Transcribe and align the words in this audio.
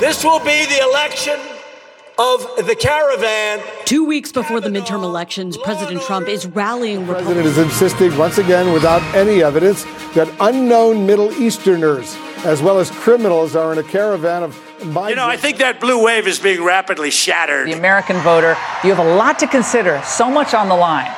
This 0.00 0.24
will 0.24 0.38
be 0.38 0.64
the 0.64 0.80
election 0.82 1.38
of 2.18 2.66
the 2.66 2.74
caravan. 2.74 3.62
Two 3.84 4.06
weeks 4.06 4.32
before 4.32 4.58
the 4.58 4.70
midterm 4.70 5.02
elections, 5.02 5.58
President 5.58 6.00
Trump 6.00 6.26
is 6.26 6.46
rallying 6.46 7.06
The 7.06 7.12
president 7.12 7.46
is 7.46 7.58
insisting 7.58 8.16
once 8.16 8.38
again, 8.38 8.72
without 8.72 9.02
any 9.14 9.42
evidence, 9.42 9.84
that 10.14 10.34
unknown 10.40 11.04
Middle 11.04 11.30
Easterners, 11.34 12.16
as 12.46 12.62
well 12.62 12.78
as 12.78 12.90
criminals, 12.90 13.54
are 13.54 13.72
in 13.72 13.78
a 13.78 13.82
caravan 13.82 14.42
of 14.42 14.58
migrants. 14.86 15.10
You 15.10 15.16
know, 15.16 15.26
I 15.26 15.36
think 15.36 15.58
that 15.58 15.80
blue 15.80 16.02
wave 16.02 16.26
is 16.26 16.38
being 16.38 16.64
rapidly 16.64 17.10
shattered. 17.10 17.68
The 17.68 17.74
American 17.74 18.16
voter, 18.20 18.56
you 18.82 18.94
have 18.94 19.00
a 19.00 19.16
lot 19.16 19.38
to 19.40 19.46
consider, 19.46 20.00
so 20.06 20.30
much 20.30 20.54
on 20.54 20.70
the 20.70 20.76
line. 20.76 21.14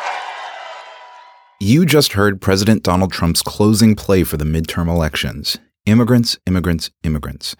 You 1.60 1.86
just 1.86 2.14
heard 2.14 2.40
President 2.40 2.82
Donald 2.82 3.12
Trump's 3.12 3.42
closing 3.42 3.94
play 3.94 4.24
for 4.24 4.36
the 4.36 4.44
midterm 4.44 4.88
elections 4.88 5.56
immigrants, 5.86 6.38
immigrants, 6.46 6.90
immigrants. 7.02 7.56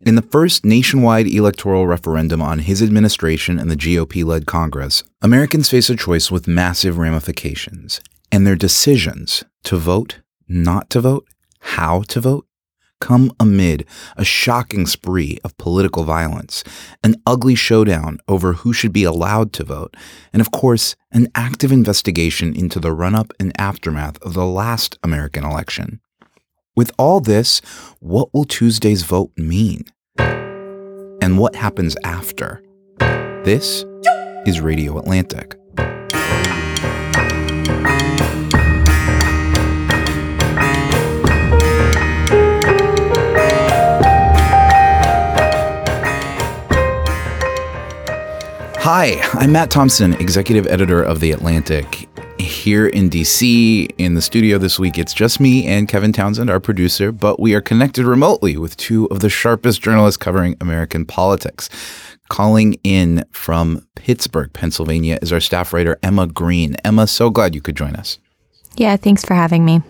In 0.00 0.14
the 0.14 0.22
first 0.22 0.64
nationwide 0.64 1.26
electoral 1.26 1.86
referendum 1.86 2.40
on 2.40 2.60
his 2.60 2.82
administration 2.82 3.58
and 3.58 3.70
the 3.70 3.76
GOP 3.76 4.24
led 4.24 4.46
Congress, 4.46 5.02
Americans 5.22 5.70
face 5.70 5.90
a 5.90 5.96
choice 5.96 6.30
with 6.30 6.48
massive 6.48 6.98
ramifications, 6.98 8.00
and 8.32 8.46
their 8.46 8.56
decisions 8.56 9.44
to 9.64 9.76
vote, 9.76 10.20
not 10.48 10.90
to 10.90 11.00
vote, 11.00 11.26
how 11.60 12.02
to 12.02 12.20
vote, 12.20 12.46
come 13.00 13.30
amid 13.38 13.84
a 14.16 14.24
shocking 14.24 14.86
spree 14.86 15.38
of 15.44 15.56
political 15.58 16.04
violence, 16.04 16.64
an 17.02 17.14
ugly 17.26 17.54
showdown 17.54 18.18
over 18.26 18.54
who 18.54 18.72
should 18.72 18.92
be 18.92 19.04
allowed 19.04 19.52
to 19.52 19.64
vote, 19.64 19.94
and 20.32 20.40
of 20.40 20.50
course, 20.50 20.96
an 21.12 21.28
active 21.34 21.72
investigation 21.72 22.54
into 22.54 22.80
the 22.80 22.92
run 22.92 23.14
up 23.14 23.32
and 23.38 23.52
aftermath 23.60 24.20
of 24.22 24.34
the 24.34 24.46
last 24.46 24.98
American 25.02 25.44
election. 25.44 26.00
With 26.76 26.92
all 26.98 27.20
this, 27.20 27.60
what 28.00 28.34
will 28.34 28.44
Tuesday's 28.44 29.02
vote 29.02 29.32
mean? 29.38 29.86
And 30.18 31.38
what 31.38 31.54
happens 31.54 31.96
after? 32.04 32.62
This 33.44 33.86
is 34.44 34.60
Radio 34.60 34.98
Atlantic. 34.98 35.58
Hi, 48.78 49.18
I'm 49.32 49.50
Matt 49.50 49.70
Thompson, 49.70 50.12
executive 50.20 50.66
editor 50.66 51.02
of 51.02 51.20
The 51.20 51.32
Atlantic. 51.32 52.06
Here 52.46 52.86
in 52.86 53.10
DC, 53.10 53.90
in 53.98 54.14
the 54.14 54.22
studio 54.22 54.56
this 54.56 54.78
week, 54.78 54.98
it's 54.98 55.12
just 55.12 55.40
me 55.40 55.66
and 55.66 55.88
Kevin 55.88 56.12
Townsend, 56.12 56.48
our 56.48 56.60
producer, 56.60 57.10
but 57.10 57.40
we 57.40 57.54
are 57.56 57.60
connected 57.60 58.04
remotely 58.04 58.56
with 58.56 58.76
two 58.76 59.06
of 59.06 59.18
the 59.18 59.28
sharpest 59.28 59.82
journalists 59.82 60.16
covering 60.16 60.56
American 60.60 61.04
politics. 61.04 61.68
Calling 62.28 62.74
in 62.84 63.24
from 63.32 63.84
Pittsburgh, 63.96 64.52
Pennsylvania, 64.52 65.18
is 65.20 65.32
our 65.32 65.40
staff 65.40 65.72
writer, 65.72 65.98
Emma 66.04 66.28
Green. 66.28 66.76
Emma, 66.84 67.08
so 67.08 67.30
glad 67.30 67.52
you 67.52 67.60
could 67.60 67.76
join 67.76 67.96
us. 67.96 68.20
Yeah, 68.76 68.96
thanks 68.96 69.24
for 69.24 69.34
having 69.34 69.64
me. 69.64 69.82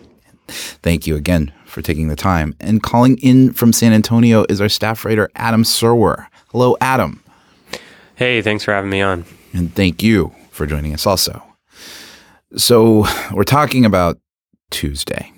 Thank 0.48 1.06
you 1.06 1.14
again 1.14 1.52
for 1.66 1.82
taking 1.82 2.08
the 2.08 2.16
time. 2.16 2.56
And 2.58 2.82
calling 2.82 3.18
in 3.18 3.52
from 3.52 3.74
San 3.74 3.92
Antonio 3.92 4.46
is 4.48 4.62
our 4.62 4.70
staff 4.70 5.04
writer, 5.04 5.28
Adam 5.36 5.62
Serwer. 5.62 6.26
Hello, 6.52 6.74
Adam. 6.80 7.22
Hey, 8.14 8.40
thanks 8.40 8.64
for 8.64 8.72
having 8.72 8.88
me 8.88 9.02
on. 9.02 9.26
And 9.52 9.74
thank 9.74 10.02
you 10.02 10.34
for 10.50 10.66
joining 10.66 10.94
us 10.94 11.06
also. 11.06 11.45
So, 12.54 13.06
we're 13.32 13.42
talking 13.42 13.84
about 13.84 14.18
Tuesday. 14.70 15.32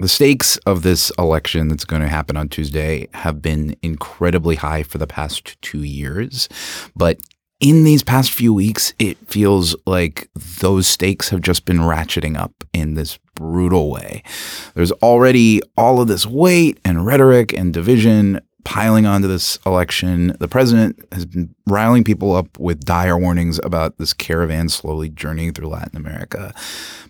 The 0.00 0.08
stakes 0.08 0.56
of 0.66 0.82
this 0.82 1.12
election 1.16 1.68
that's 1.68 1.84
going 1.84 2.02
to 2.02 2.08
happen 2.08 2.36
on 2.36 2.48
Tuesday 2.48 3.06
have 3.14 3.40
been 3.40 3.76
incredibly 3.82 4.56
high 4.56 4.82
for 4.82 4.98
the 4.98 5.06
past 5.06 5.60
two 5.62 5.84
years. 5.84 6.48
But 6.96 7.18
in 7.60 7.84
these 7.84 8.02
past 8.02 8.32
few 8.32 8.52
weeks, 8.52 8.94
it 8.98 9.16
feels 9.28 9.76
like 9.86 10.28
those 10.60 10.88
stakes 10.88 11.28
have 11.28 11.42
just 11.42 11.66
been 11.66 11.78
ratcheting 11.78 12.36
up 12.36 12.64
in 12.72 12.94
this 12.94 13.18
brutal 13.34 13.90
way. 13.90 14.24
There's 14.74 14.92
already 14.92 15.60
all 15.76 16.00
of 16.00 16.08
this 16.08 16.26
weight 16.26 16.80
and 16.84 17.06
rhetoric 17.06 17.52
and 17.52 17.72
division 17.72 18.40
piling 18.64 19.06
onto 19.06 19.28
this 19.28 19.58
election. 19.66 20.36
The 20.38 20.48
president 20.48 20.98
has 21.12 21.26
been 21.26 21.54
riling 21.66 22.04
people 22.04 22.34
up 22.34 22.58
with 22.58 22.84
dire 22.84 23.18
warnings 23.18 23.60
about 23.64 23.98
this 23.98 24.12
caravan 24.12 24.68
slowly 24.68 25.08
journeying 25.08 25.52
through 25.52 25.68
Latin 25.68 25.96
America. 25.96 26.54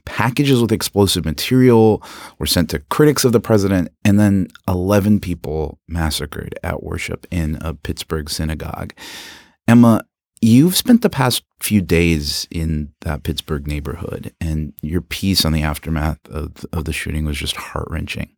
Packages 0.05 0.61
with 0.61 0.72
explosive 0.72 1.25
material 1.25 2.03
were 2.38 2.47
sent 2.47 2.71
to 2.71 2.78
critics 2.78 3.25
of 3.25 3.33
the 3.33 3.41
president, 3.41 3.91
and 4.05 4.19
then 4.19 4.49
11 4.69 5.21
people 5.21 5.78
massacred 5.88 6.59
at 6.62 6.83
worship 6.83 7.27
in 7.31 7.59
a 7.61 7.75
Pittsburgh 7.75 8.28
synagogue. 8.31 8.93
Emma, 9.69 10.05
you've 10.41 10.77
spent 10.77 11.03
the 11.03 11.11
past 11.11 11.44
few 11.61 11.82
days 11.82 12.49
in 12.50 12.93
that 13.03 13.22
Pittsburgh 13.22 13.67
neighborhood, 13.67 14.32
and 14.41 14.72
your 14.82 15.03
piece 15.03 15.44
on 15.44 15.53
the 15.53 15.62
aftermath 15.62 16.19
of, 16.31 16.65
of 16.72 16.84
the 16.84 16.93
shooting 16.93 17.25
was 17.25 17.38
just 17.38 17.56
heart 17.56 17.88
wrenching 17.91 18.31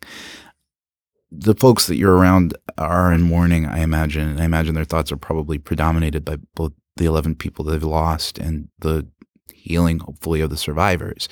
the 1.34 1.54
folks 1.54 1.86
that 1.86 1.96
you're 1.96 2.14
around 2.14 2.56
are 2.76 3.12
in 3.12 3.22
mourning, 3.22 3.66
I 3.66 3.80
imagine. 3.80 4.28
And 4.28 4.40
I 4.40 4.44
imagine 4.44 4.74
their 4.74 4.84
thoughts 4.84 5.10
are 5.10 5.16
probably 5.16 5.58
predominated 5.58 6.24
by 6.24 6.36
both 6.54 6.72
the 6.96 7.06
11 7.06 7.36
people 7.36 7.64
they've 7.64 7.82
lost 7.82 8.38
and 8.38 8.68
the 8.80 9.06
healing, 9.52 10.00
hopefully, 10.00 10.42
of 10.42 10.50
the 10.50 10.56
survivors. 10.56 11.28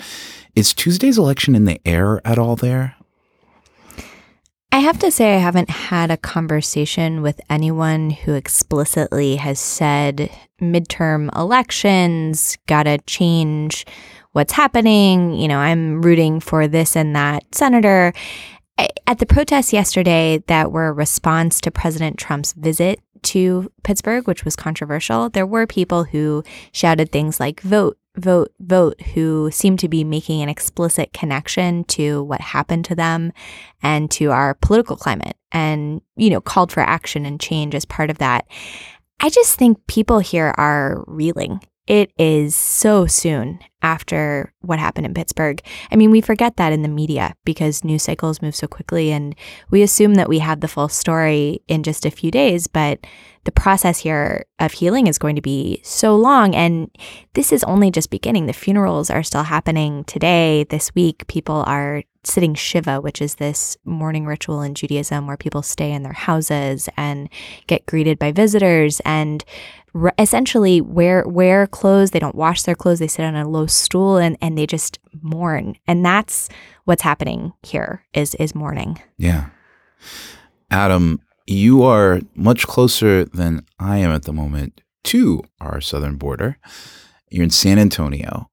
Is 0.56 0.72
Tuesday's 0.72 1.18
election 1.18 1.54
in 1.54 1.66
the 1.66 1.80
air 1.86 2.20
at 2.24 2.38
all 2.38 2.56
there? 2.56 2.96
I 4.72 4.78
have 4.78 4.98
to 5.00 5.10
say, 5.10 5.34
I 5.34 5.38
haven't 5.38 5.68
had 5.68 6.10
a 6.10 6.16
conversation 6.16 7.22
with 7.22 7.40
anyone 7.50 8.10
who 8.10 8.34
explicitly 8.34 9.36
has 9.36 9.58
said 9.58 10.30
midterm 10.60 11.36
elections 11.36 12.56
gotta 12.66 12.98
change 13.06 13.84
what's 14.32 14.52
happening. 14.52 15.34
You 15.34 15.48
know, 15.48 15.58
I'm 15.58 16.00
rooting 16.00 16.38
for 16.38 16.68
this 16.68 16.96
and 16.96 17.16
that 17.16 17.52
senator. 17.52 18.12
At 19.06 19.18
the 19.18 19.26
protests 19.26 19.72
yesterday 19.72 20.42
that 20.46 20.70
were 20.70 20.88
a 20.88 20.92
response 20.92 21.60
to 21.62 21.70
President 21.70 22.16
Trump's 22.16 22.52
visit 22.52 23.00
to 23.22 23.70
Pittsburgh, 23.82 24.26
which 24.26 24.44
was 24.44 24.56
controversial, 24.56 25.28
there 25.28 25.46
were 25.46 25.66
people 25.66 26.04
who 26.04 26.44
shouted 26.72 27.10
things 27.10 27.40
like 27.40 27.60
vote, 27.60 27.98
vote, 28.16 28.52
vote, 28.60 29.00
who 29.14 29.50
seemed 29.50 29.78
to 29.80 29.88
be 29.88 30.04
making 30.04 30.42
an 30.42 30.48
explicit 30.48 31.12
connection 31.12 31.84
to 31.84 32.22
what 32.22 32.40
happened 32.40 32.84
to 32.86 32.94
them 32.94 33.32
and 33.82 34.10
to 34.12 34.30
our 34.30 34.54
political 34.54 34.96
climate 34.96 35.36
and, 35.52 36.00
you 36.16 36.30
know, 36.30 36.40
called 36.40 36.72
for 36.72 36.80
action 36.80 37.26
and 37.26 37.40
change 37.40 37.74
as 37.74 37.84
part 37.84 38.10
of 38.10 38.18
that. 38.18 38.46
I 39.20 39.28
just 39.28 39.58
think 39.58 39.86
people 39.86 40.20
here 40.20 40.54
are 40.56 41.04
reeling 41.06 41.60
it 41.90 42.12
is 42.18 42.54
so 42.54 43.04
soon 43.04 43.58
after 43.82 44.54
what 44.60 44.78
happened 44.78 45.06
in 45.06 45.12
Pittsburgh. 45.12 45.60
I 45.90 45.96
mean, 45.96 46.12
we 46.12 46.20
forget 46.20 46.56
that 46.56 46.72
in 46.72 46.82
the 46.82 46.88
media 46.88 47.34
because 47.44 47.82
news 47.82 48.04
cycles 48.04 48.40
move 48.40 48.54
so 48.54 48.68
quickly 48.68 49.10
and 49.10 49.34
we 49.70 49.82
assume 49.82 50.14
that 50.14 50.28
we 50.28 50.38
have 50.38 50.60
the 50.60 50.68
full 50.68 50.88
story 50.88 51.64
in 51.66 51.82
just 51.82 52.06
a 52.06 52.10
few 52.12 52.30
days, 52.30 52.68
but 52.68 53.04
the 53.42 53.50
process 53.50 53.98
here 53.98 54.44
of 54.60 54.70
healing 54.70 55.08
is 55.08 55.18
going 55.18 55.34
to 55.34 55.42
be 55.42 55.80
so 55.82 56.14
long 56.14 56.54
and 56.54 56.88
this 57.34 57.50
is 57.50 57.64
only 57.64 57.90
just 57.90 58.08
beginning. 58.08 58.46
The 58.46 58.52
funerals 58.52 59.10
are 59.10 59.24
still 59.24 59.42
happening 59.42 60.04
today, 60.04 60.66
this 60.70 60.94
week. 60.94 61.26
People 61.26 61.64
are 61.66 62.04
sitting 62.24 62.54
Shiva, 62.54 63.00
which 63.00 63.22
is 63.22 63.36
this 63.36 63.76
mourning 63.84 64.26
ritual 64.26 64.62
in 64.62 64.74
Judaism 64.74 65.26
where 65.26 65.36
people 65.36 65.62
stay 65.62 65.92
in 65.92 66.02
their 66.02 66.12
houses 66.12 66.88
and 66.96 67.28
get 67.66 67.86
greeted 67.86 68.18
by 68.18 68.32
visitors 68.32 69.00
and 69.04 69.44
essentially 70.18 70.80
wear 70.80 71.26
wear 71.26 71.66
clothes. 71.66 72.10
They 72.10 72.18
don't 72.18 72.34
wash 72.34 72.62
their 72.62 72.74
clothes. 72.74 72.98
They 72.98 73.08
sit 73.08 73.24
on 73.24 73.34
a 73.34 73.48
low 73.48 73.66
stool 73.66 74.18
and 74.18 74.36
and 74.40 74.56
they 74.56 74.66
just 74.66 74.98
mourn. 75.22 75.76
And 75.86 76.04
that's 76.04 76.48
what's 76.84 77.02
happening 77.02 77.52
here 77.62 78.04
is 78.12 78.34
is 78.36 78.54
mourning. 78.54 79.00
Yeah. 79.16 79.50
Adam, 80.70 81.20
you 81.46 81.82
are 81.82 82.20
much 82.34 82.66
closer 82.66 83.24
than 83.24 83.66
I 83.78 83.98
am 83.98 84.10
at 84.10 84.22
the 84.22 84.32
moment 84.32 84.82
to 85.04 85.42
our 85.60 85.80
southern 85.80 86.16
border. 86.16 86.58
You're 87.30 87.44
in 87.44 87.50
San 87.50 87.78
Antonio. 87.78 88.50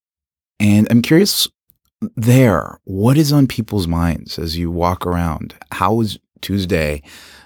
And 0.59 0.88
I'm 0.89 1.03
curious 1.03 1.47
there, 2.15 2.79
what 2.83 3.17
is 3.17 3.31
on 3.33 3.47
people's 3.47 3.88
minds 3.88 4.38
as 4.38 4.57
you 4.57 4.69
walk 4.69 5.05
around? 5.05 5.55
How 5.71 5.94
was 5.94 6.19
Tuesday? 6.41 7.01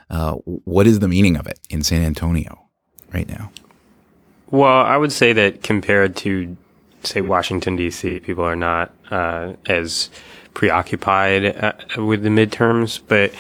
Uh, 0.10 0.34
what 0.44 0.88
is 0.88 1.00
the 1.00 1.08
meaning 1.08 1.38
of 1.38 1.48
it 1.48 1.60
in 1.70 1.84
San 1.84 2.02
Antonio 2.02 2.68
right 3.14 3.28
now? 3.28 3.52
Well, 4.50 4.82
I 4.82 4.98
would 4.98 5.14
say 5.14 5.32
that 5.34 5.64
compared 5.64 6.18
to, 6.18 6.58
say, 7.04 7.22
Washington, 7.22 7.78
D.C., 7.78 8.20
people 8.20 8.44
are 8.44 8.56
not 8.56 8.94
uh, 9.10 9.54
as 9.66 10.10
preoccupied 10.54 11.46
uh, 11.46 11.74
with 11.98 12.24
the 12.24 12.30
midterms. 12.30 13.00
But, 13.08 13.34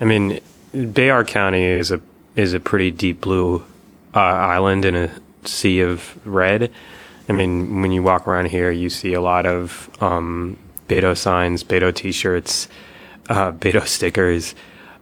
I 0.00 0.04
mean, 0.04 0.40
Bexar 0.74 1.24
County 1.24 1.64
is 1.64 1.90
a 1.90 2.00
is 2.36 2.54
a 2.54 2.60
pretty 2.60 2.90
deep 2.90 3.20
blue 3.20 3.64
uh, 4.14 4.18
island 4.20 4.84
in 4.84 4.94
a 4.94 5.10
sea 5.44 5.80
of 5.80 6.18
red. 6.26 6.70
I 7.30 7.32
mean, 7.32 7.80
when 7.80 7.92
you 7.92 8.02
walk 8.02 8.26
around 8.26 8.46
here, 8.46 8.72
you 8.72 8.90
see 8.90 9.12
a 9.12 9.20
lot 9.20 9.46
of 9.46 9.88
um, 10.02 10.58
Beto 10.88 11.16
signs, 11.16 11.62
Beto 11.62 11.94
T-shirts, 11.94 12.66
uh, 13.28 13.52
Beto 13.52 13.86
stickers, 13.96 14.56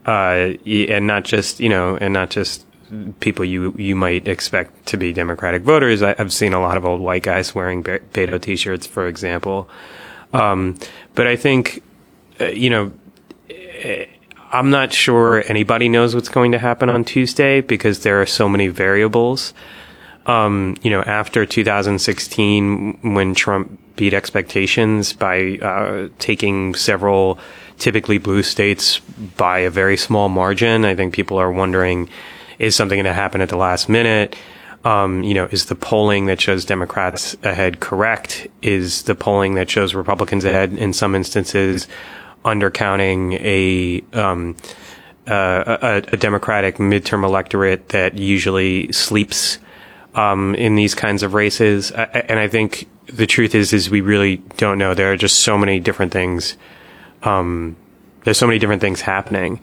uh, 0.04 0.52
and 0.66 1.06
not 1.06 1.24
just 1.24 1.58
you 1.58 1.70
know, 1.70 1.96
and 1.96 2.12
not 2.12 2.28
just 2.28 2.66
people 3.20 3.46
you 3.46 3.74
you 3.78 3.96
might 3.96 4.28
expect 4.28 4.84
to 4.86 4.98
be 4.98 5.14
Democratic 5.14 5.62
voters. 5.62 6.02
I, 6.02 6.14
have 6.18 6.30
seen 6.30 6.52
a 6.52 6.60
lot 6.60 6.76
of 6.76 6.84
old 6.84 7.00
white 7.00 7.22
guys 7.22 7.54
wearing 7.54 7.82
Beto 7.82 8.38
T-shirts, 8.38 8.86
for 8.86 9.06
example. 9.06 9.66
Um, 10.34 10.76
but 11.14 11.26
I 11.26 11.36
think, 11.36 11.82
uh, 12.38 12.48
you 12.48 12.68
know, 12.68 12.92
eh, 13.48 14.04
I'm 14.52 14.68
not 14.68 14.92
sure 14.92 15.42
anybody 15.46 15.88
knows 15.88 16.14
what's 16.14 16.28
going 16.28 16.52
to 16.52 16.58
happen 16.58 16.90
on 16.90 17.04
Tuesday 17.04 17.62
because 17.62 18.02
there 18.02 18.20
are 18.20 18.26
so 18.26 18.50
many 18.50 18.68
variables. 18.68 19.54
Um, 20.28 20.76
you 20.82 20.90
know, 20.90 21.00
after 21.02 21.46
2016, 21.46 22.98
when 23.14 23.34
Trump 23.34 23.80
beat 23.96 24.12
expectations 24.12 25.14
by 25.14 25.56
uh, 25.56 26.08
taking 26.18 26.74
several 26.74 27.38
typically 27.78 28.18
blue 28.18 28.42
states 28.42 29.00
by 29.36 29.60
a 29.60 29.70
very 29.70 29.96
small 29.96 30.28
margin, 30.28 30.84
I 30.84 30.94
think 30.94 31.14
people 31.14 31.38
are 31.38 31.50
wondering, 31.50 32.10
is 32.58 32.76
something 32.76 32.96
going 32.96 33.06
to 33.06 33.14
happen 33.14 33.40
at 33.40 33.48
the 33.48 33.56
last 33.56 33.88
minute? 33.88 34.36
Um, 34.84 35.24
you 35.24 35.32
know, 35.32 35.46
is 35.46 35.66
the 35.66 35.74
polling 35.74 36.26
that 36.26 36.40
shows 36.40 36.66
Democrats 36.66 37.34
ahead 37.42 37.80
correct? 37.80 38.46
Is 38.60 39.02
the 39.04 39.14
polling 39.14 39.54
that 39.54 39.70
shows 39.70 39.94
Republicans 39.94 40.44
ahead 40.44 40.74
in 40.74 40.92
some 40.92 41.14
instances 41.14 41.88
undercounting 42.44 43.34
a, 43.40 44.18
um, 44.18 44.56
uh, 45.26 45.78
a, 45.82 45.96
a, 46.12 46.16
Democratic 46.16 46.76
midterm 46.76 47.24
electorate 47.24 47.88
that 47.88 48.14
usually 48.16 48.90
sleeps 48.92 49.58
um, 50.18 50.54
in 50.54 50.74
these 50.74 50.94
kinds 50.94 51.22
of 51.22 51.34
races? 51.34 51.90
And 51.92 52.38
I 52.38 52.48
think 52.48 52.88
the 53.06 53.26
truth 53.26 53.54
is, 53.54 53.72
is 53.72 53.88
we 53.90 54.00
really 54.00 54.36
don't 54.56 54.78
know. 54.78 54.94
There 54.94 55.12
are 55.12 55.16
just 55.16 55.40
so 55.40 55.56
many 55.56 55.80
different 55.80 56.12
things. 56.12 56.56
Um, 57.22 57.76
there's 58.24 58.38
so 58.38 58.46
many 58.46 58.58
different 58.58 58.80
things 58.80 59.00
happening 59.00 59.60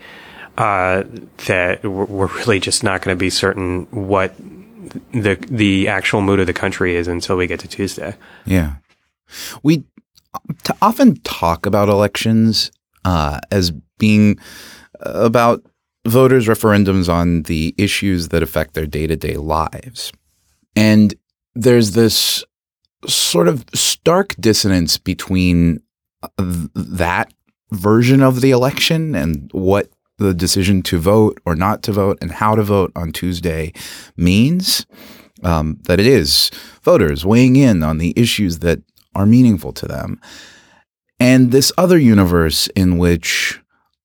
uh, 0.57 1.03
that 1.47 1.83
we're 1.83 2.27
really 2.27 2.59
just 2.59 2.83
not 2.83 3.01
going 3.01 3.15
to 3.15 3.19
be 3.19 3.29
certain 3.29 3.87
what 3.91 4.35
the 5.11 5.35
the 5.49 5.87
actual 5.87 6.21
mood 6.21 6.39
of 6.39 6.47
the 6.47 6.53
country 6.53 6.95
is 6.95 7.07
until 7.07 7.35
we 7.35 7.47
get 7.47 7.59
to 7.59 7.67
Tuesday. 7.67 8.15
Yeah, 8.45 8.75
we 9.63 9.79
t- 10.63 10.73
often 10.81 11.19
talk 11.21 11.65
about 11.65 11.89
elections 11.89 12.71
uh, 13.03 13.39
as 13.51 13.71
being 13.97 14.37
about 15.01 15.63
voters' 16.07 16.47
referendums 16.47 17.11
on 17.11 17.43
the 17.43 17.73
issues 17.77 18.29
that 18.29 18.43
affect 18.43 18.73
their 18.73 18.85
day 18.85 19.07
to 19.07 19.15
day 19.15 19.35
lives, 19.35 20.11
and 20.75 21.13
there's 21.53 21.91
this 21.91 22.43
sort 23.07 23.47
of 23.47 23.65
stark 23.73 24.35
dissonance 24.39 24.97
between 24.97 25.81
uh, 26.23 26.67
that 26.73 27.33
version 27.71 28.21
of 28.21 28.41
the 28.41 28.51
election 28.51 29.15
and 29.15 29.49
what 29.53 29.89
the 30.17 30.33
decision 30.33 30.81
to 30.81 30.97
vote 30.97 31.39
or 31.45 31.55
not 31.55 31.83
to 31.83 31.91
vote 31.91 32.17
and 32.21 32.31
how 32.31 32.55
to 32.55 32.63
vote 32.63 32.91
on 32.95 33.11
Tuesday 33.11 33.73
means. 34.15 34.85
Um, 35.43 35.79
that 35.83 35.99
it 35.99 36.07
is 36.07 36.49
voters 36.81 37.25
weighing 37.25 37.57
in 37.57 37.83
on 37.83 37.97
the 37.97 38.13
issues 38.15 38.59
that 38.59 38.81
are 39.13 39.25
meaningful 39.25 39.73
to 39.73 39.85
them. 39.85 40.19
And 41.19 41.51
this 41.51 41.73
other 41.77 41.97
universe 41.97 42.67
in 42.69 42.97
which 42.97 43.61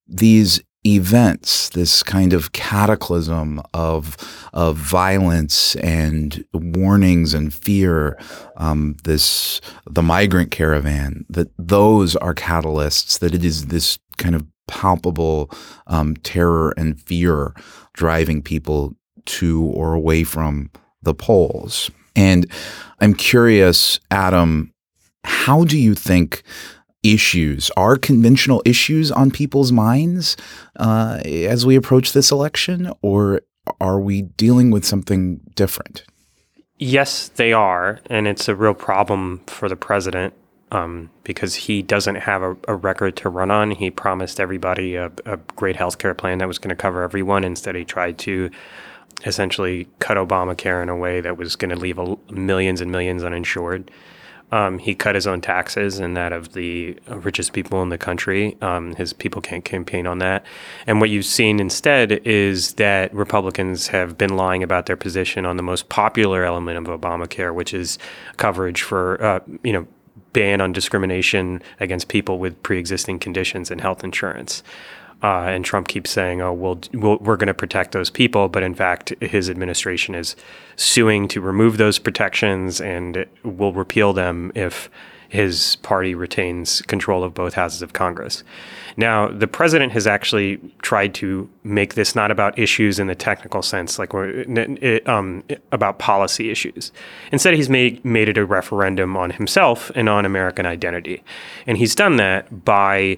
these 0.07 0.61
events, 0.87 1.69
this 1.71 2.03
kind 2.03 2.32
of 2.32 2.53
cataclysm 2.53 3.61
of 3.75 4.17
of 4.53 4.77
violence 4.77 5.77
and 5.77 6.44
warnings 6.53 7.35
and 7.35 7.53
fear, 7.53 8.19
um, 8.56 8.97
this 9.05 9.61
the 9.88 10.03
migrant 10.03 10.50
caravan, 10.50 11.25
that 11.29 11.50
those 11.59 12.17
are 12.17 12.35
catalysts. 12.35 13.19
That 13.19 13.35
it 13.35 13.44
is 13.44 13.67
this 13.67 13.99
kind 14.17 14.35
of 14.35 14.47
palpable 14.69 15.50
um, 15.87 16.17
terror 16.17 16.73
and 16.77 17.00
fear 17.00 17.55
driving 17.94 18.41
people 18.41 18.94
to 19.26 19.65
or 19.75 19.94
away 19.94 20.25
from 20.25 20.71
the 21.03 21.15
polls. 21.15 21.91
And 22.17 22.50
I'm 23.00 23.15
curious, 23.15 24.00
Adam, 24.11 24.73
how 25.25 25.65
do 25.65 25.79
you 25.79 25.94
think 25.94 26.43
issues 27.02 27.70
are 27.76 27.97
conventional 27.97 28.62
issues 28.64 29.11
on 29.11 29.31
people's 29.31 29.73
minds 29.73 30.37
uh, 30.76 31.20
as 31.25 31.64
we 31.64 31.76
approach 31.76 32.12
this 32.12 32.31
election, 32.31 32.93
or 33.02 33.43
are 33.81 34.00
we 34.00 34.23
dealing 34.23 34.70
with 34.70 34.85
something 34.85 35.41
different? 35.55 36.05
Yes, 36.79 37.29
they 37.29 37.52
are, 37.52 38.00
and 38.08 38.26
it's 38.26 38.49
a 38.49 38.55
real 38.55 38.75
problem 38.75 39.43
for 39.47 39.69
the 39.69 39.76
president 39.76 40.35
um, 40.73 41.11
because 41.25 41.55
he 41.55 41.82
doesn't 41.82 42.14
have 42.17 42.43
a, 42.43 42.56
a, 42.69 42.75
record 42.75 43.17
to 43.17 43.29
run 43.29 43.50
on. 43.50 43.73
He 43.73 43.91
promised 43.91 44.41
everybody 44.41 44.94
a, 44.94 45.11
a 45.26 45.37
great 45.56 45.76
health 45.76 45.99
care 45.99 46.14
plan 46.14 46.38
that 46.38 46.49
was 46.49 46.58
going 46.58 46.70
to 46.70 46.76
cover 46.76 47.02
everyone. 47.02 47.44
Instead, 47.44 47.75
he 47.75 47.85
tried 47.85 48.19
to 48.19 48.50
essentially 49.26 49.88
cut 49.99 50.17
Obamacare 50.17 50.82
in 50.82 50.88
a 50.88 50.97
way 50.97 51.20
that 51.20 51.37
was 51.37 51.56
going 51.56 51.70
to 51.70 51.76
leave 51.76 51.99
a, 51.99 52.17
millions 52.31 52.81
and 52.81 52.91
millions 52.91 53.25
uninsured. 53.25 53.91
Um, 54.52 54.79
he 54.79 54.94
cut 54.94 55.14
his 55.14 55.26
own 55.26 55.41
taxes 55.41 55.99
and 55.99 56.17
that 56.17 56.32
of 56.32 56.52
the 56.52 56.99
richest 57.08 57.52
people 57.52 57.82
in 57.82 57.88
the 57.88 57.99
country. 57.99 58.56
Um, 58.61 58.94
his 58.97 59.12
people 59.12 59.41
can't 59.41 59.64
campaign 59.64 60.06
on 60.06 60.19
that. 60.19 60.44
And 60.87 61.00
what 61.00 61.11
you've 61.11 61.25
seen 61.25 61.61
instead 61.61 62.12
is 62.26 62.75
that 62.75 63.14
Republicans 63.14 63.88
have 63.88 64.19
been 64.19 64.37
lying 64.37 64.62
about 64.62 64.87
their 64.87 64.97
position 64.97 65.47
on 65.47 65.56
the 65.56 65.62
most 65.62 65.88
popular 65.88 66.44
element 66.44 66.79
of 66.79 67.00
Obamacare, 67.00 67.55
which 67.55 67.73
is 67.73 67.99
coverage 68.37 68.82
for, 68.82 69.23
uh, 69.23 69.41
you 69.62 69.73
know, 69.73 69.87
ban 70.32 70.61
on 70.61 70.73
discrimination 70.73 71.62
against 71.81 72.08
people 72.08 72.38
with 72.38 72.62
pre-existing 72.62 73.19
conditions 73.19 73.70
and 73.70 73.81
health 73.81 74.05
insurance. 74.05 74.62
Uh, 75.23 75.45
and 75.49 75.65
Trump 75.65 75.89
keeps 75.89 76.11
saying, 76.11 76.41
"Oh, 76.41 76.53
we'll, 76.53 76.81
we 76.93 76.99
will 76.99 77.19
we 77.19 77.29
are 77.33 77.37
going 77.37 77.49
to 77.49 77.55
protect 77.55 77.93
those 77.93 78.11
people," 78.11 78.49
but 78.49 78.63
in 78.63 78.75
fact, 78.75 79.13
his 79.21 79.51
administration 79.51 80.15
is 80.15 80.35
suing 80.77 81.29
to 81.29 81.41
remove 81.41 81.77
those 81.77 81.99
protections 81.99 82.81
and 82.81 83.27
will 83.45 83.73
repeal 83.73 84.13
them 84.13 84.51
if 84.55 84.89
his 85.31 85.77
party 85.77 86.13
retains 86.13 86.83
control 86.83 87.23
of 87.23 87.33
both 87.35 87.55
houses 87.55 87.83
of 87.83 87.93
Congress. 87.93 88.43
Now, 88.97 89.29
the 89.29 89.47
president 89.47 89.93
has 89.93 90.07
actually 90.07 90.59
tried 90.83 91.15
to 91.15 91.49
make 91.63 91.95
this 91.95 92.17
not 92.17 92.33
about 92.33 92.59
issues 92.59 92.99
in 92.99 93.07
the 93.07 93.15
technical 93.15 93.63
sense, 93.63 93.97
like 93.99 94.13
um, 95.07 95.45
about 95.71 96.01
policy 96.01 96.51
issues. 96.51 96.91
Instead, 97.31 97.55
he's 97.55 97.71
made 97.71 98.05
made 98.05 98.29
it 98.29 98.39
a 98.39 98.45
referendum 98.45 99.17
on 99.17 99.31
himself 99.31 99.93
and 99.95 100.09
on 100.09 100.25
American 100.25 100.67
identity, 100.67 101.23
and 101.67 101.79
he's 101.79 101.95
done 101.95 102.17
that 102.17 102.65
by 102.65 103.17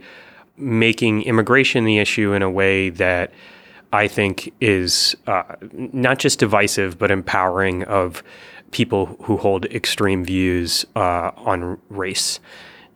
making 0.57 1.23
immigration 1.23 1.85
the 1.85 1.99
issue 1.99 2.33
in 2.33 2.43
a 2.43 2.51
way 2.51 2.91
that 2.91 3.33
I 3.93 4.09
think 4.09 4.53
is 4.61 5.17
uh, 5.27 5.43
not 5.73 6.19
just 6.19 6.39
divisive 6.39 6.99
but 6.99 7.11
empowering 7.11 7.85
of 7.85 8.23
people 8.71 9.07
who 9.23 9.37
hold 9.37 9.67
extreme 9.67 10.25
views 10.25 10.87
uh, 10.97 11.31
on 11.37 11.79
race. 11.91 12.41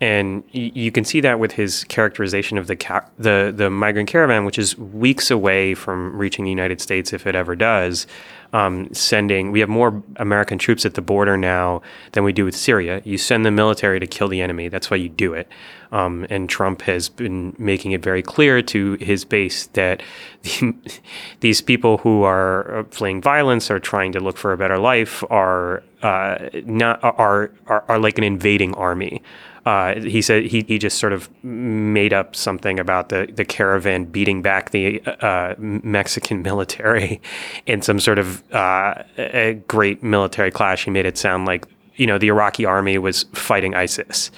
And 0.00 0.44
y- 0.54 0.72
you 0.74 0.92
can 0.92 1.04
see 1.04 1.20
that 1.22 1.38
with 1.38 1.52
his 1.52 1.84
characterization 1.84 2.58
of 2.58 2.66
the 2.66 2.76
ca- 2.76 3.06
the 3.18 3.52
the 3.54 3.70
migrant 3.70 4.08
caravan, 4.08 4.44
which 4.44 4.58
is 4.58 4.76
weeks 4.76 5.30
away 5.30 5.74
from 5.74 6.16
reaching 6.16 6.44
the 6.44 6.50
United 6.50 6.80
States 6.80 7.12
if 7.12 7.26
it 7.26 7.34
ever 7.34 7.56
does. 7.56 8.06
Um, 8.52 8.92
sending, 8.94 9.50
we 9.50 9.60
have 9.60 9.68
more 9.68 10.02
American 10.16 10.56
troops 10.56 10.86
at 10.86 10.94
the 10.94 11.02
border 11.02 11.36
now 11.36 11.82
than 12.12 12.22
we 12.24 12.32
do 12.32 12.44
with 12.44 12.56
Syria. 12.56 13.02
You 13.04 13.18
send 13.18 13.44
the 13.44 13.50
military 13.50 13.98
to 13.98 14.06
kill 14.06 14.28
the 14.28 14.40
enemy. 14.40 14.68
That's 14.68 14.88
why 14.90 14.98
you 14.98 15.08
do 15.08 15.34
it. 15.34 15.48
Um, 15.92 16.26
and 16.30 16.48
Trump 16.48 16.82
has 16.82 17.08
been 17.08 17.54
making 17.58 17.92
it 17.92 18.02
very 18.02 18.22
clear 18.22 18.62
to 18.62 18.94
his 18.94 19.24
base 19.24 19.66
that 19.68 20.02
the, 20.42 20.74
these 21.40 21.60
people 21.60 21.98
who 21.98 22.22
are 22.22 22.86
fleeing 22.90 23.20
violence 23.20 23.70
or 23.70 23.80
trying 23.80 24.12
to 24.12 24.20
look 24.20 24.36
for 24.36 24.52
a 24.52 24.56
better 24.56 24.78
life 24.78 25.24
are 25.28 25.82
uh, 26.02 26.48
not 26.64 27.00
are, 27.02 27.50
are 27.66 27.84
are 27.88 27.98
like 27.98 28.16
an 28.16 28.24
invading 28.24 28.74
army. 28.74 29.22
Uh, 29.66 30.00
he 30.00 30.22
said 30.22 30.44
he, 30.44 30.64
he 30.68 30.78
just 30.78 30.96
sort 30.98 31.12
of 31.12 31.28
made 31.42 32.12
up 32.12 32.36
something 32.36 32.78
about 32.78 33.08
the, 33.08 33.28
the 33.34 33.44
caravan 33.44 34.04
beating 34.04 34.40
back 34.40 34.70
the 34.70 35.02
uh, 35.20 35.56
Mexican 35.58 36.40
military 36.50 37.20
in 37.66 37.82
some 37.82 37.98
sort 37.98 38.20
of 38.20 38.48
uh, 38.54 39.02
a 39.18 39.54
great 39.66 40.04
military 40.04 40.52
clash. 40.52 40.84
He 40.84 40.90
made 40.92 41.04
it 41.04 41.18
sound 41.18 41.46
like 41.46 41.66
you 41.96 42.06
know 42.06 42.16
the 42.16 42.28
Iraqi 42.28 42.64
army 42.64 42.96
was 42.96 43.24
fighting 43.32 43.74
ISIS. 43.74 44.30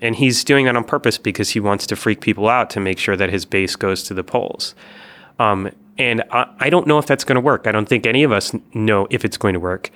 And 0.00 0.16
he's 0.16 0.44
doing 0.44 0.64
that 0.64 0.76
on 0.76 0.84
purpose 0.84 1.18
because 1.18 1.50
he 1.50 1.60
wants 1.60 1.86
to 1.88 1.96
freak 1.96 2.22
people 2.22 2.48
out 2.48 2.70
to 2.70 2.80
make 2.80 2.98
sure 2.98 3.16
that 3.16 3.28
his 3.28 3.44
base 3.44 3.76
goes 3.76 4.02
to 4.04 4.14
the 4.14 4.24
polls. 4.24 4.74
Um, 5.38 5.70
and 5.98 6.22
I, 6.30 6.46
I, 6.58 6.70
don't 6.70 6.86
know 6.86 6.98
if 6.98 7.04
that's 7.04 7.22
going 7.22 7.34
to 7.34 7.40
work. 7.42 7.66
I 7.66 7.72
don't 7.72 7.86
think 7.86 8.06
any 8.06 8.22
of 8.22 8.32
us 8.32 8.54
know 8.72 9.06
if 9.10 9.26
it's 9.26 9.36
going 9.36 9.52
to 9.52 9.60
work. 9.60 9.90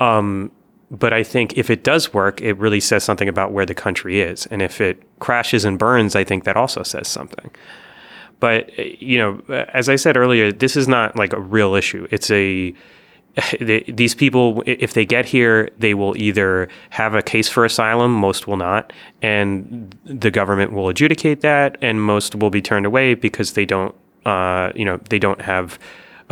Um, 0.00 0.50
but 0.92 1.14
I 1.14 1.22
think 1.22 1.56
if 1.56 1.70
it 1.70 1.82
does 1.82 2.12
work, 2.12 2.42
it 2.42 2.52
really 2.58 2.78
says 2.78 3.02
something 3.02 3.28
about 3.28 3.50
where 3.50 3.64
the 3.64 3.74
country 3.74 4.20
is. 4.20 4.44
And 4.46 4.60
if 4.60 4.78
it 4.78 5.02
crashes 5.20 5.64
and 5.64 5.78
burns, 5.78 6.14
I 6.14 6.22
think 6.22 6.44
that 6.44 6.54
also 6.54 6.82
says 6.82 7.08
something. 7.08 7.50
But, 8.40 8.76
you 9.00 9.16
know, 9.16 9.40
as 9.72 9.88
I 9.88 9.96
said 9.96 10.18
earlier, 10.18 10.52
this 10.52 10.76
is 10.76 10.86
not 10.86 11.16
like 11.16 11.32
a 11.32 11.40
real 11.40 11.74
issue. 11.74 12.06
It's 12.10 12.30
a 12.30 12.74
these 13.60 14.14
people, 14.14 14.62
if 14.66 14.92
they 14.92 15.06
get 15.06 15.24
here, 15.24 15.70
they 15.78 15.94
will 15.94 16.14
either 16.18 16.68
have 16.90 17.14
a 17.14 17.22
case 17.22 17.48
for 17.48 17.64
asylum, 17.64 18.12
most 18.12 18.46
will 18.46 18.58
not, 18.58 18.92
and 19.22 19.96
the 20.04 20.30
government 20.30 20.72
will 20.72 20.90
adjudicate 20.90 21.40
that, 21.40 21.78
and 21.80 22.02
most 22.02 22.34
will 22.34 22.50
be 22.50 22.60
turned 22.60 22.84
away 22.84 23.14
because 23.14 23.54
they 23.54 23.64
don't, 23.64 23.94
uh, 24.26 24.70
you 24.74 24.84
know, 24.84 24.98
they 25.08 25.18
don't 25.18 25.40
have 25.40 25.78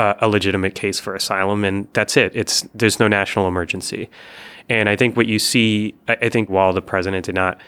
uh, 0.01 0.15
a 0.21 0.29
legitimate 0.29 0.75
case 0.75 0.99
for 0.99 1.15
asylum, 1.15 1.63
and 1.63 1.87
that's 1.93 2.17
it. 2.17 2.33
It's 2.35 2.63
there's 2.75 2.99
no 2.99 3.07
national 3.07 3.47
emergency, 3.47 4.09
and 4.71 4.89
I 4.89 4.97
think 4.97 5.15
what 5.15 5.27
you 5.27 5.39
see, 5.39 5.95
I, 6.09 6.17
I 6.23 6.29
think 6.31 6.49
while 6.49 6.73
the 6.73 6.81
president 6.81 7.27
did 7.27 7.35
not 7.35 7.61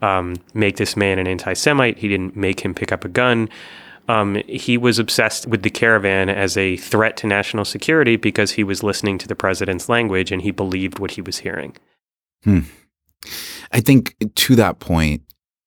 um, 0.00 0.36
make 0.54 0.76
this 0.76 0.96
man 0.96 1.18
an 1.18 1.26
anti-Semite, 1.26 1.98
he 1.98 2.06
didn't 2.06 2.36
make 2.36 2.60
him 2.60 2.74
pick 2.74 2.92
up 2.92 3.04
a 3.04 3.08
gun. 3.08 3.48
Um, 4.08 4.36
he 4.46 4.78
was 4.78 4.98
obsessed 4.98 5.46
with 5.46 5.62
the 5.62 5.70
caravan 5.70 6.28
as 6.28 6.56
a 6.56 6.76
threat 6.76 7.16
to 7.18 7.26
national 7.26 7.64
security 7.64 8.16
because 8.16 8.52
he 8.52 8.64
was 8.64 8.82
listening 8.82 9.18
to 9.18 9.28
the 9.28 9.36
president's 9.36 9.88
language 9.88 10.32
and 10.32 10.42
he 10.42 10.50
believed 10.50 10.98
what 10.98 11.12
he 11.12 11.20
was 11.20 11.38
hearing. 11.38 11.76
Hmm. 12.44 12.60
I 13.70 13.80
think 13.80 14.16
to 14.34 14.56
that 14.56 14.80
point, 14.80 15.22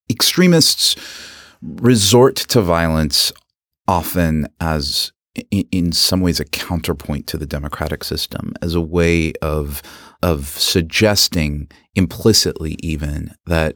extremists 0.09 0.95
resort 1.61 2.35
to 2.35 2.61
violence 2.61 3.31
often 3.87 4.47
as 4.59 5.12
in 5.51 5.91
some 5.91 6.21
ways 6.21 6.39
a 6.39 6.45
counterpoint 6.45 7.25
to 7.27 7.37
the 7.37 7.45
democratic 7.45 8.03
system 8.03 8.53
as 8.61 8.75
a 8.75 8.81
way 8.81 9.33
of 9.41 9.81
of 10.21 10.47
suggesting 10.47 11.69
implicitly 11.95 12.75
even 12.79 13.33
that 13.45 13.75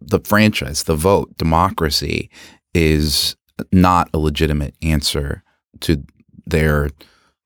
the 0.00 0.20
franchise 0.20 0.84
the 0.84 0.96
vote 0.96 1.36
democracy 1.36 2.30
is 2.72 3.36
not 3.70 4.08
a 4.14 4.18
legitimate 4.18 4.74
answer 4.82 5.42
to 5.80 6.02
their 6.46 6.88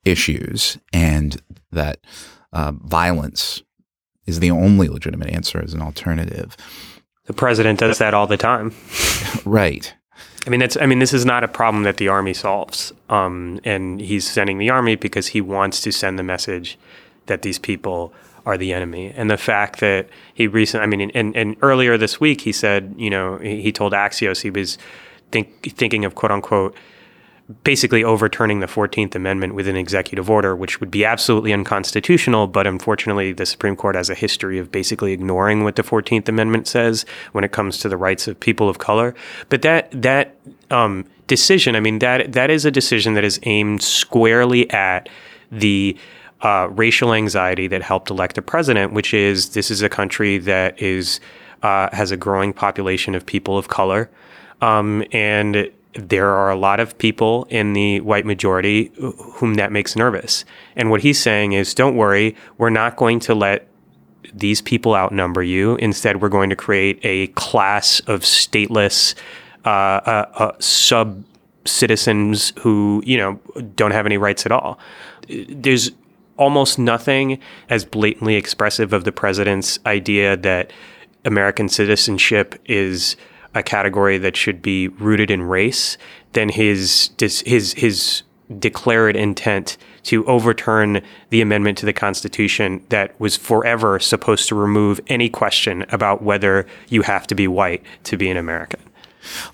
issues 0.04 0.78
and 0.92 1.42
that 1.72 1.98
uh, 2.52 2.72
violence 2.72 3.62
is 4.26 4.40
the 4.40 4.50
only 4.50 4.88
legitimate 4.88 5.30
answer 5.30 5.60
as 5.62 5.74
an 5.74 5.82
alternative. 5.82 6.56
The 7.24 7.32
president 7.32 7.78
does 7.78 7.98
that 7.98 8.14
all 8.14 8.26
the 8.26 8.36
time. 8.36 8.74
right. 9.44 9.94
I 10.48 10.50
mean, 10.50 10.60
that's. 10.60 10.78
I 10.78 10.86
mean, 10.86 10.98
this 10.98 11.12
is 11.12 11.26
not 11.26 11.44
a 11.44 11.48
problem 11.48 11.82
that 11.82 11.98
the 11.98 12.08
army 12.08 12.32
solves. 12.32 12.94
Um, 13.10 13.60
and 13.64 14.00
he's 14.00 14.26
sending 14.26 14.56
the 14.56 14.70
army 14.70 14.96
because 14.96 15.26
he 15.26 15.42
wants 15.42 15.82
to 15.82 15.92
send 15.92 16.18
the 16.18 16.22
message 16.22 16.78
that 17.26 17.42
these 17.42 17.58
people 17.58 18.14
are 18.46 18.56
the 18.56 18.72
enemy. 18.72 19.12
And 19.14 19.30
the 19.30 19.36
fact 19.36 19.80
that 19.80 20.08
he 20.32 20.46
recently, 20.46 20.84
I 20.84 20.86
mean, 20.86 21.10
and, 21.10 21.36
and 21.36 21.54
earlier 21.60 21.98
this 21.98 22.18
week, 22.18 22.40
he 22.40 22.52
said, 22.52 22.94
you 22.96 23.10
know, 23.10 23.36
he 23.36 23.70
told 23.72 23.92
Axios 23.92 24.40
he 24.40 24.48
was 24.48 24.78
think, 25.32 25.74
thinking 25.76 26.06
of 26.06 26.14
quote 26.14 26.32
unquote 26.32 26.74
basically 27.64 28.04
overturning 28.04 28.60
the 28.60 28.66
14th 28.66 29.14
Amendment 29.14 29.54
with 29.54 29.68
an 29.68 29.76
executive 29.76 30.28
order, 30.28 30.54
which 30.54 30.80
would 30.80 30.90
be 30.90 31.04
absolutely 31.04 31.52
unconstitutional. 31.52 32.46
But 32.46 32.66
unfortunately, 32.66 33.32
the 33.32 33.46
Supreme 33.46 33.74
Court 33.74 33.96
has 33.96 34.10
a 34.10 34.14
history 34.14 34.58
of 34.58 34.70
basically 34.70 35.12
ignoring 35.12 35.64
what 35.64 35.76
the 35.76 35.82
14th 35.82 36.28
Amendment 36.28 36.66
says 36.66 37.06
when 37.32 37.44
it 37.44 37.52
comes 37.52 37.78
to 37.78 37.88
the 37.88 37.96
rights 37.96 38.28
of 38.28 38.38
people 38.38 38.68
of 38.68 38.78
color. 38.78 39.14
But 39.48 39.62
that, 39.62 39.90
that, 40.02 40.36
um, 40.70 41.06
decision, 41.26 41.74
I 41.74 41.80
mean, 41.80 42.00
that, 42.00 42.32
that 42.32 42.50
is 42.50 42.66
a 42.66 42.70
decision 42.70 43.14
that 43.14 43.24
is 43.24 43.40
aimed 43.44 43.82
squarely 43.82 44.70
at 44.70 45.08
the, 45.50 45.96
uh, 46.42 46.68
racial 46.70 47.14
anxiety 47.14 47.66
that 47.66 47.82
helped 47.82 48.10
elect 48.10 48.38
a 48.38 48.42
president, 48.42 48.92
which 48.92 49.12
is 49.12 49.50
this 49.50 49.70
is 49.70 49.82
a 49.82 49.88
country 49.88 50.38
that 50.38 50.80
is, 50.80 51.18
uh, 51.62 51.88
has 51.92 52.10
a 52.10 52.16
growing 52.16 52.52
population 52.52 53.14
of 53.14 53.24
people 53.24 53.58
of 53.58 53.68
color. 53.68 54.10
Um, 54.60 55.04
and 55.12 55.70
there 55.98 56.28
are 56.28 56.50
a 56.50 56.56
lot 56.56 56.78
of 56.78 56.96
people 56.98 57.46
in 57.50 57.72
the 57.72 58.00
white 58.00 58.24
majority 58.24 58.92
whom 59.34 59.54
that 59.54 59.72
makes 59.72 59.96
nervous. 59.96 60.44
And 60.76 60.90
what 60.90 61.00
he's 61.00 61.20
saying 61.20 61.52
is, 61.52 61.74
don't 61.74 61.96
worry, 61.96 62.36
we're 62.56 62.70
not 62.70 62.96
going 62.96 63.18
to 63.20 63.34
let 63.34 63.66
these 64.32 64.62
people 64.62 64.94
outnumber 64.94 65.42
you. 65.42 65.76
Instead, 65.76 66.22
we're 66.22 66.28
going 66.28 66.50
to 66.50 66.56
create 66.56 67.00
a 67.02 67.26
class 67.28 68.00
of 68.00 68.20
stateless 68.20 69.14
uh, 69.64 69.68
uh, 69.68 70.26
uh, 70.34 70.52
sub 70.60 71.24
citizens 71.64 72.52
who, 72.60 73.02
you 73.04 73.16
know, 73.16 73.40
don't 73.74 73.90
have 73.90 74.06
any 74.06 74.16
rights 74.16 74.46
at 74.46 74.52
all. 74.52 74.78
There's 75.48 75.90
almost 76.36 76.78
nothing 76.78 77.40
as 77.68 77.84
blatantly 77.84 78.36
expressive 78.36 78.92
of 78.92 79.04
the 79.04 79.12
president's 79.12 79.78
idea 79.84 80.36
that 80.36 80.70
American 81.24 81.68
citizenship 81.68 82.54
is 82.66 83.16
a 83.54 83.62
category 83.62 84.18
that 84.18 84.36
should 84.36 84.62
be 84.62 84.88
rooted 84.88 85.30
in 85.30 85.42
race 85.42 85.96
than 86.32 86.48
his 86.48 87.10
his 87.18 87.72
his 87.72 88.22
declared 88.58 89.16
intent 89.16 89.76
to 90.02 90.24
overturn 90.26 91.02
the 91.28 91.40
amendment 91.40 91.76
to 91.78 91.86
the 91.86 91.92
Constitution 91.92 92.82
that 92.88 93.18
was 93.20 93.36
forever 93.36 93.98
supposed 93.98 94.48
to 94.48 94.54
remove 94.54 95.00
any 95.08 95.28
question 95.28 95.84
about 95.90 96.22
whether 96.22 96.66
you 96.88 97.02
have 97.02 97.26
to 97.26 97.34
be 97.34 97.46
white 97.46 97.82
to 98.04 98.16
be 98.16 98.30
an 98.30 98.38
American. 98.38 98.80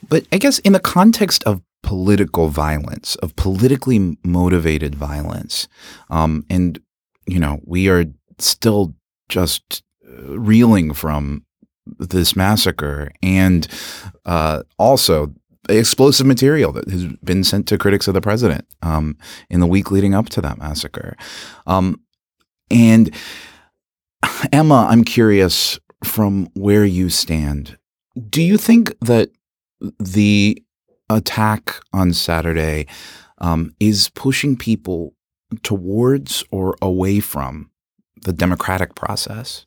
But 0.08 0.26
I 0.30 0.38
guess 0.38 0.60
in 0.60 0.72
the 0.72 0.80
context 0.80 1.42
of 1.44 1.60
political 1.82 2.48
violence, 2.48 3.16
of 3.16 3.34
politically 3.36 4.16
motivated 4.22 4.94
violence, 4.94 5.68
um, 6.10 6.44
and 6.48 6.80
you 7.26 7.40
know 7.40 7.60
we 7.64 7.88
are 7.88 8.04
still 8.38 8.94
just 9.28 9.82
reeling 10.28 10.92
from 10.92 11.44
this 11.86 12.34
massacre 12.34 13.12
and 13.22 13.68
uh, 14.24 14.62
also 14.78 15.34
explosive 15.68 16.26
material 16.26 16.72
that 16.72 16.88
has 16.90 17.06
been 17.24 17.44
sent 17.44 17.66
to 17.68 17.78
critics 17.78 18.08
of 18.08 18.14
the 18.14 18.20
president 18.20 18.66
um, 18.82 19.16
in 19.48 19.60
the 19.60 19.66
week 19.66 19.90
leading 19.90 20.14
up 20.14 20.28
to 20.30 20.40
that 20.40 20.58
massacre. 20.58 21.16
Um, 21.66 22.00
and 22.70 23.14
Emma, 24.52 24.86
I'm 24.90 25.04
curious 25.04 25.78
from 26.02 26.48
where 26.54 26.84
you 26.84 27.08
stand. 27.08 27.78
Do 28.28 28.42
you 28.42 28.56
think 28.56 28.94
that 29.00 29.30
the 29.98 30.62
attack 31.10 31.80
on 31.92 32.12
Saturday 32.12 32.86
um, 33.38 33.74
is 33.80 34.10
pushing 34.10 34.56
people 34.56 35.14
towards 35.62 36.44
or 36.50 36.76
away 36.80 37.20
from 37.20 37.70
the 38.22 38.32
democratic 38.32 38.94
process? 38.94 39.66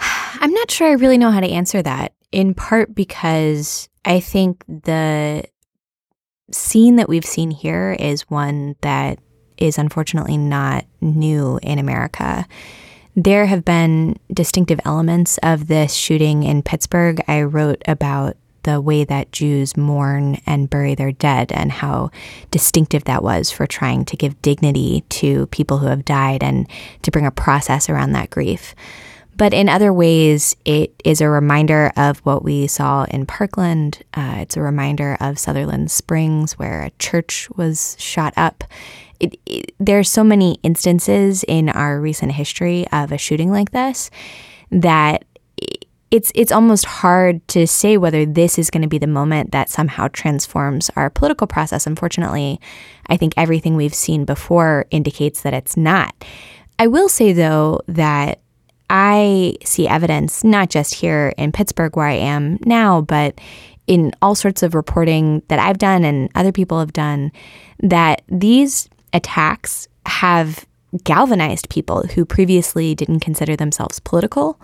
I'm 0.40 0.52
not 0.52 0.70
sure 0.70 0.88
I 0.88 0.92
really 0.92 1.18
know 1.18 1.30
how 1.30 1.40
to 1.40 1.50
answer 1.50 1.82
that, 1.82 2.12
in 2.32 2.54
part 2.54 2.94
because 2.94 3.88
I 4.04 4.20
think 4.20 4.64
the 4.66 5.44
scene 6.50 6.96
that 6.96 7.08
we've 7.08 7.24
seen 7.24 7.50
here 7.50 7.96
is 7.98 8.28
one 8.30 8.76
that 8.80 9.18
is 9.58 9.78
unfortunately 9.78 10.36
not 10.36 10.86
new 11.00 11.60
in 11.62 11.78
America. 11.78 12.46
There 13.14 13.46
have 13.46 13.64
been 13.64 14.18
distinctive 14.32 14.80
elements 14.84 15.38
of 15.42 15.66
this 15.66 15.92
shooting 15.92 16.42
in 16.44 16.62
Pittsburgh. 16.62 17.20
I 17.28 17.42
wrote 17.42 17.82
about 17.86 18.36
the 18.62 18.80
way 18.80 19.04
that 19.04 19.32
Jews 19.32 19.76
mourn 19.76 20.40
and 20.46 20.70
bury 20.70 20.94
their 20.94 21.12
dead 21.12 21.52
and 21.52 21.72
how 21.72 22.10
distinctive 22.50 23.04
that 23.04 23.22
was 23.22 23.50
for 23.50 23.66
trying 23.66 24.04
to 24.06 24.16
give 24.16 24.40
dignity 24.42 25.02
to 25.08 25.46
people 25.48 25.78
who 25.78 25.86
have 25.86 26.04
died 26.04 26.42
and 26.42 26.68
to 27.02 27.10
bring 27.10 27.26
a 27.26 27.30
process 27.30 27.88
around 27.88 28.12
that 28.12 28.30
grief. 28.30 28.74
But 29.40 29.54
in 29.54 29.70
other 29.70 29.90
ways, 29.90 30.54
it 30.66 31.00
is 31.02 31.22
a 31.22 31.30
reminder 31.30 31.90
of 31.96 32.18
what 32.26 32.44
we 32.44 32.66
saw 32.66 33.04
in 33.04 33.24
Parkland. 33.24 34.02
Uh, 34.12 34.34
it's 34.40 34.54
a 34.54 34.60
reminder 34.60 35.16
of 35.18 35.38
Sutherland 35.38 35.90
Springs, 35.90 36.58
where 36.58 36.82
a 36.82 36.90
church 36.98 37.48
was 37.56 37.96
shot 37.98 38.34
up. 38.36 38.64
It, 39.18 39.40
it, 39.46 39.74
there 39.80 39.98
are 39.98 40.04
so 40.04 40.22
many 40.22 40.58
instances 40.62 41.42
in 41.48 41.70
our 41.70 41.98
recent 41.98 42.32
history 42.32 42.86
of 42.92 43.12
a 43.12 43.16
shooting 43.16 43.50
like 43.50 43.70
this 43.70 44.10
that 44.70 45.24
it's 46.10 46.30
it's 46.34 46.52
almost 46.52 46.84
hard 46.84 47.48
to 47.48 47.66
say 47.66 47.96
whether 47.96 48.26
this 48.26 48.58
is 48.58 48.68
going 48.68 48.82
to 48.82 48.88
be 48.88 48.98
the 48.98 49.06
moment 49.06 49.52
that 49.52 49.70
somehow 49.70 50.08
transforms 50.08 50.90
our 50.96 51.08
political 51.08 51.46
process. 51.46 51.86
Unfortunately, 51.86 52.60
I 53.06 53.16
think 53.16 53.32
everything 53.38 53.74
we've 53.74 53.94
seen 53.94 54.26
before 54.26 54.84
indicates 54.90 55.40
that 55.40 55.54
it's 55.54 55.78
not. 55.78 56.14
I 56.78 56.88
will 56.88 57.08
say 57.08 57.32
though 57.32 57.80
that 57.88 58.40
I 58.90 59.54
see 59.64 59.86
evidence, 59.86 60.42
not 60.42 60.68
just 60.68 60.94
here 60.94 61.32
in 61.38 61.52
Pittsburgh 61.52 61.96
where 61.96 62.08
I 62.08 62.14
am 62.14 62.58
now, 62.66 63.00
but 63.00 63.40
in 63.86 64.12
all 64.20 64.34
sorts 64.34 64.62
of 64.62 64.74
reporting 64.74 65.42
that 65.48 65.60
I've 65.60 65.78
done 65.78 66.04
and 66.04 66.28
other 66.34 66.52
people 66.52 66.80
have 66.80 66.92
done, 66.92 67.30
that 67.78 68.22
these 68.28 68.88
attacks 69.12 69.86
have 70.06 70.66
galvanized 71.04 71.70
people 71.70 72.02
who 72.02 72.24
previously 72.24 72.96
didn't 72.96 73.20
consider 73.20 73.54
themselves 73.54 74.00
political 74.00 74.60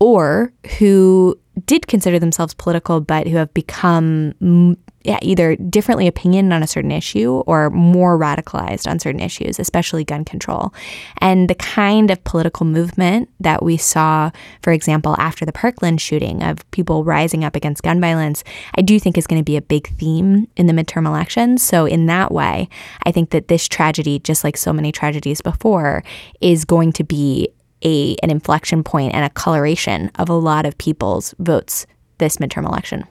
or 0.00 0.50
who 0.78 1.38
did 1.66 1.86
consider 1.86 2.18
themselves 2.18 2.54
political 2.54 3.00
but 3.00 3.26
who 3.26 3.36
have 3.36 3.52
become 3.52 4.78
yeah, 5.02 5.18
either 5.22 5.54
differently 5.56 6.06
opinion 6.06 6.52
on 6.52 6.62
a 6.62 6.66
certain 6.66 6.90
issue 6.90 7.42
or 7.46 7.70
more 7.70 8.18
radicalized 8.18 8.90
on 8.90 8.98
certain 8.98 9.20
issues, 9.20 9.58
especially 9.58 10.04
gun 10.04 10.24
control. 10.24 10.74
And 11.18 11.48
the 11.48 11.54
kind 11.54 12.10
of 12.10 12.22
political 12.24 12.66
movement 12.66 13.30
that 13.38 13.62
we 13.62 13.76
saw, 13.76 14.30
for 14.62 14.72
example, 14.72 15.14
after 15.18 15.46
the 15.46 15.52
Parkland 15.52 16.00
shooting 16.00 16.42
of 16.42 16.68
people 16.72 17.04
rising 17.04 17.44
up 17.44 17.54
against 17.54 17.84
gun 17.84 18.00
violence, 18.00 18.42
I 18.76 18.82
do 18.82 18.98
think 18.98 19.16
is 19.16 19.26
going 19.26 19.40
to 19.40 19.44
be 19.44 19.56
a 19.56 19.62
big 19.62 19.88
theme 19.98 20.48
in 20.56 20.66
the 20.66 20.72
midterm 20.72 21.06
elections. 21.06 21.62
So, 21.62 21.86
in 21.86 22.06
that 22.06 22.32
way, 22.32 22.68
I 23.04 23.12
think 23.12 23.30
that 23.30 23.48
this 23.48 23.68
tragedy, 23.68 24.18
just 24.18 24.42
like 24.42 24.56
so 24.56 24.72
many 24.72 24.90
tragedies 24.90 25.40
before, 25.40 26.02
is 26.40 26.64
going 26.64 26.92
to 26.94 27.04
be 27.04 27.48
a, 27.84 28.16
an 28.22 28.30
inflection 28.30 28.82
point 28.82 29.14
and 29.14 29.24
a 29.24 29.30
coloration 29.30 30.10
of 30.16 30.28
a 30.28 30.34
lot 30.34 30.66
of 30.66 30.76
people's 30.76 31.34
votes 31.38 31.86
this 32.18 32.38
midterm 32.38 32.66
election. 32.66 33.04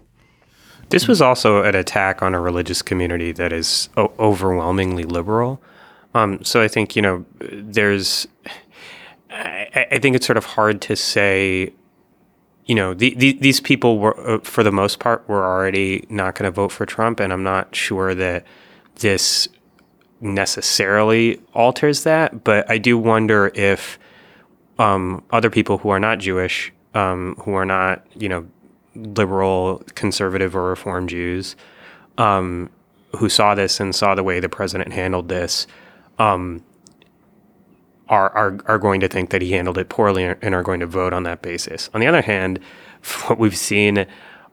This 0.89 1.07
was 1.07 1.21
also 1.21 1.63
an 1.63 1.75
attack 1.75 2.21
on 2.21 2.33
a 2.33 2.39
religious 2.39 2.81
community 2.81 3.31
that 3.33 3.51
is 3.51 3.89
o- 3.97 4.13
overwhelmingly 4.19 5.03
liberal. 5.03 5.61
Um, 6.13 6.43
so 6.43 6.61
I 6.61 6.67
think 6.67 6.95
you 6.95 7.01
know, 7.01 7.25
there's. 7.39 8.27
I, 9.29 9.87
I, 9.91 9.99
think 9.99 10.15
it's 10.15 10.25
sort 10.25 10.37
of 10.37 10.45
hard 10.45 10.81
to 10.83 10.95
say. 10.95 11.73
You 12.65 12.75
know, 12.75 12.93
the, 12.93 13.13
the, 13.15 13.33
these 13.33 13.61
people 13.61 13.97
were, 13.97 14.19
uh, 14.29 14.39
for 14.39 14.61
the 14.61 14.73
most 14.73 14.99
part, 14.99 15.27
were 15.29 15.45
already 15.45 16.05
not 16.09 16.35
going 16.35 16.45
to 16.45 16.51
vote 16.51 16.71
for 16.71 16.85
Trump, 16.85 17.21
and 17.21 17.31
I'm 17.31 17.43
not 17.43 17.73
sure 17.73 18.13
that 18.13 18.45
this 18.95 19.47
necessarily 20.19 21.41
alters 21.53 22.03
that. 22.03 22.43
But 22.43 22.69
I 22.69 22.77
do 22.77 22.97
wonder 22.97 23.51
if 23.53 23.97
um, 24.79 25.23
other 25.31 25.49
people 25.49 25.77
who 25.77 25.89
are 25.89 25.99
not 25.99 26.19
Jewish, 26.19 26.73
um, 26.93 27.35
who 27.43 27.53
are 27.53 27.65
not, 27.65 28.05
you 28.15 28.27
know, 28.27 28.45
liberal, 28.97 29.83
conservative, 29.95 30.55
or 30.55 30.69
reform 30.69 31.07
Jews, 31.07 31.55
um, 32.17 32.69
who 33.17 33.29
saw 33.29 33.55
this 33.55 33.79
and 33.79 33.95
saw 33.95 34.15
the 34.15 34.23
way 34.23 34.39
the 34.39 34.49
president 34.49 34.93
handled 34.93 35.29
this, 35.29 35.67
um, 36.19 36.63
are, 38.09 38.29
are 38.31 38.57
are 38.65 38.77
going 38.77 39.01
to 39.01 39.07
think 39.07 39.29
that 39.31 39.41
he 39.41 39.51
handled 39.51 39.77
it 39.77 39.89
poorly 39.89 40.23
and 40.23 40.55
are 40.55 40.63
going 40.63 40.79
to 40.79 40.85
vote 40.85 41.13
on 41.13 41.23
that 41.23 41.41
basis. 41.41 41.89
On 41.93 42.01
the 42.01 42.07
other 42.07 42.21
hand, 42.21 42.59
what 43.27 43.37
we've 43.37 43.57
seen 43.57 44.05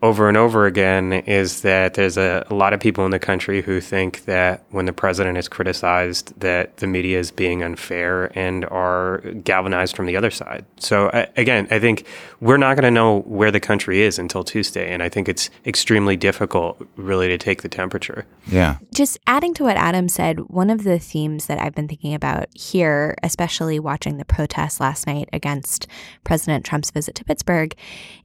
over 0.05 0.29
and 0.29 0.37
over 0.37 0.67
again 0.67 1.15
is 1.15 1.63
that 1.63 1.95
there's 1.95 2.19
a, 2.19 2.47
a, 2.51 2.55
lot 2.55 2.75
of 2.75 2.79
people 2.79 3.07
in 3.07 3.11
the 3.11 3.19
country 3.19 3.63
who 3.63 3.81
think 3.81 4.27
that 4.27 4.63
when 4.69 4.85
the 4.85 4.93
president 4.93 5.39
is 5.39 5.49
criticized 5.49 6.39
that 6.39 6.77
the 6.77 6.87
media 6.87 7.19
is 7.19 7.31
being 7.31 7.63
unfair 7.63 8.31
and 8.39 8.67
are 8.67 9.21
galvanized 9.43 9.97
from 9.97 10.05
the 10.05 10.15
other 10.15 10.31
side. 10.31 10.63
So 10.77 11.09
I, 11.15 11.27
again, 11.39 11.67
I 11.71 11.79
think 11.79 12.07
we're 12.41 12.59
not 12.59 12.75
going 12.75 12.85
to 12.85 12.91
know 12.91 13.21
where 13.21 13.51
the 13.51 13.61
country 13.61 14.03
is 14.03 14.19
until 14.19 14.45
Tuesday 14.45 14.93
and 14.93 15.03
I 15.03 15.09
think 15.09 15.27
it's 15.27 15.49
extremely 15.65 16.19
difficult 16.19 16.87
really 16.97 17.29
to 17.29 17.39
take 17.39 17.63
the 17.63 17.71
temperature. 17.71 18.27
Yeah. 18.47 18.77
Just 18.93 19.19
adding 19.27 19.55
to 19.55 19.65
what 19.65 19.79
Adam 19.79 20.11
said, 20.11 20.39
one 20.51 20.69
of 20.69 20.85
the 20.85 20.99
themes 20.99 21.47
that 21.47 21.59
I've 21.59 21.75
been 21.75 21.89
thinking 21.89 22.13
about 22.13 22.49
here, 22.55 23.17
especially 23.23 23.81
watching 23.81 24.19
the 24.19 24.27
protests 24.27 24.81
last 24.81 25.07
night 25.07 25.31
against 25.33 25.87
President 26.25 26.67
Trump's 26.67 26.91
visit 26.91 27.15
to 27.15 27.25
Pittsburgh, 27.25 27.75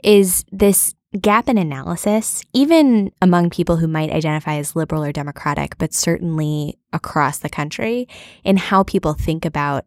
is 0.04 0.44
this 0.52 0.94
gap 1.20 1.50
in 1.50 1.58
analysis, 1.58 2.44
even 2.54 3.12
among 3.22 3.50
people 3.50 3.78
who 3.78 3.88
might 3.88 4.12
identify 4.12 4.56
as 4.56 4.76
liberal 4.76 5.04
or 5.04 5.12
democratic, 5.12 5.78
but 5.78 5.94
certainly 5.94 6.78
across 6.94 7.40
the 7.40 7.50
country, 7.50 8.08
in 8.44 8.58
how 8.58 8.84
people 8.84 9.14
think 9.14 9.46
about 9.46 9.86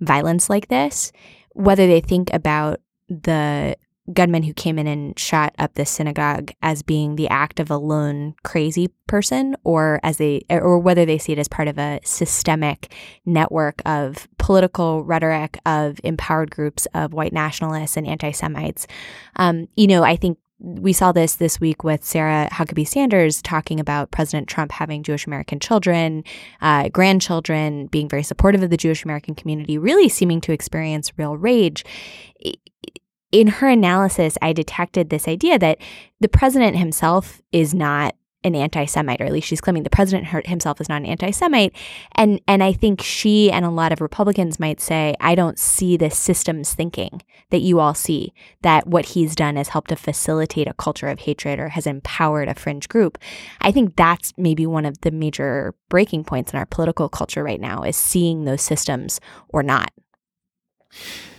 violence 0.00 0.48
like 0.48 0.68
this, 0.68 1.12
whether 1.50 1.86
they 1.86 2.00
think 2.00 2.32
about 2.32 2.80
the 3.08 3.76
gunman 4.12 4.42
who 4.42 4.52
came 4.52 4.78
in 4.78 4.86
and 4.86 5.16
shot 5.16 5.54
up 5.58 5.74
the 5.74 5.86
synagogue 5.86 6.50
as 6.60 6.82
being 6.82 7.14
the 7.14 7.28
act 7.28 7.60
of 7.60 7.70
a 7.70 7.76
lone 7.76 8.34
crazy 8.42 8.88
person 9.06 9.54
or 9.62 10.00
as 10.02 10.16
they 10.16 10.42
or 10.50 10.78
whether 10.78 11.04
they 11.04 11.18
see 11.18 11.32
it 11.32 11.38
as 11.38 11.46
part 11.46 11.68
of 11.68 11.78
a 11.78 12.00
systemic 12.02 12.92
network 13.24 13.80
of 13.86 14.26
political 14.38 15.04
rhetoric 15.04 15.56
of 15.66 16.00
empowered 16.02 16.50
groups 16.50 16.86
of 16.94 17.12
white 17.12 17.32
nationalists 17.32 17.96
and 17.96 18.06
anti-semites. 18.06 18.88
Um, 19.36 19.68
you 19.76 19.86
know 19.86 20.02
i 20.02 20.16
think 20.16 20.36
we 20.62 20.92
saw 20.92 21.10
this 21.10 21.34
this 21.34 21.60
week 21.60 21.82
with 21.82 22.04
Sarah 22.04 22.48
Huckabee 22.52 22.86
Sanders 22.86 23.42
talking 23.42 23.80
about 23.80 24.12
President 24.12 24.48
Trump 24.48 24.70
having 24.70 25.02
Jewish 25.02 25.26
American 25.26 25.58
children, 25.58 26.22
uh, 26.60 26.88
grandchildren, 26.88 27.86
being 27.88 28.08
very 28.08 28.22
supportive 28.22 28.62
of 28.62 28.70
the 28.70 28.76
Jewish 28.76 29.04
American 29.04 29.34
community, 29.34 29.76
really 29.76 30.08
seeming 30.08 30.40
to 30.42 30.52
experience 30.52 31.12
real 31.18 31.36
rage. 31.36 31.84
In 33.32 33.48
her 33.48 33.68
analysis, 33.68 34.38
I 34.40 34.52
detected 34.52 35.10
this 35.10 35.26
idea 35.26 35.58
that 35.58 35.78
the 36.20 36.28
president 36.28 36.76
himself 36.76 37.42
is 37.50 37.74
not 37.74 38.14
an 38.44 38.54
anti-Semite, 38.54 39.20
or 39.20 39.24
at 39.24 39.32
least 39.32 39.48
she's 39.48 39.60
claiming 39.60 39.82
the 39.82 39.90
president 39.90 40.46
himself 40.46 40.80
is 40.80 40.88
not 40.88 41.02
an 41.02 41.06
anti-Semite. 41.06 41.74
And 42.12 42.40
and 42.46 42.62
I 42.62 42.72
think 42.72 43.02
she 43.02 43.50
and 43.50 43.64
a 43.64 43.70
lot 43.70 43.92
of 43.92 44.00
Republicans 44.00 44.58
might 44.58 44.80
say, 44.80 45.14
I 45.20 45.34
don't 45.34 45.58
see 45.58 45.96
the 45.96 46.10
systems 46.10 46.74
thinking 46.74 47.22
that 47.50 47.60
you 47.60 47.80
all 47.80 47.94
see, 47.94 48.32
that 48.62 48.86
what 48.86 49.06
he's 49.06 49.34
done 49.34 49.56
has 49.56 49.68
helped 49.68 49.90
to 49.90 49.96
facilitate 49.96 50.68
a 50.68 50.74
culture 50.74 51.08
of 51.08 51.20
hatred 51.20 51.58
or 51.58 51.68
has 51.68 51.86
empowered 51.86 52.48
a 52.48 52.54
fringe 52.54 52.88
group. 52.88 53.18
I 53.60 53.70
think 53.72 53.96
that's 53.96 54.32
maybe 54.36 54.66
one 54.66 54.86
of 54.86 55.00
the 55.02 55.10
major 55.10 55.74
breaking 55.88 56.24
points 56.24 56.52
in 56.52 56.58
our 56.58 56.66
political 56.66 57.08
culture 57.08 57.44
right 57.44 57.60
now 57.60 57.82
is 57.82 57.96
seeing 57.96 58.44
those 58.44 58.62
systems 58.62 59.20
or 59.50 59.62
not. 59.62 59.92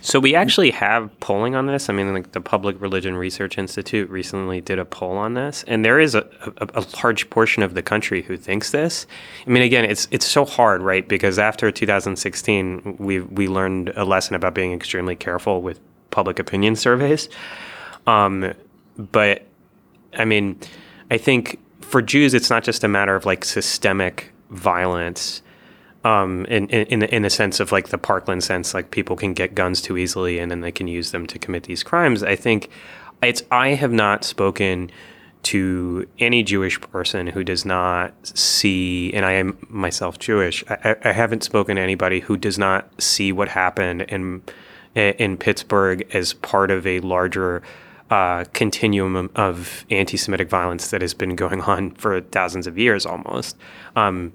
So 0.04 0.20
we 0.20 0.34
actually 0.34 0.70
have 0.72 1.18
polling 1.20 1.54
on 1.54 1.64
this. 1.64 1.88
I 1.88 1.94
mean, 1.94 2.12
like 2.12 2.32
the 2.32 2.40
Public 2.40 2.78
Religion 2.78 3.16
Research 3.16 3.56
Institute 3.56 4.10
recently 4.10 4.60
did 4.60 4.78
a 4.78 4.84
poll 4.84 5.16
on 5.16 5.32
this, 5.32 5.64
and 5.66 5.82
there 5.82 5.98
is 5.98 6.14
a, 6.14 6.28
a, 6.58 6.80
a, 6.80 6.86
large 7.02 7.30
portion 7.30 7.62
of 7.62 7.72
the 7.72 7.82
country 7.82 8.20
who 8.20 8.36
thinks 8.36 8.70
this. 8.70 9.06
I 9.46 9.50
mean, 9.50 9.62
again, 9.62 9.86
it's 9.86 10.06
it's 10.10 10.26
so 10.26 10.44
hard, 10.44 10.82
right? 10.82 11.08
Because 11.08 11.38
after 11.38 11.70
2016, 11.72 12.96
we 12.98 13.20
we 13.20 13.48
learned 13.48 13.94
a 13.96 14.04
lesson 14.04 14.34
about 14.34 14.52
being 14.52 14.74
extremely 14.74 15.16
careful 15.16 15.62
with 15.62 15.80
public 16.10 16.38
opinion 16.38 16.76
surveys. 16.76 17.30
Um, 18.06 18.52
but 18.98 19.46
I 20.18 20.26
mean, 20.26 20.60
I 21.10 21.16
think 21.16 21.58
for 21.80 22.02
Jews, 22.02 22.34
it's 22.34 22.50
not 22.50 22.62
just 22.62 22.84
a 22.84 22.88
matter 22.88 23.16
of 23.16 23.24
like 23.24 23.42
systemic 23.42 24.34
violence 24.50 25.40
um, 26.04 26.44
in 26.46 26.68
in 26.68 27.02
in 27.02 27.22
the 27.22 27.30
sense 27.30 27.60
of 27.60 27.72
like 27.72 27.88
the 27.88 27.98
Parkland 27.98 28.44
sense, 28.44 28.74
like 28.74 28.90
people 28.90 29.16
can 29.16 29.32
get 29.34 29.54
guns 29.54 29.80
too 29.80 29.96
easily 29.96 30.38
and 30.38 30.50
then 30.50 30.60
they 30.60 30.72
can 30.72 30.86
use 30.86 31.10
them 31.10 31.26
to 31.26 31.38
commit 31.38 31.64
these 31.64 31.82
crimes. 31.82 32.22
I 32.22 32.36
think 32.36 32.68
it's 33.22 33.42
I 33.50 33.68
have 33.70 33.92
not 33.92 34.24
spoken 34.24 34.90
to 35.44 36.08
any 36.18 36.42
Jewish 36.42 36.80
person 36.80 37.26
who 37.26 37.44
does 37.44 37.64
not 37.64 38.14
see, 38.26 39.12
and 39.12 39.26
I 39.26 39.32
am 39.32 39.58
myself 39.68 40.18
Jewish. 40.18 40.64
I, 40.68 40.96
I 41.04 41.12
haven't 41.12 41.42
spoken 41.42 41.76
to 41.76 41.82
anybody 41.82 42.20
who 42.20 42.36
does 42.36 42.58
not 42.58 42.88
see 43.00 43.32
what 43.32 43.48
happened 43.48 44.02
in 44.02 44.42
in 44.94 45.36
Pittsburgh 45.36 46.06
as 46.14 46.34
part 46.34 46.70
of 46.70 46.86
a 46.86 47.00
larger 47.00 47.62
uh, 48.10 48.44
continuum 48.52 49.30
of 49.34 49.84
anti-Semitic 49.90 50.48
violence 50.48 50.90
that 50.90 51.00
has 51.00 51.14
been 51.14 51.34
going 51.34 51.60
on 51.72 51.92
for 51.92 52.20
thousands 52.20 52.66
of 52.66 52.78
years, 52.78 53.06
almost. 53.06 53.56
Um, 53.96 54.32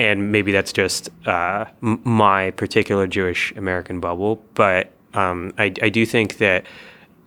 and 0.00 0.32
maybe 0.32 0.50
that's 0.50 0.72
just 0.72 1.10
uh, 1.26 1.66
m- 1.82 2.00
my 2.04 2.52
particular 2.52 3.06
Jewish 3.06 3.52
American 3.52 4.00
bubble. 4.00 4.42
But 4.54 4.92
um, 5.12 5.52
I, 5.58 5.74
I, 5.82 5.90
do 5.90 6.06
think 6.06 6.38
that 6.38 6.64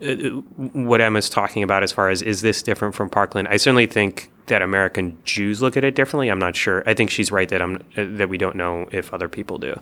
uh, 0.02 0.16
what 0.74 1.00
Emma's 1.00 1.30
talking 1.30 1.62
about, 1.62 1.84
as 1.84 1.92
far 1.92 2.10
as 2.10 2.24
is 2.24 2.42
this 2.42 2.64
different 2.64 2.96
from 2.96 3.12
Parkland, 3.12 3.48
I 3.48 3.58
certainly 3.58 3.86
think 3.86 4.32
that 4.48 4.64
American 4.64 5.20
Jews 5.24 5.62
look 5.62 5.78
at 5.78 5.84
it 5.84 5.94
differently. 5.94 6.30
I'm 6.30 6.40
not 6.40 6.56
sure. 6.56 6.82
I 6.88 6.96
think 6.96 7.12
she's 7.12 7.32
right 7.32 7.48
that 7.50 7.62
I'm 7.62 7.76
uh, 7.96 8.06
that 8.18 8.28
we 8.28 8.40
don't 8.40 8.56
know 8.56 8.88
if 8.92 9.14
other 9.14 9.30
people 9.30 9.60
do. 9.60 9.80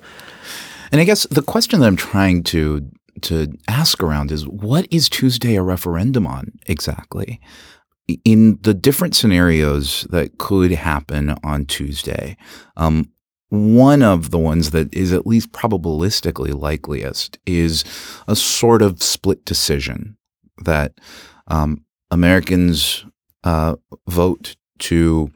And 0.91 0.99
I 0.99 1.05
guess 1.05 1.25
the 1.31 1.41
question 1.41 1.79
that 1.79 1.87
I'm 1.87 1.95
trying 1.95 2.43
to 2.43 2.85
to 3.21 3.53
ask 3.69 4.03
around 4.03 4.31
is 4.31 4.45
what 4.47 4.85
is 4.91 5.07
Tuesday 5.07 5.55
a 5.55 5.63
referendum 5.63 6.27
on 6.27 6.59
exactly? 6.65 7.39
In 8.25 8.59
the 8.61 8.73
different 8.73 9.15
scenarios 9.15 10.05
that 10.09 10.37
could 10.37 10.71
happen 10.71 11.35
on 11.43 11.65
Tuesday, 11.65 12.37
um, 12.77 13.11
one 13.49 14.01
of 14.01 14.31
the 14.31 14.37
ones 14.37 14.71
that 14.71 14.93
is 14.93 15.11
at 15.11 15.27
least 15.27 15.51
probabilistically 15.51 16.53
likeliest 16.53 17.37
is 17.45 17.83
a 18.27 18.35
sort 18.35 18.81
of 18.81 19.03
split 19.03 19.43
decision 19.43 20.17
that 20.63 20.93
um, 21.47 21.83
Americans 22.11 23.05
uh, 23.43 23.75
vote 24.07 24.55
to 24.79 25.31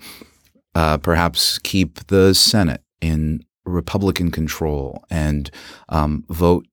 uh, 0.76 0.98
perhaps 0.98 1.60
keep 1.60 2.08
the 2.08 2.34
Senate 2.34 2.82
in 3.02 3.44
Republican 3.66 4.32
control 4.32 5.04
and 5.10 5.52
um, 5.90 6.24
vote 6.30 6.66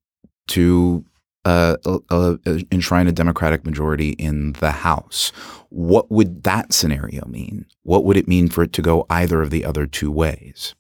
to 0.49 1.05
uh, 1.45 1.77
uh, 1.85 1.99
uh, 2.11 2.37
enshrine 2.71 3.09
a 3.09 3.13
Democratic 3.13 3.65
majority 3.65 4.11
in 4.11 4.53
the 4.55 4.71
House. 4.71 5.33
What 5.71 6.11
would 6.11 6.45
that 6.45 6.73
scenario 6.73 7.27
mean? 7.27 7.67
What 7.83 8.05
would 8.05 8.17
it 8.17 8.29
mean 8.29 8.49
for 8.49 8.63
it 8.63 8.73
to 8.75 8.83
go 8.83 9.07
either 9.11 9.43
of 9.43 9.51
the 9.51 9.65
other 9.65 9.87
two 9.87 10.11
ways? 10.11 10.75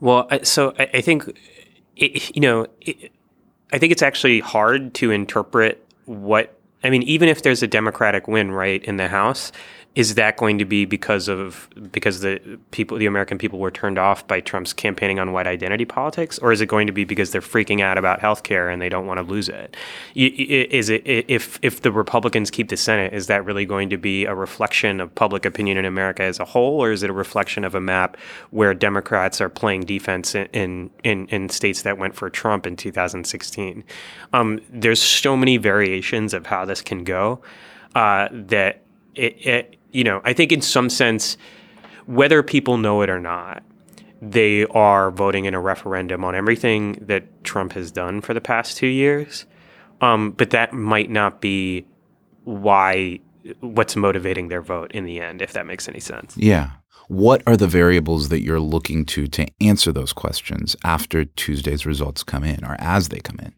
Well, 0.00 0.28
so 0.42 0.74
I 0.78 1.02
think, 1.02 1.38
you 1.96 2.40
know, 2.40 2.66
I 3.72 3.78
think 3.78 3.92
it's 3.92 4.02
actually 4.02 4.40
hard 4.40 4.94
to 4.94 5.10
interpret 5.10 5.86
what, 6.06 6.58
I 6.82 6.90
mean, 6.90 7.02
even 7.02 7.28
if 7.28 7.42
there's 7.42 7.62
a 7.62 7.68
Democratic 7.68 8.26
win, 8.26 8.50
right, 8.50 8.82
in 8.82 8.96
the 8.96 9.08
House, 9.08 9.52
is 9.96 10.14
that 10.14 10.36
going 10.36 10.56
to 10.58 10.64
be 10.64 10.84
because 10.84 11.26
of 11.26 11.68
because 11.90 12.20
the 12.20 12.58
people 12.70 12.96
the 12.96 13.06
American 13.06 13.38
people 13.38 13.58
were 13.58 13.72
turned 13.72 13.98
off 13.98 14.26
by 14.28 14.40
Trump's 14.40 14.72
campaigning 14.72 15.18
on 15.18 15.32
white 15.32 15.48
identity 15.48 15.84
politics? 15.84 16.38
Or 16.38 16.52
is 16.52 16.60
it 16.60 16.66
going 16.66 16.86
to 16.86 16.92
be 16.92 17.04
because 17.04 17.32
they're 17.32 17.40
freaking 17.40 17.80
out 17.80 17.98
about 17.98 18.20
health 18.20 18.44
care 18.44 18.68
and 18.68 18.80
they 18.80 18.88
don't 18.88 19.06
want 19.06 19.18
to 19.18 19.22
lose 19.22 19.48
it? 19.48 19.76
Is 20.14 20.90
it 20.90 21.02
if 21.04 21.58
if 21.60 21.82
the 21.82 21.90
Republicans 21.90 22.52
keep 22.52 22.68
the 22.68 22.76
Senate 22.76 23.12
is 23.12 23.26
that 23.26 23.44
really 23.44 23.66
going 23.66 23.90
to 23.90 23.96
be 23.96 24.26
a 24.26 24.34
reflection 24.34 25.00
of 25.00 25.12
public 25.16 25.44
opinion 25.44 25.76
in 25.76 25.84
America 25.84 26.22
as 26.22 26.38
a 26.38 26.44
whole? 26.44 26.80
Or 26.80 26.92
is 26.92 27.02
it 27.02 27.10
a 27.10 27.14
reflection 27.14 27.64
of 27.64 27.74
a 27.74 27.80
map 27.80 28.16
where 28.50 28.72
Democrats 28.74 29.40
are 29.40 29.48
playing 29.48 29.82
defense 29.86 30.36
in 30.36 30.90
in, 31.02 31.26
in 31.26 31.48
states 31.48 31.82
that 31.82 31.98
went 31.98 32.14
for 32.14 32.30
Trump 32.30 32.64
in 32.64 32.76
2016 32.76 33.84
um, 34.32 34.60
there's 34.70 35.02
so 35.02 35.36
many 35.36 35.56
variations 35.56 36.32
of 36.32 36.46
how 36.46 36.64
this 36.64 36.80
can 36.80 37.04
go 37.04 37.40
uh, 37.94 38.28
that 38.30 38.84
it, 39.14 39.46
it 39.46 39.79
you 39.92 40.04
know, 40.04 40.20
I 40.24 40.32
think 40.32 40.52
in 40.52 40.60
some 40.60 40.88
sense, 40.90 41.36
whether 42.06 42.42
people 42.42 42.76
know 42.76 43.02
it 43.02 43.10
or 43.10 43.20
not, 43.20 43.62
they 44.22 44.66
are 44.66 45.10
voting 45.10 45.46
in 45.46 45.54
a 45.54 45.60
referendum 45.60 46.24
on 46.24 46.34
everything 46.34 46.92
that 47.00 47.44
Trump 47.44 47.72
has 47.72 47.90
done 47.90 48.20
for 48.20 48.34
the 48.34 48.40
past 48.40 48.76
two 48.76 48.86
years. 48.86 49.46
Um, 50.00 50.32
but 50.32 50.50
that 50.50 50.72
might 50.72 51.10
not 51.10 51.40
be 51.40 51.86
why 52.44 53.20
what's 53.60 53.96
motivating 53.96 54.48
their 54.48 54.60
vote 54.60 54.92
in 54.92 55.04
the 55.04 55.20
end, 55.20 55.40
if 55.42 55.52
that 55.52 55.66
makes 55.66 55.88
any 55.88 56.00
sense. 56.00 56.36
Yeah. 56.36 56.70
What 57.08 57.42
are 57.46 57.56
the 57.56 57.66
variables 57.66 58.28
that 58.28 58.42
you're 58.42 58.60
looking 58.60 59.04
to 59.06 59.26
to 59.28 59.46
answer 59.60 59.92
those 59.92 60.12
questions 60.12 60.76
after 60.84 61.24
Tuesday's 61.24 61.84
results 61.84 62.22
come 62.22 62.44
in 62.44 62.64
or 62.64 62.76
as 62.78 63.08
they 63.08 63.18
come 63.18 63.38
in? 63.40 63.52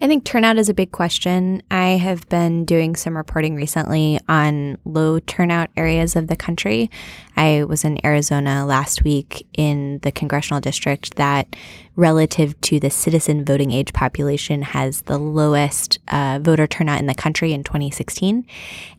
I 0.00 0.08
think 0.08 0.24
turnout 0.24 0.58
is 0.58 0.68
a 0.68 0.74
big 0.74 0.90
question. 0.90 1.62
I 1.70 1.90
have 1.90 2.28
been 2.28 2.64
doing 2.64 2.96
some 2.96 3.16
reporting 3.16 3.54
recently 3.54 4.18
on 4.28 4.76
low 4.84 5.20
turnout 5.20 5.70
areas 5.76 6.16
of 6.16 6.26
the 6.26 6.36
country. 6.36 6.90
I 7.36 7.64
was 7.64 7.84
in 7.84 8.04
Arizona 8.04 8.66
last 8.66 9.04
week 9.04 9.46
in 9.56 10.00
the 10.00 10.10
congressional 10.10 10.60
district 10.60 11.14
that, 11.14 11.56
relative 11.96 12.60
to 12.62 12.80
the 12.80 12.90
citizen 12.90 13.44
voting 13.44 13.70
age 13.70 13.92
population, 13.92 14.62
has 14.62 15.02
the 15.02 15.16
lowest 15.16 16.00
uh, 16.08 16.40
voter 16.42 16.66
turnout 16.66 16.98
in 16.98 17.06
the 17.06 17.14
country 17.14 17.52
in 17.52 17.62
2016. 17.62 18.44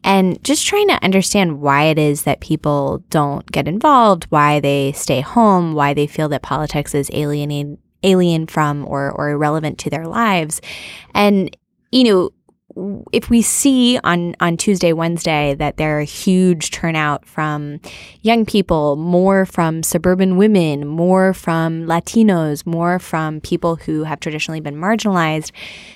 And 0.03 0.41
just 0.45 0.65
trying 0.65 0.88
to 0.88 1.03
understand 1.03 1.62
why 1.62 1.84
it 1.84 1.99
is 1.99 2.23
that 2.23 2.39
people 2.39 3.03
don't 3.10 3.45
get 3.51 3.67
involved, 3.67 4.25
why 4.29 4.62
they 4.62 4.93
stay 4.93 5.19
home, 5.19 5.73
why 5.73 5.93
they 5.93 6.08
feel 6.08 6.29
that 6.29 6.41
politics 6.41 6.95
is 6.95 7.12
alienating 7.13 7.77
alien 8.05 8.47
from 8.47 8.85
or, 8.87 9.11
or 9.11 9.29
irrelevant 9.29 9.77
to 9.79 9.89
their 9.89 10.05
lives. 10.07 10.61
And, 11.13 11.55
you 11.91 12.03
know, 12.03 12.29
if 13.13 13.29
we 13.29 13.41
see 13.41 13.97
on 14.03 14.35
on 14.41 14.57
Tuesday, 14.57 14.91
Wednesday 14.91 15.55
that 15.55 15.77
there 15.77 15.97
are 15.97 16.03
huge 16.03 16.71
turnout 16.71 17.25
from 17.25 17.79
young 18.21 18.45
people, 18.45 18.97
more 18.97 19.45
from 19.45 19.81
suburban 19.81 20.35
women, 20.35 20.85
more 20.85 21.33
from 21.33 21.85
Latinos, 21.85 22.65
more 22.65 22.99
from 22.99 23.39
people 23.39 23.77
who 23.77 24.03
have 24.03 24.19
traditionally 24.19 24.59
been 24.59 24.75
marginalized, 24.75 25.51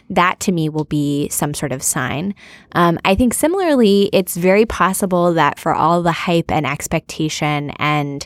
that 0.10 0.40
to 0.40 0.54
me 0.54 0.70
will 0.70 0.86
be 0.86 1.28
some 1.28 1.54
sort 1.54 1.74
of 1.74 1.84
sign. 1.84 2.34
Um, 2.72 2.98
I 3.04 3.14
think 3.14 3.34
similarly, 3.34 4.10
it's 4.14 4.38
very 4.38 4.66
possible 4.66 5.34
that 5.34 5.60
for 5.60 5.76
all 5.76 6.02
the 6.02 6.14
hype 6.14 6.50
and 6.50 6.66
expectation 6.66 7.72
and 7.72 8.26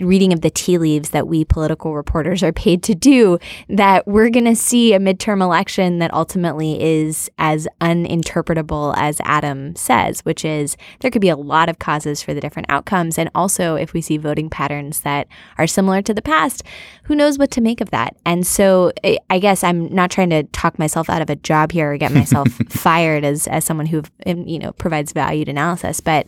reading 0.00 0.32
of 0.32 0.40
the 0.40 0.50
tea 0.50 0.78
leaves 0.78 1.10
that 1.10 1.26
we 1.26 1.44
political 1.44 1.94
reporters 1.94 2.42
are 2.42 2.52
paid 2.52 2.82
to 2.84 2.94
do, 2.94 3.38
that 3.68 4.06
we're 4.06 4.30
going 4.30 4.44
to 4.44 4.56
see 4.56 4.94
a 4.94 4.98
midterm 4.98 5.42
election 5.42 5.98
that 5.98 6.12
ultimately 6.12 6.80
is 6.82 7.30
as 7.38 7.68
uninterpretable 7.80 8.94
as 8.96 9.20
Adam 9.24 9.74
says, 9.76 10.20
which 10.20 10.44
is 10.44 10.76
there 11.00 11.10
could 11.10 11.22
be 11.22 11.28
a 11.28 11.36
lot 11.36 11.68
of 11.68 11.78
causes 11.78 12.22
for 12.22 12.34
the 12.34 12.40
different 12.40 12.70
outcomes. 12.70 13.18
And 13.18 13.30
also, 13.34 13.74
if 13.76 13.92
we 13.92 14.00
see 14.00 14.16
voting 14.16 14.50
patterns 14.50 15.00
that 15.00 15.28
are 15.58 15.66
similar 15.66 16.02
to 16.02 16.14
the 16.14 16.22
past, 16.22 16.62
who 17.04 17.14
knows 17.14 17.38
what 17.38 17.50
to 17.52 17.60
make 17.60 17.80
of 17.80 17.90
that? 17.90 18.16
And 18.24 18.46
so 18.46 18.92
I 19.30 19.38
guess 19.38 19.62
I'm 19.62 19.92
not 19.94 20.10
trying 20.10 20.30
to 20.30 20.44
talk 20.44 20.78
myself 20.78 21.10
out 21.10 21.22
of 21.22 21.30
a 21.30 21.36
job 21.36 21.72
here 21.72 21.92
or 21.92 21.96
get 21.98 22.12
myself 22.12 22.48
fired 22.68 23.24
as, 23.24 23.46
as 23.46 23.64
someone 23.64 23.86
who, 23.86 24.02
um, 24.26 24.46
you 24.46 24.58
know, 24.58 24.72
provides 24.72 25.12
valued 25.12 25.48
analysis. 25.48 26.00
But 26.00 26.26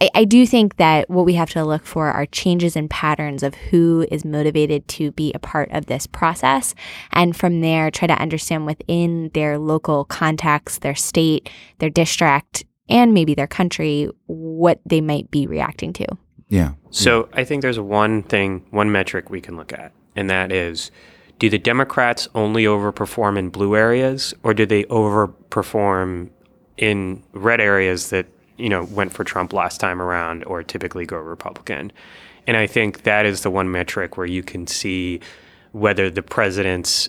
I, 0.00 0.08
I 0.14 0.24
do 0.24 0.46
think 0.46 0.76
that 0.76 1.08
what 1.10 1.24
we 1.24 1.34
have 1.34 1.50
to 1.50 1.64
look 1.64 1.84
for 1.84 2.10
are 2.10 2.26
changes 2.26 2.73
in 2.76 2.88
patterns 2.88 3.42
of 3.42 3.54
who 3.54 4.06
is 4.10 4.24
motivated 4.24 4.86
to 4.88 5.10
be 5.12 5.32
a 5.34 5.38
part 5.38 5.70
of 5.72 5.86
this 5.86 6.06
process. 6.06 6.74
And 7.12 7.36
from 7.36 7.60
there, 7.60 7.90
try 7.90 8.06
to 8.06 8.20
understand 8.20 8.66
within 8.66 9.30
their 9.34 9.58
local 9.58 10.04
context, 10.04 10.82
their 10.82 10.94
state, 10.94 11.50
their 11.78 11.90
district, 11.90 12.64
and 12.88 13.14
maybe 13.14 13.34
their 13.34 13.46
country, 13.46 14.08
what 14.26 14.80
they 14.84 15.00
might 15.00 15.30
be 15.30 15.46
reacting 15.46 15.92
to. 15.94 16.06
Yeah. 16.48 16.72
So 16.90 17.28
I 17.32 17.44
think 17.44 17.62
there's 17.62 17.80
one 17.80 18.22
thing, 18.22 18.66
one 18.70 18.92
metric 18.92 19.30
we 19.30 19.40
can 19.40 19.56
look 19.56 19.72
at, 19.72 19.92
and 20.14 20.28
that 20.30 20.52
is 20.52 20.90
do 21.38 21.50
the 21.50 21.58
Democrats 21.58 22.28
only 22.34 22.64
overperform 22.64 23.36
in 23.36 23.50
blue 23.50 23.74
areas 23.74 24.34
or 24.42 24.54
do 24.54 24.64
they 24.66 24.84
overperform 24.84 26.30
in 26.76 27.22
red 27.32 27.60
areas 27.60 28.10
that, 28.10 28.26
you 28.56 28.68
know, 28.68 28.84
went 28.84 29.12
for 29.12 29.24
Trump 29.24 29.52
last 29.52 29.80
time 29.80 30.00
around 30.00 30.44
or 30.44 30.62
typically 30.62 31.04
go 31.04 31.16
Republican? 31.16 31.92
And 32.46 32.56
I 32.56 32.66
think 32.66 33.02
that 33.02 33.26
is 33.26 33.42
the 33.42 33.50
one 33.50 33.70
metric 33.70 34.16
where 34.16 34.26
you 34.26 34.42
can 34.42 34.66
see 34.66 35.20
whether 35.72 36.10
the 36.10 36.22
president's 36.22 37.08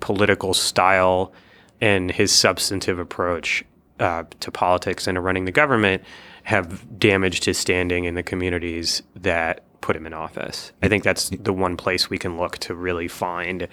political 0.00 0.54
style 0.54 1.32
and 1.80 2.10
his 2.10 2.32
substantive 2.32 2.98
approach 2.98 3.64
uh, 3.98 4.24
to 4.40 4.50
politics 4.50 5.06
and 5.06 5.16
to 5.16 5.20
running 5.20 5.44
the 5.44 5.52
government 5.52 6.02
have 6.44 6.98
damaged 6.98 7.44
his 7.44 7.58
standing 7.58 8.04
in 8.04 8.14
the 8.14 8.22
communities 8.22 9.02
that 9.14 9.64
put 9.80 9.96
him 9.96 10.06
in 10.06 10.12
office. 10.12 10.72
I 10.82 10.88
think 10.88 11.04
that's 11.04 11.30
the 11.30 11.52
one 11.52 11.76
place 11.76 12.08
we 12.08 12.18
can 12.18 12.38
look 12.38 12.58
to 12.58 12.74
really 12.74 13.08
find, 13.08 13.68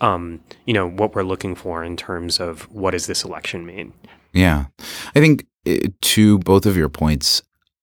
um, 0.00 0.40
you 0.66 0.74
know, 0.74 0.88
what 0.88 1.14
we're 1.14 1.24
looking 1.24 1.54
for 1.54 1.82
in 1.84 1.96
terms 1.96 2.40
of 2.40 2.62
what 2.72 2.92
does 2.92 3.06
this 3.06 3.24
election 3.24 3.66
mean. 3.66 3.92
Yeah, 4.32 4.66
I 5.14 5.20
think 5.20 5.46
uh, 5.66 5.88
to 6.00 6.38
both 6.38 6.66
of 6.66 6.76
your 6.76 6.88
points, 6.88 7.42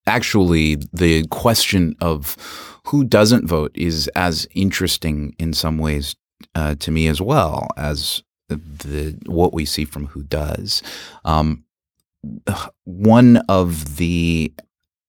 actually 0.09 0.75
the 0.91 1.25
question 1.27 1.95
of 2.01 2.35
who 2.87 3.03
doesn't 3.03 3.47
vote 3.47 3.71
is 3.75 4.09
as 4.15 4.47
interesting 4.55 5.35
in 5.37 5.53
some 5.53 5.77
ways 5.77 6.15
uh, 6.55 6.75
to 6.79 6.91
me 6.91 7.07
as 7.07 7.21
well 7.21 7.67
as 7.77 8.23
the 8.49 9.15
what 9.27 9.53
we 9.53 9.65
see 9.65 9.85
from 9.85 10.07
who 10.07 10.23
does. 10.23 10.81
Um, 11.23 11.63
one 12.83 13.37
of 13.47 13.97
the 13.97 14.53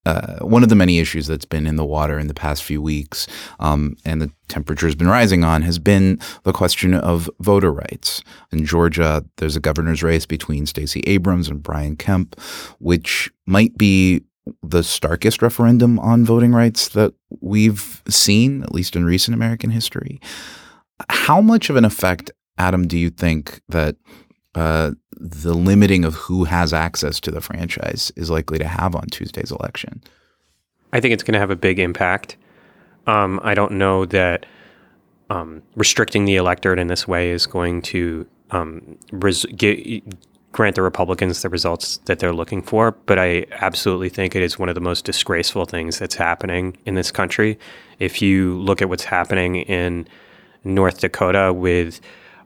uh, 0.06 0.38
one 0.38 0.62
of 0.62 0.70
the 0.70 0.74
many 0.74 0.98
issues 0.98 1.26
that's 1.26 1.44
been 1.44 1.66
in 1.66 1.76
the 1.76 1.84
water 1.84 2.18
in 2.18 2.26
the 2.26 2.34
past 2.34 2.64
few 2.64 2.80
weeks, 2.80 3.26
um, 3.58 3.96
and 4.04 4.20
the 4.20 4.30
temperature 4.48 4.86
has 4.86 4.94
been 4.94 5.08
rising 5.08 5.44
on, 5.44 5.60
has 5.62 5.78
been 5.78 6.18
the 6.44 6.52
question 6.52 6.94
of 6.94 7.28
voter 7.38 7.72
rights. 7.72 8.22
In 8.50 8.64
Georgia, 8.64 9.24
there's 9.36 9.56
a 9.56 9.60
governor's 9.60 10.02
race 10.02 10.24
between 10.24 10.64
Stacey 10.64 11.00
Abrams 11.06 11.48
and 11.48 11.62
Brian 11.62 11.96
Kemp, 11.96 12.40
which 12.78 13.30
might 13.46 13.76
be 13.76 14.22
the 14.62 14.82
starkest 14.82 15.42
referendum 15.42 15.98
on 15.98 16.24
voting 16.24 16.52
rights 16.52 16.88
that 16.90 17.14
we've 17.40 18.02
seen, 18.08 18.62
at 18.62 18.74
least 18.74 18.96
in 18.96 19.04
recent 19.04 19.34
American 19.34 19.70
history. 19.70 20.20
How 21.08 21.40
much 21.40 21.70
of 21.70 21.76
an 21.76 21.84
effect, 21.84 22.30
Adam, 22.58 22.86
do 22.86 22.98
you 22.98 23.10
think 23.10 23.60
that 23.68 23.96
uh, 24.54 24.92
the 25.12 25.54
limiting 25.54 26.04
of 26.04 26.14
who 26.14 26.44
has 26.44 26.72
access 26.72 27.20
to 27.20 27.30
the 27.30 27.40
franchise 27.40 28.12
is 28.16 28.30
likely 28.30 28.58
to 28.58 28.66
have 28.66 28.94
on 28.94 29.06
Tuesday's 29.06 29.50
election? 29.50 30.02
I 30.92 31.00
think 31.00 31.14
it's 31.14 31.22
going 31.22 31.34
to 31.34 31.40
have 31.40 31.50
a 31.50 31.56
big 31.56 31.78
impact. 31.78 32.36
Um, 33.06 33.40
I 33.42 33.54
don't 33.54 33.72
know 33.72 34.04
that 34.06 34.46
um, 35.30 35.62
restricting 35.76 36.24
the 36.24 36.36
electorate 36.36 36.78
in 36.78 36.88
this 36.88 37.06
way 37.06 37.30
is 37.30 37.46
going 37.46 37.82
to 37.82 38.26
um, 38.50 38.98
res- 39.12 39.46
get, 39.56 40.02
grant 40.52 40.74
the 40.74 40.82
Republicans 40.82 41.42
the 41.42 41.48
results 41.48 41.98
that 42.06 42.18
they're 42.18 42.32
looking 42.32 42.62
for, 42.62 42.92
but 42.92 43.18
I 43.18 43.46
absolutely 43.52 44.08
think 44.08 44.34
it 44.34 44.42
is 44.42 44.58
one 44.58 44.68
of 44.68 44.74
the 44.74 44.80
most 44.80 45.04
disgraceful 45.04 45.64
things 45.64 45.98
that's 45.98 46.16
happening 46.16 46.76
in 46.86 46.94
this 46.94 47.10
country. 47.12 47.58
If 47.98 48.20
you 48.20 48.58
look 48.58 48.82
at 48.82 48.88
what's 48.88 49.04
happening 49.04 49.56
in 49.56 50.08
North 50.64 51.00
Dakota 51.00 51.52
with 51.52 52.00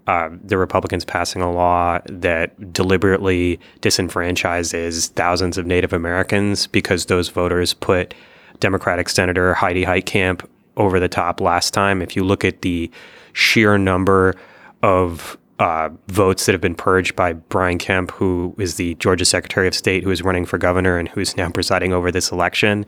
uh, 0.07 0.29
the 0.43 0.59
Republicans 0.59 1.05
passing 1.05 1.41
a 1.41 1.51
law 1.51 1.99
that 2.07 2.73
deliberately 2.73 3.59
disenfranchises 3.81 5.09
thousands 5.11 5.57
of 5.57 5.67
Native 5.67 5.95
Americans 5.95 6.67
because 6.67 7.07
those 7.07 7.31
voters 7.31 7.73
put 7.73 8.13
Democratic 8.61 9.09
Senator 9.09 9.55
Heidi 9.55 9.85
Heitkamp 9.85 10.47
over 10.77 11.01
the 11.01 11.09
top 11.09 11.41
last 11.41 11.73
time. 11.73 12.03
If 12.03 12.17
you 12.17 12.25
look 12.25 12.45
at 12.45 12.61
the 12.61 12.91
sheer 13.33 13.79
number 13.79 14.35
of 14.83 15.39
uh, 15.59 15.89
votes 16.09 16.47
that 16.47 16.53
have 16.53 16.61
been 16.61 16.75
purged 16.75 17.15
by 17.15 17.33
Brian 17.33 17.79
Kemp, 17.79 18.11
who 18.11 18.55
is 18.59 18.75
the 18.75 18.95
Georgia 18.97 19.25
Secretary 19.25 19.69
of 19.69 19.75
State, 19.75 20.03
who 20.03 20.11
is 20.11 20.23
running 20.23 20.45
for 20.45 20.59
governor 20.59 20.99
and 20.99 21.09
who's 21.09 21.37
now 21.37 21.49
presiding 21.49 21.93
over 21.93 22.11
this 22.11 22.33
election, 22.33 22.85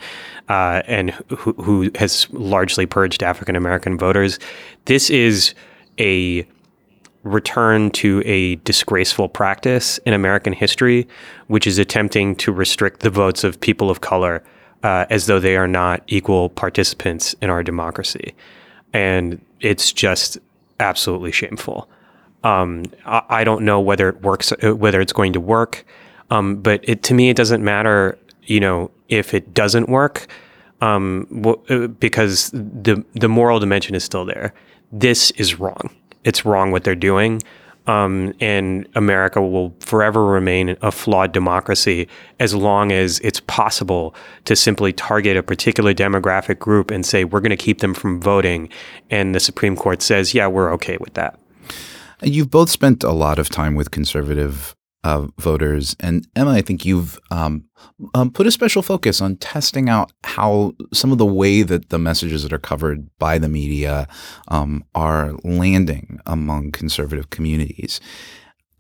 uh, 0.48 0.83
and 0.87 1.11
who, 1.37 1.52
who 1.55 1.90
has 1.94 2.26
largely 2.33 2.87
purged 2.87 3.22
African 3.22 3.55
American 3.55 3.96
voters. 3.96 4.38
This 4.87 5.11
is 5.11 5.55
a 6.00 6.46
return 7.22 7.90
to 7.90 8.22
a 8.24 8.57
disgraceful 8.57 9.29
practice 9.29 9.98
in 9.98 10.12
American 10.12 10.52
history, 10.52 11.07
which 11.48 11.66
is 11.66 11.79
attempting 11.79 12.37
to 12.37 12.52
restrict 12.52 13.00
the 13.00 13.11
votes 13.11 13.44
of 13.44 13.61
people 13.61 13.90
of 13.90 14.00
color 14.00 14.42
uh, 14.83 15.07
as 15.11 15.26
though 15.26 15.40
they 15.40 15.57
are 15.57 15.66
not 15.66 16.02
equal 16.07 16.48
participants 16.50 17.35
in 17.42 17.50
our 17.50 17.62
democracy. 17.62 18.35
And 18.92 19.40
it's 19.61 19.92
just 19.92 20.38
absolutely 20.79 21.33
shameful. 21.33 21.88
Um, 22.46 22.85
I, 23.04 23.22
I, 23.28 23.44
don't 23.44 23.64
know 23.64 23.80
whether 23.80 24.09
it 24.09 24.22
works, 24.22 24.52
uh, 24.52 24.76
whether 24.76 25.00
it's 25.00 25.12
going 25.12 25.32
to 25.32 25.40
work. 25.40 25.85
Um, 26.30 26.56
but 26.56 26.80
it, 26.85 27.02
to 27.04 27.14
me, 27.14 27.28
it 27.28 27.37
doesn't 27.37 27.62
matter, 27.62 28.18
you 28.44 28.61
know, 28.61 28.92
if 29.09 29.35
it 29.35 29.52
doesn't 29.52 29.88
work, 29.88 30.28
um, 30.80 31.26
w- 31.42 31.61
uh, 31.70 31.88
because 31.88 32.50
the 32.52 33.04
the 33.14 33.28
moral 33.28 33.59
dimension 33.59 33.96
is 33.96 34.04
still 34.04 34.24
there. 34.24 34.54
This 34.92 35.32
is 35.32 35.59
wrong. 35.59 35.90
It's 36.22 36.44
wrong 36.44 36.70
what 36.70 36.85
they're 36.85 36.94
doing. 36.94 37.42
Um, 37.88 38.32
and 38.40 38.88
America 38.96 39.40
will 39.40 39.72
forever 39.78 40.24
remain 40.24 40.76
a 40.82 40.90
flawed 40.90 41.32
democracy 41.32 42.09
as 42.40 42.52
long 42.52 42.90
as 42.90 43.20
it's 43.20 43.40
possible 43.40 44.12
to 44.44 44.56
simply 44.56 44.92
target 44.92 45.37
a 45.37 45.42
particular 45.42 45.94
demographic 45.94 46.59
group 46.59 46.90
and 46.90 47.06
say, 47.06 47.24
we're 47.24 47.40
going 47.40 47.50
to 47.50 47.56
keep 47.56 47.78
them 47.78 47.94
from 47.94 48.20
voting. 48.20 48.68
And 49.09 49.37
the 49.37 49.40
Supreme 49.40 49.76
Court 49.76 50.02
says, 50.02 50.35
yeah, 50.35 50.48
we're 50.48 50.72
okay 50.72 50.96
with 50.96 51.14
that. 51.14 51.38
You've 52.22 52.50
both 52.50 52.70
spent 52.70 53.02
a 53.05 53.12
lot 53.12 53.38
of 53.38 53.48
time 53.48 53.74
with 53.74 53.90
conservative 53.90 54.74
uh, 55.07 55.29
voters. 55.38 55.94
And 56.00 56.26
Emma, 56.35 56.50
I 56.50 56.62
think 56.62 56.85
you've 56.85 57.18
um, 57.31 57.64
um, 58.14 58.31
put 58.31 58.46
a 58.46 58.50
special 58.50 58.83
focus 58.83 59.20
on 59.20 59.37
testing 59.37 59.88
out 59.88 60.11
how 60.24 60.72
some 60.92 61.12
of 61.12 61.18
the 61.18 61.26
way 61.26 61.62
that 61.62 61.90
the 61.90 61.98
messages 61.98 62.42
that 62.42 62.52
are 62.52 62.59
covered 62.59 63.09
by 63.18 63.38
the 63.38 63.48
media 63.48 64.09
um, 64.48 64.85
are 64.96 65.35
landing 65.44 66.18
among 66.26 66.72
conservative 66.72 67.31
communities. 67.31 68.00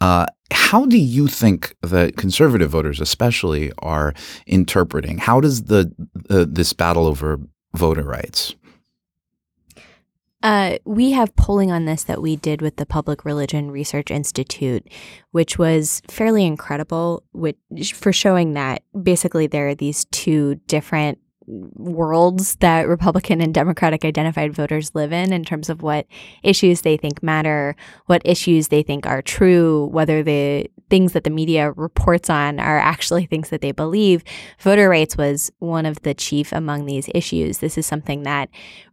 Uh, 0.00 0.26
how 0.50 0.84
do 0.84 0.98
you 0.98 1.28
think 1.28 1.76
that 1.80 2.16
conservative 2.16 2.70
voters, 2.70 3.00
especially, 3.00 3.72
are 3.78 4.12
interpreting? 4.46 5.18
How 5.18 5.40
does 5.40 5.64
the 5.64 5.92
uh, 6.28 6.44
this 6.48 6.72
battle 6.72 7.06
over 7.06 7.38
voter 7.72 8.02
rights 8.02 8.56
uh, 10.46 10.78
we 10.84 11.10
have 11.10 11.34
polling 11.34 11.72
on 11.72 11.86
this 11.86 12.04
that 12.04 12.22
we 12.22 12.36
did 12.36 12.62
with 12.62 12.76
the 12.76 12.86
Public 12.86 13.24
Religion 13.24 13.68
Research 13.68 14.12
Institute, 14.12 14.86
which 15.32 15.58
was 15.58 16.00
fairly 16.08 16.46
incredible 16.46 17.24
which, 17.32 17.56
for 17.94 18.12
showing 18.12 18.52
that 18.52 18.84
basically 19.02 19.48
there 19.48 19.66
are 19.70 19.74
these 19.74 20.04
two 20.12 20.54
different 20.68 21.18
worlds 21.48 22.56
that 22.56 22.88
Republican 22.88 23.40
and 23.40 23.52
Democratic 23.52 24.04
identified 24.04 24.54
voters 24.54 24.94
live 24.94 25.12
in, 25.12 25.32
in 25.32 25.44
terms 25.44 25.68
of 25.68 25.82
what 25.82 26.06
issues 26.44 26.82
they 26.82 26.96
think 26.96 27.24
matter, 27.24 27.74
what 28.06 28.22
issues 28.24 28.68
they 28.68 28.84
think 28.84 29.04
are 29.04 29.22
true, 29.22 29.86
whether 29.86 30.22
the 30.22 30.70
things 30.90 31.12
that 31.12 31.24
the 31.24 31.30
media 31.30 31.72
reports 31.72 32.30
on 32.30 32.60
are 32.60 32.78
actually 32.78 33.26
things 33.26 33.50
that 33.50 33.60
they 33.60 33.72
believe. 33.72 34.22
Voter 34.60 34.88
rights 34.88 35.16
was 35.16 35.50
one 35.58 35.86
of 35.86 36.02
the 36.02 36.14
chief 36.14 36.52
among 36.52 36.86
these 36.86 37.08
issues. 37.14 37.58
This 37.58 37.76
is 37.76 37.86
something 37.86 38.22
that 38.22 38.48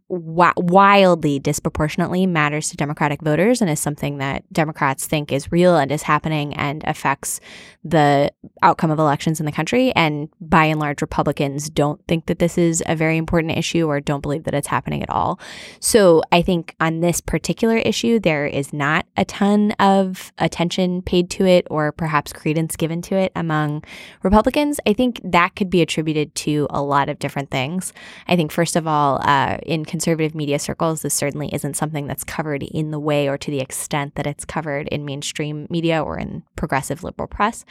wildly 0.08 1.38
disproportionately 1.38 2.26
matters 2.26 2.68
to 2.68 2.76
Democratic 2.76 3.22
voters 3.22 3.62
and 3.62 3.70
is 3.70 3.80
something 3.80 4.18
that 4.18 4.44
Democrats 4.52 5.06
think 5.06 5.32
is 5.32 5.50
real 5.50 5.76
and 5.76 5.90
is 5.90 6.02
happening 6.02 6.54
and 6.54 6.84
affects 6.84 7.40
the 7.82 8.30
outcome 8.62 8.90
of 8.90 8.98
elections 8.98 9.40
in 9.40 9.46
the 9.46 9.52
country. 9.52 9.92
And 9.94 10.28
by 10.40 10.66
and 10.66 10.78
large, 10.78 11.00
Republicans 11.00 11.70
don't 11.70 12.04
think 12.06 12.26
that 12.26 12.38
this 12.38 12.58
is 12.58 12.82
a 12.86 12.94
very 12.94 13.16
important 13.16 13.56
issue 13.56 13.86
or 13.86 14.00
don't 14.00 14.20
believe 14.20 14.44
that 14.44 14.54
it's 14.54 14.68
happening 14.68 15.02
at 15.02 15.10
all. 15.10 15.40
So 15.80 16.22
I 16.32 16.42
think 16.42 16.74
on 16.80 17.00
this 17.00 17.20
particular 17.20 17.76
issue, 17.76 18.20
there 18.20 18.46
is 18.46 18.72
not 18.72 19.06
a 19.16 19.24
ton 19.24 19.72
of 19.72 20.32
attention 20.38 21.02
paid 21.02 21.30
to 21.30 21.46
it 21.46 21.66
or 21.70 21.92
perhaps 21.92 22.32
credence 22.32 22.76
given 22.76 23.00
to 23.02 23.16
it 23.16 23.32
among 23.34 23.82
Republicans. 24.22 24.80
I 24.86 24.92
think 24.92 25.20
that 25.24 25.56
could 25.56 25.70
be 25.70 25.82
attributed 25.82 26.34
to 26.36 26.66
a 26.70 26.82
lot 26.82 27.08
of 27.08 27.18
different 27.18 27.50
things. 27.50 27.92
I 28.28 28.36
think, 28.36 28.52
first 28.52 28.76
of 28.76 28.86
all, 28.86 29.20
uh, 29.22 29.58
in 29.64 29.84
conservative 29.94 30.34
media 30.34 30.58
circles, 30.58 31.02
this 31.02 31.14
certainly 31.14 31.48
isn't 31.54 31.76
something 31.76 32.08
that's 32.08 32.24
covered 32.24 32.64
in 32.64 32.90
the 32.90 32.98
way 32.98 33.28
or 33.28 33.38
to 33.38 33.48
the 33.48 33.60
extent 33.60 34.16
that 34.16 34.26
it's 34.26 34.44
covered 34.44 34.88
in 34.88 35.04
mainstream 35.04 35.68
media 35.70 36.02
or 36.02 36.18
in 36.18 36.42
progressive 36.56 37.04
liberal 37.04 37.28
press. 37.28 37.64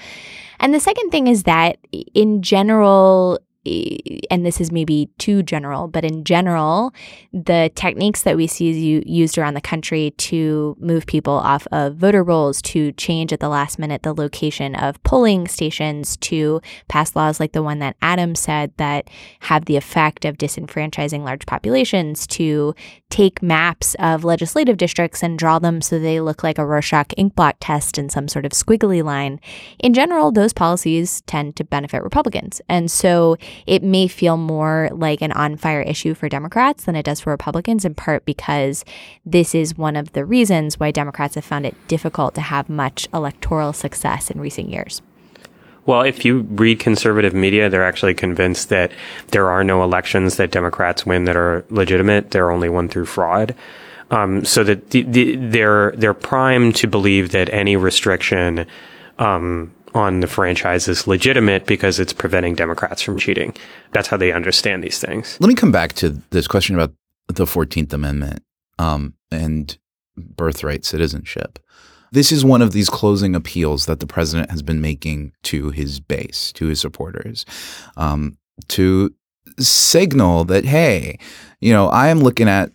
And 0.61 0.73
the 0.73 0.79
second 0.79 1.09
thing 1.09 1.27
is 1.27 1.43
that 1.43 1.79
in 1.91 2.41
general, 2.41 3.39
and 3.65 4.45
this 4.45 4.59
is 4.59 4.71
maybe 4.71 5.09
too 5.17 5.41
general, 5.43 5.87
but 5.87 6.03
in 6.03 6.23
general, 6.23 6.93
the 7.31 7.71
techniques 7.75 8.23
that 8.23 8.35
we 8.35 8.47
see 8.47 9.01
used 9.05 9.37
around 9.37 9.53
the 9.53 9.61
country 9.61 10.11
to 10.17 10.75
move 10.79 11.05
people 11.05 11.33
off 11.33 11.65
of 11.71 11.95
voter 11.95 12.23
rolls, 12.23 12.61
to 12.61 12.91
change 12.93 13.31
at 13.31 13.39
the 13.39 13.49
last 13.49 13.79
minute 13.79 14.03
the 14.03 14.13
location 14.13 14.75
of 14.75 15.01
polling 15.03 15.47
stations, 15.47 16.17
to 16.17 16.61
pass 16.89 17.15
laws 17.15 17.39
like 17.39 17.53
the 17.53 17.63
one 17.63 17.79
that 17.79 17.95
Adam 18.01 18.35
said 18.35 18.73
that 18.77 19.09
have 19.39 19.65
the 19.65 19.77
effect 19.77 20.25
of 20.25 20.37
disenfranchising 20.37 21.23
large 21.23 21.45
populations, 21.45 22.27
to 22.27 22.75
take 23.13 23.43
maps 23.43 23.95
of 23.99 24.23
legislative 24.23 24.75
districts 24.75 25.21
and 25.21 25.37
draw 25.37 25.59
them 25.59 25.81
so 25.81 25.99
they 25.99 26.19
look 26.19 26.41
like 26.41 26.57
a 26.57 26.65
Rorschach 26.65 27.09
inkblot 27.15 27.53
test 27.59 27.99
in 27.99 28.09
some 28.09 28.27
sort 28.27 28.43
of 28.43 28.53
squiggly 28.53 29.03
line. 29.03 29.39
In 29.77 29.93
general, 29.93 30.31
those 30.31 30.51
policies 30.51 31.21
tend 31.27 31.55
to 31.57 31.63
benefit 31.63 32.01
Republicans. 32.01 32.59
And 32.67 32.89
so 32.89 33.37
it 33.67 33.83
may 33.83 34.07
feel 34.07 34.35
more 34.35 34.89
like 34.91 35.21
an 35.21 35.31
on 35.33 35.57
fire 35.57 35.83
issue 35.83 36.15
for 36.15 36.27
Democrats 36.27 36.85
than 36.85 36.95
it 36.95 37.05
does 37.05 37.19
for 37.19 37.29
Republicans, 37.29 37.85
in 37.85 37.93
part 37.93 38.25
because 38.25 38.83
this 39.23 39.53
is 39.53 39.77
one 39.77 39.95
of 39.95 40.13
the 40.13 40.25
reasons 40.25 40.79
why 40.79 40.89
Democrats 40.89 41.35
have 41.35 41.45
found 41.45 41.67
it 41.67 41.75
difficult 41.87 42.33
to 42.33 42.41
have 42.41 42.67
much 42.67 43.07
electoral 43.13 43.73
success 43.73 44.31
in 44.31 44.41
recent 44.41 44.69
years. 44.69 45.03
Well, 45.85 46.01
if 46.01 46.23
you 46.23 46.41
read 46.41 46.79
conservative 46.79 47.33
media, 47.33 47.69
they're 47.69 47.83
actually 47.83 48.13
convinced 48.13 48.69
that 48.69 48.91
there 49.31 49.49
are 49.49 49.63
no 49.63 49.83
elections 49.83 50.37
that 50.37 50.51
Democrats 50.51 51.05
win 51.05 51.25
that 51.25 51.35
are 51.35 51.65
legitimate. 51.69 52.31
They're 52.31 52.51
only 52.51 52.69
won 52.69 52.87
through 52.87 53.05
fraud. 53.05 53.55
Um, 54.11 54.45
so 54.45 54.63
that 54.63 54.91
the, 54.91 55.01
the, 55.03 55.35
they're 55.35 55.91
they're 55.91 56.13
primed 56.13 56.75
to 56.75 56.87
believe 56.87 57.31
that 57.31 57.49
any 57.51 57.75
restriction 57.75 58.67
um, 59.17 59.73
on 59.95 60.19
the 60.19 60.27
franchise 60.27 60.87
is 60.87 61.07
legitimate 61.07 61.65
because 61.65 61.99
it's 61.99 62.13
preventing 62.13 62.55
Democrats 62.55 63.01
from 63.01 63.17
cheating. 63.17 63.55
That's 63.91 64.07
how 64.07 64.17
they 64.17 64.31
understand 64.31 64.83
these 64.83 64.99
things. 64.99 65.37
Let 65.39 65.47
me 65.47 65.55
come 65.55 65.71
back 65.71 65.93
to 65.93 66.21
this 66.31 66.47
question 66.47 66.75
about 66.75 66.93
the 67.27 67.45
14th 67.45 67.93
Amendment 67.93 68.43
um, 68.77 69.13
and 69.31 69.77
birthright 70.15 70.85
citizenship. 70.85 71.59
This 72.13 72.31
is 72.31 72.45
one 72.45 72.61
of 72.61 72.73
these 72.73 72.89
closing 72.89 73.35
appeals 73.35 73.87
that 73.87 73.99
the 73.99 74.05
president 74.05 74.51
has 74.51 74.61
been 74.61 74.81
making 74.81 75.31
to 75.43 75.71
his 75.71 75.99
base, 75.99 76.51
to 76.53 76.67
his 76.67 76.79
supporters, 76.79 77.43
um, 77.97 78.37
to 78.67 79.11
signal 79.57 80.43
that, 80.43 80.63
hey, 80.63 81.17
you 81.59 81.73
know, 81.73 81.87
I 81.87 82.09
am 82.09 82.19
looking 82.19 82.47
at 82.47 82.71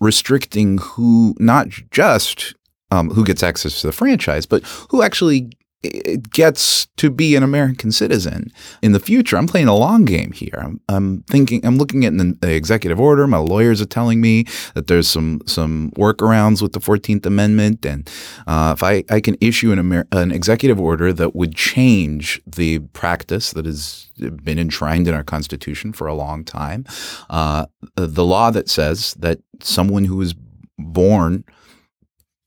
restricting 0.00 0.78
who, 0.78 1.36
not 1.38 1.68
just 1.92 2.56
um, 2.90 3.10
who 3.10 3.24
gets 3.24 3.44
access 3.44 3.80
to 3.80 3.86
the 3.86 3.92
franchise, 3.92 4.44
but 4.44 4.64
who 4.90 5.02
actually 5.02 5.52
it 5.82 6.30
gets 6.30 6.86
to 6.96 7.10
be 7.10 7.36
an 7.36 7.42
American 7.42 7.90
citizen 7.90 8.52
in 8.82 8.92
the 8.92 9.00
future. 9.00 9.38
I'm 9.38 9.46
playing 9.46 9.68
a 9.68 9.74
long 9.74 10.04
game 10.04 10.32
here. 10.32 10.58
I'm, 10.58 10.80
I'm 10.88 11.22
thinking, 11.22 11.64
I'm 11.64 11.78
looking 11.78 12.04
at 12.04 12.12
the 12.16 12.54
executive 12.54 13.00
order. 13.00 13.26
My 13.26 13.38
lawyers 13.38 13.80
are 13.80 13.86
telling 13.86 14.20
me 14.20 14.44
that 14.74 14.88
there's 14.88 15.08
some 15.08 15.40
some 15.46 15.90
workarounds 15.92 16.60
with 16.60 16.72
the 16.72 16.80
Fourteenth 16.80 17.24
Amendment, 17.24 17.86
and 17.86 18.08
uh, 18.46 18.74
if 18.76 18.82
I, 18.82 19.04
I 19.08 19.20
can 19.20 19.36
issue 19.40 19.72
an, 19.72 19.78
Amer- 19.78 20.08
an 20.12 20.32
executive 20.32 20.78
order 20.78 21.12
that 21.14 21.34
would 21.34 21.54
change 21.54 22.42
the 22.46 22.80
practice 22.80 23.52
that 23.52 23.64
has 23.64 24.10
been 24.18 24.58
enshrined 24.58 25.08
in 25.08 25.14
our 25.14 25.24
Constitution 25.24 25.92
for 25.94 26.06
a 26.06 26.14
long 26.14 26.44
time, 26.44 26.84
uh, 27.30 27.64
the 27.94 28.24
law 28.24 28.50
that 28.50 28.68
says 28.68 29.14
that 29.14 29.38
someone 29.62 30.04
who 30.04 30.20
is 30.20 30.34
born 30.78 31.44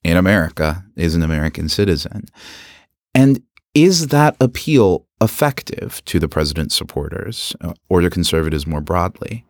in 0.03 0.17
America 0.17 0.83
is 0.95 1.15
an 1.15 1.23
American 1.23 1.67
citizen. 1.67 2.25
And 3.13 3.41
is 3.73 4.07
that 4.07 4.35
appeal 4.39 5.05
effective 5.21 6.03
to 6.05 6.19
the 6.19 6.27
president's 6.27 6.75
supporters 6.75 7.55
or 7.89 8.01
the 8.01 8.09
conservatives 8.09 8.67
more 8.67 8.81
broadly? 8.81 9.45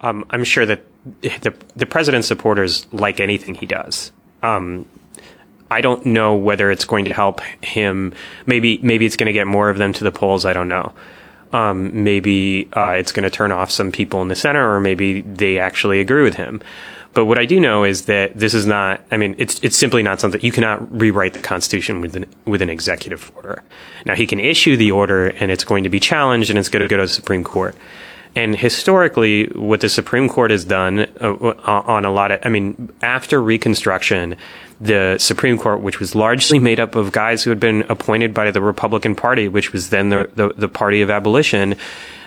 Um, 0.00 0.24
I'm 0.30 0.44
sure 0.44 0.66
that 0.66 0.82
the, 1.22 1.54
the 1.76 1.86
president's 1.86 2.28
supporters 2.28 2.86
like 2.92 3.20
anything 3.20 3.54
he 3.54 3.66
does. 3.66 4.12
Um, 4.42 4.86
I 5.70 5.80
don't 5.80 6.04
know 6.06 6.34
whether 6.34 6.70
it's 6.70 6.84
going 6.84 7.06
to 7.06 7.14
help 7.14 7.40
him. 7.62 8.12
Maybe 8.46 8.78
maybe 8.82 9.06
it's 9.06 9.16
going 9.16 9.26
to 9.26 9.32
get 9.32 9.46
more 9.46 9.70
of 9.70 9.78
them 9.78 9.92
to 9.94 10.04
the 10.04 10.12
polls. 10.12 10.44
I 10.44 10.52
don't 10.52 10.68
know. 10.68 10.92
Um, 11.52 12.04
maybe 12.04 12.68
uh, 12.74 12.90
it's 12.90 13.12
going 13.12 13.24
to 13.24 13.30
turn 13.30 13.52
off 13.52 13.70
some 13.70 13.92
people 13.92 14.20
in 14.22 14.28
the 14.28 14.36
center, 14.36 14.74
or 14.74 14.80
maybe 14.80 15.22
they 15.22 15.58
actually 15.58 16.00
agree 16.00 16.22
with 16.22 16.34
him. 16.34 16.60
But 17.14 17.26
what 17.26 17.38
I 17.38 17.46
do 17.46 17.60
know 17.60 17.84
is 17.84 18.06
that 18.06 18.36
this 18.36 18.54
is 18.54 18.66
not, 18.66 19.00
I 19.10 19.16
mean, 19.16 19.36
it's, 19.38 19.60
it's 19.62 19.76
simply 19.76 20.02
not 20.02 20.20
something, 20.20 20.40
you 20.40 20.52
cannot 20.52 20.92
rewrite 20.92 21.32
the 21.32 21.38
Constitution 21.38 22.00
with 22.00 22.16
an, 22.16 22.26
with 22.44 22.60
an 22.60 22.68
executive 22.68 23.30
order. 23.36 23.62
Now, 24.04 24.16
he 24.16 24.26
can 24.26 24.40
issue 24.40 24.76
the 24.76 24.90
order 24.90 25.28
and 25.28 25.50
it's 25.50 25.64
going 25.64 25.84
to 25.84 25.90
be 25.90 26.00
challenged 26.00 26.50
and 26.50 26.58
it's 26.58 26.68
going 26.68 26.82
to 26.82 26.88
go 26.88 26.96
to 26.96 27.04
the 27.04 27.08
Supreme 27.08 27.44
Court. 27.44 27.76
And 28.36 28.56
historically, 28.56 29.46
what 29.50 29.80
the 29.80 29.88
Supreme 29.88 30.28
Court 30.28 30.50
has 30.50 30.64
done 30.64 31.06
uh, 31.20 31.34
on 31.64 32.04
a 32.04 32.10
lot 32.10 32.32
of, 32.32 32.40
I 32.42 32.48
mean, 32.48 32.92
after 33.00 33.40
Reconstruction, 33.40 34.36
the 34.80 35.16
Supreme 35.18 35.56
Court, 35.56 35.80
which 35.80 36.00
was 36.00 36.16
largely 36.16 36.58
made 36.58 36.80
up 36.80 36.96
of 36.96 37.12
guys 37.12 37.44
who 37.44 37.50
had 37.50 37.60
been 37.60 37.82
appointed 37.82 38.34
by 38.34 38.50
the 38.50 38.60
Republican 38.60 39.14
Party, 39.14 39.46
which 39.46 39.72
was 39.72 39.90
then 39.90 40.08
the, 40.08 40.28
the, 40.34 40.48
the 40.56 40.68
party 40.68 41.00
of 41.00 41.10
abolition, 41.10 41.76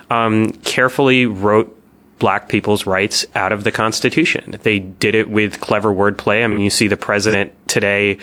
um, 0.09 0.51
carefully 0.63 1.25
wrote 1.25 1.76
black 2.19 2.49
people's 2.49 2.85
rights 2.85 3.25
out 3.35 3.51
of 3.51 3.63
the 3.63 3.71
Constitution. 3.71 4.57
They 4.63 4.79
did 4.79 5.15
it 5.15 5.29
with 5.29 5.59
clever 5.59 5.93
wordplay. 5.93 6.43
I 6.43 6.47
mean, 6.47 6.59
you 6.59 6.69
see 6.69 6.87
the 6.87 6.97
president 6.97 7.53
today, 7.67 8.17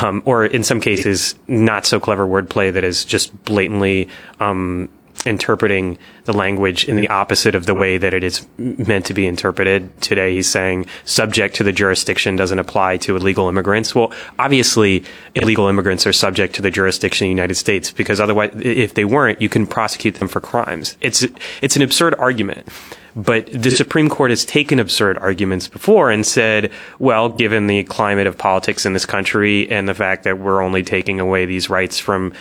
um, 0.00 0.22
or 0.24 0.44
in 0.44 0.62
some 0.62 0.80
cases, 0.80 1.34
not 1.48 1.86
so 1.86 2.00
clever 2.00 2.26
wordplay 2.26 2.72
that 2.72 2.84
is 2.84 3.04
just 3.04 3.44
blatantly 3.44 4.08
um, 4.40 4.88
interpreting 5.24 5.98
the 6.24 6.32
language 6.32 6.84
in 6.88 6.96
the 6.96 7.08
opposite 7.08 7.54
of 7.54 7.66
the 7.66 7.74
way 7.74 7.98
that 7.98 8.14
it 8.14 8.24
is 8.24 8.46
meant 8.58 9.06
to 9.06 9.14
be 9.14 9.26
interpreted. 9.26 10.00
Today, 10.00 10.34
he's 10.34 10.48
saying 10.48 10.86
subject 11.04 11.54
to 11.56 11.64
the 11.64 11.72
jurisdiction 11.72 12.36
doesn't 12.36 12.58
apply 12.58 12.96
to 12.98 13.16
illegal 13.16 13.48
immigrants. 13.48 13.94
Well, 13.94 14.12
obviously, 14.38 15.04
illegal 15.34 15.68
immigrants 15.68 16.06
are 16.06 16.12
subject 16.12 16.54
to 16.56 16.62
the 16.62 16.70
jurisdiction 16.70 17.26
of 17.26 17.28
the 17.28 17.32
United 17.32 17.54
States 17.54 17.90
because 17.90 18.20
otherwise, 18.20 18.52
if 18.56 18.94
they 18.94 19.04
weren't, 19.04 19.40
you 19.40 19.48
can 19.48 19.66
prosecute 19.66 20.16
them 20.16 20.28
for 20.28 20.40
crimes. 20.40 20.96
It's 21.00 21.24
it's 21.60 21.76
an 21.76 21.82
absurd 21.82 22.14
argument. 22.16 22.68
But 23.14 23.46
the 23.52 23.70
Supreme 23.70 24.08
Court 24.08 24.30
has 24.30 24.44
taken 24.44 24.78
absurd 24.78 25.18
arguments 25.18 25.68
before 25.68 26.10
and 26.10 26.24
said, 26.24 26.72
well, 26.98 27.28
given 27.28 27.66
the 27.66 27.84
climate 27.84 28.26
of 28.26 28.38
politics 28.38 28.86
in 28.86 28.94
this 28.94 29.04
country 29.04 29.70
and 29.70 29.88
the 29.88 29.94
fact 29.94 30.24
that 30.24 30.38
we're 30.38 30.62
only 30.62 30.82
taking 30.82 31.20
away 31.20 31.44
these 31.44 31.68
rights 31.68 31.98
from 31.98 32.32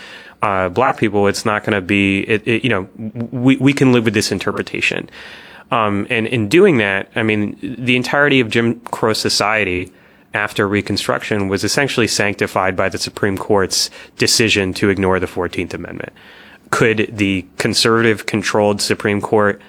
uh, 0.41 0.69
black 0.69 0.97
people, 0.97 1.27
it's 1.27 1.45
not 1.45 1.63
going 1.63 1.73
to 1.73 1.81
be, 1.81 2.21
it, 2.21 2.47
it, 2.47 2.63
you 2.63 2.69
know, 2.69 2.89
we, 3.31 3.57
we 3.57 3.73
can 3.73 3.91
live 3.91 4.05
with 4.05 4.13
this 4.13 4.31
interpretation. 4.31 5.09
Um, 5.71 6.07
and 6.09 6.27
in 6.27 6.49
doing 6.49 6.77
that, 6.77 7.09
I 7.15 7.23
mean, 7.23 7.57
the 7.61 7.95
entirety 7.95 8.39
of 8.39 8.49
Jim 8.49 8.79
Crow 8.81 9.13
society 9.13 9.91
after 10.33 10.67
Reconstruction 10.67 11.47
was 11.47 11.63
essentially 11.63 12.07
sanctified 12.07 12.75
by 12.75 12.89
the 12.89 12.97
Supreme 12.97 13.37
Court's 13.37 13.89
decision 14.17 14.73
to 14.75 14.89
ignore 14.89 15.19
the 15.19 15.27
14th 15.27 15.73
Amendment. 15.73 16.13
Could 16.71 17.09
the 17.11 17.45
conservative 17.57 18.25
controlled 18.25 18.81
Supreme 18.81 19.19
Court 19.19 19.61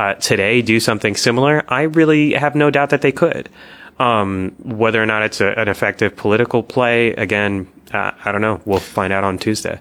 uh, 0.00 0.14
today 0.14 0.62
do 0.62 0.80
something 0.80 1.14
similar? 1.14 1.62
I 1.68 1.82
really 1.82 2.32
have 2.32 2.54
no 2.54 2.70
doubt 2.70 2.88
that 2.88 3.02
they 3.02 3.12
could. 3.12 3.50
Um, 3.98 4.54
whether 4.60 5.02
or 5.02 5.04
not 5.04 5.22
it's 5.22 5.42
a, 5.42 5.48
an 5.58 5.68
effective 5.68 6.16
political 6.16 6.62
play, 6.62 7.12
again, 7.12 7.70
uh, 7.92 8.12
I 8.24 8.32
don't 8.32 8.40
know. 8.40 8.62
We'll 8.64 8.80
find 8.80 9.12
out 9.12 9.24
on 9.24 9.38
Tuesday. 9.38 9.78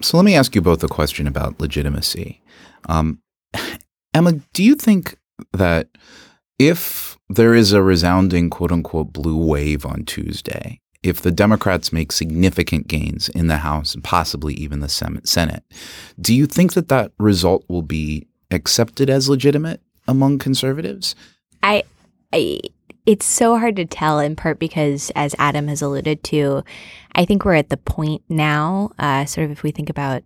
So 0.00 0.16
let 0.16 0.24
me 0.24 0.34
ask 0.34 0.54
you 0.54 0.62
both 0.62 0.82
a 0.82 0.88
question 0.88 1.26
about 1.26 1.60
legitimacy. 1.60 2.40
Um, 2.88 3.20
Emma, 4.14 4.32
do 4.54 4.64
you 4.64 4.74
think 4.74 5.18
that 5.52 5.88
if 6.58 7.18
there 7.28 7.54
is 7.54 7.72
a 7.72 7.82
resounding 7.82 8.48
quote 8.48 8.72
unquote 8.72 9.12
blue 9.12 9.36
wave 9.36 9.84
on 9.84 10.06
Tuesday, 10.06 10.80
if 11.02 11.20
the 11.20 11.30
Democrats 11.30 11.92
make 11.92 12.12
significant 12.12 12.88
gains 12.88 13.28
in 13.28 13.48
the 13.48 13.58
House 13.58 13.94
and 13.94 14.02
possibly 14.02 14.54
even 14.54 14.80
the 14.80 14.88
Senate, 14.88 15.64
do 16.18 16.34
you 16.34 16.46
think 16.46 16.72
that 16.72 16.88
that 16.88 17.12
result 17.18 17.66
will 17.68 17.82
be 17.82 18.26
accepted 18.50 19.10
as 19.10 19.28
legitimate 19.28 19.80
among 20.08 20.38
conservatives? 20.38 21.14
I, 21.62 21.84
I 22.32 22.60
it's 23.06 23.26
so 23.26 23.58
hard 23.58 23.76
to 23.76 23.84
tell 23.84 24.18
in 24.18 24.36
part 24.36 24.58
because 24.58 25.10
as 25.16 25.34
Adam 25.38 25.68
has 25.68 25.82
alluded 25.82 26.22
to, 26.24 26.62
I 27.14 27.24
think 27.24 27.44
we're 27.44 27.54
at 27.54 27.70
the 27.70 27.76
point 27.76 28.22
now, 28.28 28.92
uh, 28.98 29.24
sort 29.24 29.46
of 29.46 29.50
if 29.50 29.62
we 29.62 29.70
think 29.70 29.90
about 29.90 30.22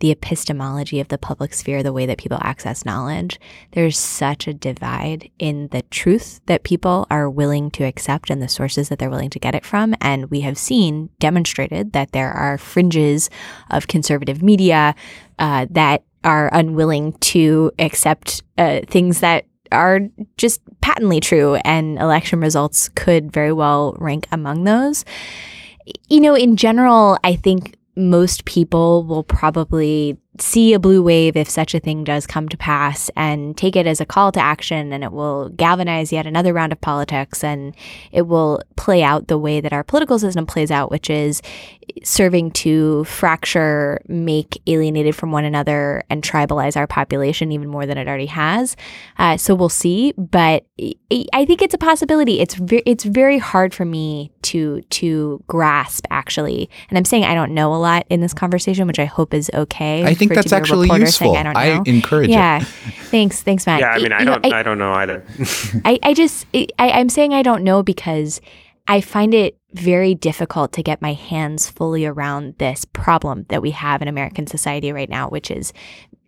the 0.00 0.10
epistemology 0.10 0.98
of 0.98 1.08
the 1.08 1.18
public 1.18 1.52
sphere, 1.52 1.82
the 1.82 1.92
way 1.92 2.06
that 2.06 2.18
people 2.18 2.38
access 2.40 2.86
knowledge, 2.86 3.38
there's 3.72 3.98
such 3.98 4.48
a 4.48 4.54
divide 4.54 5.30
in 5.38 5.68
the 5.68 5.82
truth 5.90 6.40
that 6.46 6.62
people 6.62 7.06
are 7.10 7.28
willing 7.28 7.70
to 7.70 7.84
accept 7.84 8.30
and 8.30 8.42
the 8.42 8.48
sources 8.48 8.88
that 8.88 8.98
they're 8.98 9.10
willing 9.10 9.30
to 9.30 9.38
get 9.38 9.54
it 9.54 9.64
from. 9.64 9.94
And 10.00 10.30
we 10.30 10.40
have 10.40 10.56
seen 10.56 11.10
demonstrated 11.18 11.92
that 11.92 12.12
there 12.12 12.32
are 12.32 12.58
fringes 12.58 13.28
of 13.70 13.88
conservative 13.88 14.42
media 14.42 14.94
uh, 15.38 15.66
that 15.70 16.02
are 16.24 16.50
unwilling 16.52 17.12
to 17.14 17.72
accept 17.78 18.42
uh, 18.58 18.80
things 18.86 19.20
that 19.20 19.46
are 19.72 20.00
just 20.36 20.60
patently 20.80 21.20
true, 21.20 21.54
and 21.56 21.98
election 21.98 22.40
results 22.40 22.88
could 22.90 23.32
very 23.32 23.52
well 23.52 23.94
rank 23.98 24.26
among 24.32 24.64
those. 24.64 25.04
You 26.08 26.20
know, 26.20 26.34
in 26.34 26.56
general, 26.56 27.18
I 27.24 27.36
think 27.36 27.76
most 27.96 28.44
people 28.44 29.04
will 29.04 29.22
probably 29.22 30.16
see 30.40 30.72
a 30.72 30.78
blue 30.78 31.02
wave 31.02 31.36
if 31.36 31.48
such 31.48 31.74
a 31.74 31.80
thing 31.80 32.04
does 32.04 32.26
come 32.26 32.48
to 32.48 32.56
pass 32.56 33.10
and 33.16 33.56
take 33.56 33.76
it 33.76 33.86
as 33.86 34.00
a 34.00 34.06
call 34.06 34.32
to 34.32 34.40
action 34.40 34.92
and 34.92 35.04
it 35.04 35.12
will 35.12 35.48
galvanize 35.50 36.12
yet 36.12 36.26
another 36.26 36.52
round 36.52 36.72
of 36.72 36.80
politics 36.80 37.44
and 37.44 37.74
it 38.12 38.22
will 38.22 38.60
play 38.76 39.02
out 39.02 39.28
the 39.28 39.38
way 39.38 39.60
that 39.60 39.72
our 39.72 39.84
political 39.84 40.18
system 40.18 40.46
plays 40.46 40.70
out 40.70 40.90
which 40.90 41.10
is 41.10 41.42
serving 42.04 42.50
to 42.52 43.04
fracture 43.04 44.00
make 44.08 44.60
alienated 44.66 45.14
from 45.14 45.32
one 45.32 45.44
another 45.44 46.02
and 46.08 46.22
tribalize 46.22 46.76
our 46.76 46.86
population 46.86 47.52
even 47.52 47.68
more 47.68 47.86
than 47.86 47.98
it 47.98 48.06
already 48.06 48.26
has. 48.26 48.76
Uh, 49.18 49.36
so 49.36 49.54
we'll 49.54 49.68
see 49.68 50.12
but 50.16 50.64
i 51.32 51.44
think 51.44 51.62
it's 51.62 51.74
a 51.74 51.78
possibility. 51.78 52.40
It's 52.40 52.54
ve- 52.54 52.82
it's 52.86 53.04
very 53.04 53.38
hard 53.38 53.74
for 53.74 53.84
me 53.84 54.32
to 54.42 54.80
to 54.82 55.42
grasp 55.46 56.06
actually. 56.10 56.70
And 56.88 56.98
i'm 56.98 57.04
saying 57.04 57.24
i 57.24 57.34
don't 57.34 57.52
know 57.52 57.74
a 57.74 57.76
lot 57.76 58.06
in 58.08 58.20
this 58.20 58.32
conversation 58.34 58.86
which 58.86 58.98
i 58.98 59.04
hope 59.04 59.34
is 59.34 59.50
okay. 59.54 60.04
I 60.04 60.14
think 60.14 60.29
that's 60.36 60.52
actually 60.52 60.88
useful. 60.98 61.34
Saying, 61.34 61.46
I, 61.46 61.78
I, 61.78 61.82
encourage 61.86 62.30
yeah. 62.30 62.60
it. 62.60 62.66
Thanks, 63.10 63.42
thanks, 63.42 63.66
Matt. 63.66 63.80
Yeah, 63.80 63.90
I 63.90 63.98
mean, 63.98 64.12
I 64.12 64.24
don't, 64.24 64.46
I, 64.46 64.60
I, 64.60 64.62
don't 64.62 64.78
know 64.78 64.92
either. 64.92 65.24
I, 65.84 65.98
I 66.02 66.14
just, 66.14 66.46
I, 66.54 66.68
I'm 66.78 67.08
saying 67.08 67.34
I 67.34 67.42
don't 67.42 67.64
know 67.64 67.82
because 67.82 68.40
I 68.86 69.00
find 69.00 69.34
it 69.34 69.56
very 69.72 70.14
difficult 70.14 70.72
to 70.72 70.82
get 70.82 71.00
my 71.00 71.12
hands 71.12 71.68
fully 71.68 72.06
around 72.06 72.56
this 72.58 72.84
problem 72.84 73.46
that 73.48 73.62
we 73.62 73.70
have 73.70 74.02
in 74.02 74.08
American 74.08 74.46
society 74.46 74.92
right 74.92 75.08
now, 75.08 75.28
which 75.28 75.50
is 75.50 75.72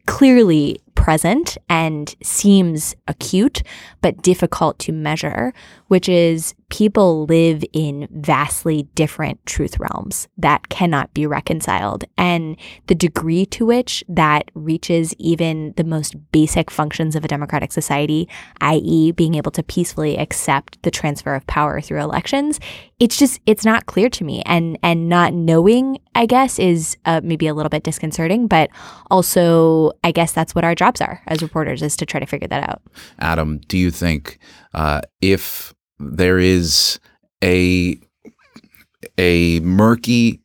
clearly 0.07 0.81
present 0.95 1.59
and 1.69 2.15
seems 2.23 2.95
acute, 3.09 3.63
but 4.01 4.23
difficult 4.23 4.79
to 4.81 4.93
measure, 4.93 5.53
which 5.89 6.09
is 6.09 6.55
people 6.73 7.27
live 7.27 7.63
in 7.75 8.09
vastly 8.11 8.85
different 8.95 9.45
truth 9.45 9.79
realms 9.79 10.27
that 10.39 10.71
cannot 10.71 11.13
be 11.13 11.27
reconciled. 11.27 12.05
And 12.17 12.57
the 12.87 12.95
degree 12.95 13.45
to 13.47 13.67
which 13.67 14.03
that 14.09 14.51
reaches 14.55 15.15
even 15.19 15.75
the 15.77 15.85
most 15.85 16.17
basic 16.33 16.71
functions 16.71 17.15
of 17.15 17.27
a 17.27 17.29
democratic 17.29 17.73
society, 17.73 18.27
i.e., 18.63 19.13
being 19.13 19.35
able 19.35 19.51
to 19.51 19.63
peacefully 19.63 20.17
accept 20.17 20.83
the 20.83 20.91
transfer 20.91 21.35
of 21.35 21.47
power 21.47 21.81
through 21.83 22.01
elections, 22.01 22.59
it's 22.99 23.19
just, 23.19 23.41
it's 23.45 23.65
not 23.65 23.85
clear 23.85 24.09
to 24.09 24.25
me. 24.25 24.43
And, 24.47 24.79
and 24.83 25.11
not 25.11 25.35
knowing, 25.35 25.99
I 26.15 26.25
guess, 26.25 26.59
is 26.59 26.97
uh, 27.05 27.21
maybe 27.23 27.49
a 27.49 27.55
little 27.55 27.69
bit 27.69 27.83
disconcerting, 27.83 28.47
but 28.47 28.71
also, 29.11 29.93
I 30.05 30.13
guess 30.13 30.33
that's 30.33 30.55
what 30.55 30.65
our 30.65 30.75
jobs 30.83 31.01
are 31.01 31.23
as 31.27 31.43
reporters 31.43 31.83
is 31.83 31.97
to 31.97 32.07
try 32.07 32.19
to 32.19 32.27
figure 32.27 32.49
that 32.49 32.69
out. 32.69 32.83
Adam, 33.19 33.59
do 33.69 33.79
you 33.79 33.91
think 33.91 34.39
uh, 34.75 35.01
if 35.21 35.75
there 35.99 36.39
is 36.39 36.99
a 37.43 37.99
a 39.19 39.61
murky 39.61 40.41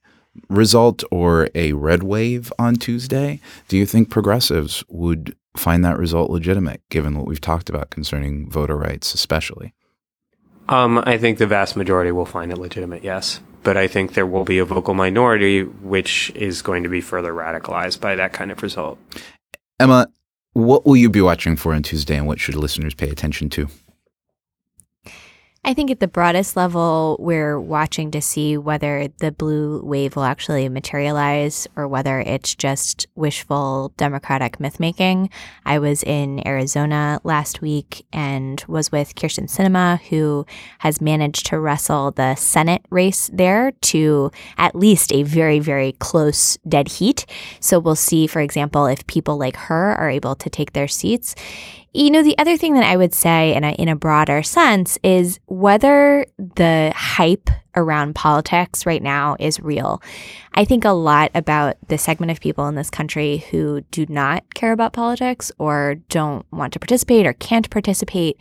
result 0.50 1.04
or 1.12 1.50
a 1.56 1.74
red 1.74 2.04
wave 2.04 2.54
on 2.60 2.76
Tuesday, 2.76 3.40
do 3.68 3.78
you 3.78 3.86
think 3.86 4.10
progressives 4.10 4.84
would 4.90 5.36
find 5.56 5.84
that 5.84 5.98
result 5.98 6.30
legitimate, 6.30 6.82
given 6.90 7.18
what 7.18 7.28
we've 7.28 7.42
talked 7.42 7.70
about 7.70 7.90
concerning 7.90 8.50
voter 8.50 8.78
rights, 8.78 9.14
especially? 9.14 9.74
Um, 10.70 11.02
I 11.06 11.18
think 11.18 11.38
the 11.38 11.48
vast 11.48 11.76
majority 11.76 12.12
will 12.12 12.26
find 12.26 12.52
it 12.52 12.58
legitimate, 12.58 13.04
yes. 13.04 13.40
But 13.64 13.78
I 13.78 13.88
think 13.88 14.14
there 14.14 14.26
will 14.26 14.44
be 14.44 14.60
a 14.60 14.66
vocal 14.66 14.94
minority 14.94 15.64
which 15.64 16.32
is 16.36 16.62
going 16.62 16.84
to 16.84 16.90
be 16.90 17.02
further 17.02 17.34
radicalized 17.34 18.00
by 18.00 18.16
that 18.16 18.34
kind 18.34 18.52
of 18.52 18.62
result. 18.62 19.00
Emma, 19.80 20.08
what 20.58 20.88
will 20.88 20.98
you 20.98 21.10
be 21.10 21.22
watching 21.22 21.56
for 21.56 21.74
on 21.74 21.84
Tuesday 21.84 22.18
and 22.18 22.26
what 22.26 22.40
should 22.40 22.56
listeners 22.56 22.96
pay 22.96 23.10
attention 23.10 23.48
to? 23.50 23.68
I 25.68 25.74
think 25.74 25.92
at 25.92 26.00
the 26.00 26.08
broadest 26.08 26.56
level, 26.56 27.18
we're 27.20 27.60
watching 27.60 28.12
to 28.12 28.22
see 28.22 28.56
whether 28.56 29.10
the 29.18 29.34
blue 29.34 29.82
wave 29.84 30.16
will 30.16 30.24
actually 30.24 30.70
materialize 30.70 31.68
or 31.76 31.90
whether 31.90 32.22
it's 32.22 32.56
just 32.56 33.06
wishful 33.16 33.92
Democratic 33.98 34.62
myth 34.62 34.80
making. 34.80 35.30
I 35.66 35.80
was 35.80 36.04
in 36.04 36.48
Arizona 36.48 37.20
last 37.26 37.62
week 37.62 38.06
and 38.14 38.64
was 38.70 38.94
with 38.94 39.16
Kyrsten 39.16 39.50
Sinema, 39.50 40.00
who 40.04 40.46
has 40.80 41.02
managed 41.02 41.48
to 41.48 41.60
wrestle 41.60 42.12
the 42.12 42.36
Senate 42.36 42.86
race 42.90 43.30
there 43.34 43.72
to 43.72 44.32
at 44.58 44.74
least 44.74 45.12
a 45.12 45.24
very, 45.24 45.60
very 45.60 45.92
close 46.00 46.58
dead 46.66 46.88
heat. 46.88 47.26
So 47.60 47.78
we'll 47.78 47.98
see, 47.98 48.26
for 48.26 48.40
example, 48.40 48.86
if 48.86 49.06
people 49.08 49.38
like 49.38 49.58
her 49.58 49.96
are 49.96 50.10
able 50.10 50.36
to 50.36 50.50
take 50.50 50.72
their 50.72 50.88
seats. 50.88 51.36
You 51.94 52.12
know, 52.12 52.22
the 52.22 52.38
other 52.38 52.58
thing 52.58 52.74
that 52.74 52.84
I 52.84 52.98
would 52.98 53.14
say 53.14 53.56
in 53.56 53.64
a, 53.64 53.72
in 53.72 53.88
a 53.88 53.96
broader 53.96 54.44
sense 54.44 55.00
is 55.04 55.40
whether 55.46 56.26
the 56.38 56.92
hype 56.96 57.50
around 57.76 58.16
politics 58.16 58.86
right 58.86 59.02
now 59.02 59.36
is 59.40 59.60
real. 59.60 60.02
I 60.54 60.66
think 60.66 60.84
a 60.84 60.90
lot 60.90 61.32
about 61.34 61.78
the 61.88 61.98
segment 61.98 62.32
of 62.32 62.42
people 62.42 62.68
in 62.68 62.76
this 62.76 62.90
country 62.90 63.46
who 63.52 63.82
do 63.92 64.06
not 64.10 64.54
care 64.54 64.72
about 64.72 64.94
politics 64.94 65.52
or 65.60 65.96
don't 66.10 66.46
want 66.52 66.74
to 66.74 66.80
participate 66.80 67.26
or 67.26 67.34
can't 67.34 67.70
participate 67.70 68.38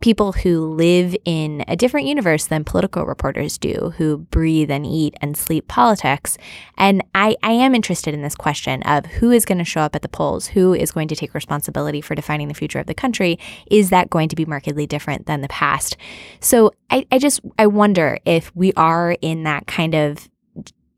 people 0.00 0.32
who 0.32 0.74
live 0.74 1.16
in 1.24 1.64
a 1.68 1.76
different 1.76 2.06
universe 2.06 2.46
than 2.46 2.64
political 2.64 3.04
reporters 3.04 3.58
do, 3.58 3.92
who 3.96 4.18
breathe 4.18 4.70
and 4.70 4.84
eat 4.84 5.14
and 5.20 5.36
sleep 5.36 5.68
politics. 5.68 6.36
And 6.76 7.02
I, 7.14 7.36
I 7.42 7.52
am 7.52 7.74
interested 7.74 8.14
in 8.14 8.22
this 8.22 8.34
question 8.34 8.82
of 8.82 9.06
who 9.06 9.30
is 9.30 9.44
going 9.44 9.58
to 9.58 9.64
show 9.64 9.80
up 9.80 9.96
at 9.96 10.02
the 10.02 10.08
polls, 10.08 10.48
who 10.48 10.74
is 10.74 10.92
going 10.92 11.08
to 11.08 11.16
take 11.16 11.34
responsibility 11.34 12.00
for 12.00 12.14
defining 12.14 12.48
the 12.48 12.54
future 12.54 12.78
of 12.78 12.86
the 12.86 12.94
country. 12.94 13.38
Is 13.70 13.90
that 13.90 14.10
going 14.10 14.28
to 14.28 14.36
be 14.36 14.44
markedly 14.44 14.86
different 14.86 15.26
than 15.26 15.40
the 15.40 15.48
past? 15.48 15.96
So 16.40 16.72
I, 16.90 17.06
I 17.10 17.18
just 17.18 17.40
I 17.58 17.66
wonder 17.66 18.18
if 18.24 18.54
we 18.54 18.72
are 18.74 19.16
in 19.22 19.44
that 19.44 19.66
kind 19.66 19.94
of 19.94 20.28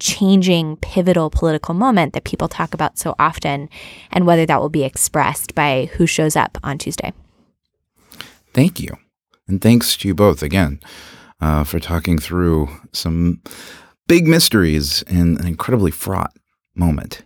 changing 0.00 0.76
pivotal 0.76 1.28
political 1.30 1.74
moment 1.74 2.12
that 2.12 2.24
people 2.24 2.48
talk 2.48 2.72
about 2.72 2.98
so 2.98 3.14
often 3.18 3.68
and 4.10 4.26
whether 4.26 4.46
that 4.46 4.60
will 4.60 4.68
be 4.68 4.84
expressed 4.84 5.54
by 5.54 5.90
who 5.94 6.06
shows 6.06 6.36
up 6.36 6.56
on 6.62 6.78
Tuesday. 6.78 7.12
Thank 8.58 8.80
you. 8.80 8.96
And 9.46 9.62
thanks 9.62 9.96
to 9.98 10.08
you 10.08 10.16
both 10.16 10.42
again 10.42 10.80
uh, 11.40 11.62
for 11.62 11.78
talking 11.78 12.18
through 12.18 12.68
some 12.92 13.40
big 14.08 14.26
mysteries 14.26 15.02
in 15.02 15.38
an 15.38 15.46
incredibly 15.46 15.92
fraught 15.92 16.32
moment. 16.74 17.22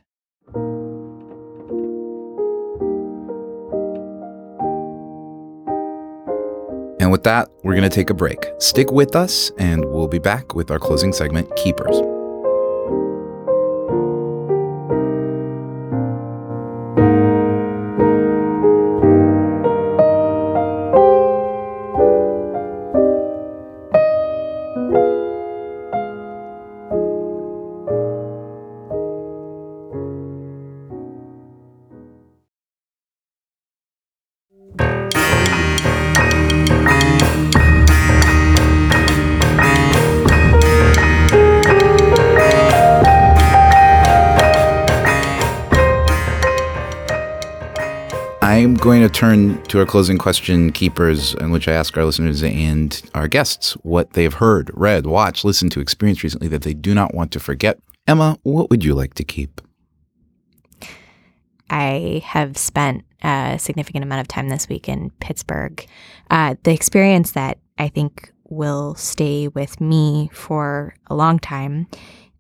And 7.01 7.11
with 7.11 7.22
that, 7.22 7.49
we're 7.64 7.76
going 7.76 7.89
to 7.89 7.89
take 7.89 8.11
a 8.11 8.14
break. 8.14 8.45
Stick 8.59 8.93
with 8.93 9.16
us, 9.16 9.51
and 9.57 9.87
we'll 9.87 10.09
be 10.09 10.18
back 10.18 10.55
with 10.55 10.70
our 10.70 10.78
closing 10.78 11.14
segment, 11.14 11.49
Keepers. 11.57 11.99
Turn 49.22 49.62
to 49.62 49.78
our 49.78 49.86
closing 49.86 50.18
question, 50.18 50.72
keepers, 50.72 51.34
in 51.34 51.52
which 51.52 51.68
I 51.68 51.72
ask 51.72 51.96
our 51.96 52.04
listeners 52.04 52.42
and 52.42 53.00
our 53.14 53.28
guests 53.28 53.74
what 53.84 54.14
they've 54.14 54.34
heard, 54.34 54.68
read, 54.74 55.06
watched, 55.06 55.44
listened 55.44 55.70
to, 55.72 55.80
experienced 55.80 56.24
recently 56.24 56.48
that 56.48 56.62
they 56.62 56.74
do 56.74 56.92
not 56.92 57.14
want 57.14 57.30
to 57.30 57.38
forget. 57.38 57.78
Emma, 58.08 58.36
what 58.42 58.68
would 58.68 58.82
you 58.82 58.96
like 58.96 59.14
to 59.14 59.22
keep? 59.22 59.60
I 61.70 62.20
have 62.24 62.58
spent 62.58 63.04
a 63.22 63.58
significant 63.60 64.02
amount 64.02 64.22
of 64.22 64.26
time 64.26 64.48
this 64.48 64.68
week 64.68 64.88
in 64.88 65.10
Pittsburgh. 65.20 65.86
Uh, 66.28 66.56
the 66.64 66.72
experience 66.72 67.30
that 67.30 67.58
I 67.78 67.90
think 67.90 68.32
will 68.48 68.96
stay 68.96 69.46
with 69.46 69.80
me 69.80 70.30
for 70.32 70.96
a 71.06 71.14
long 71.14 71.38
time 71.38 71.86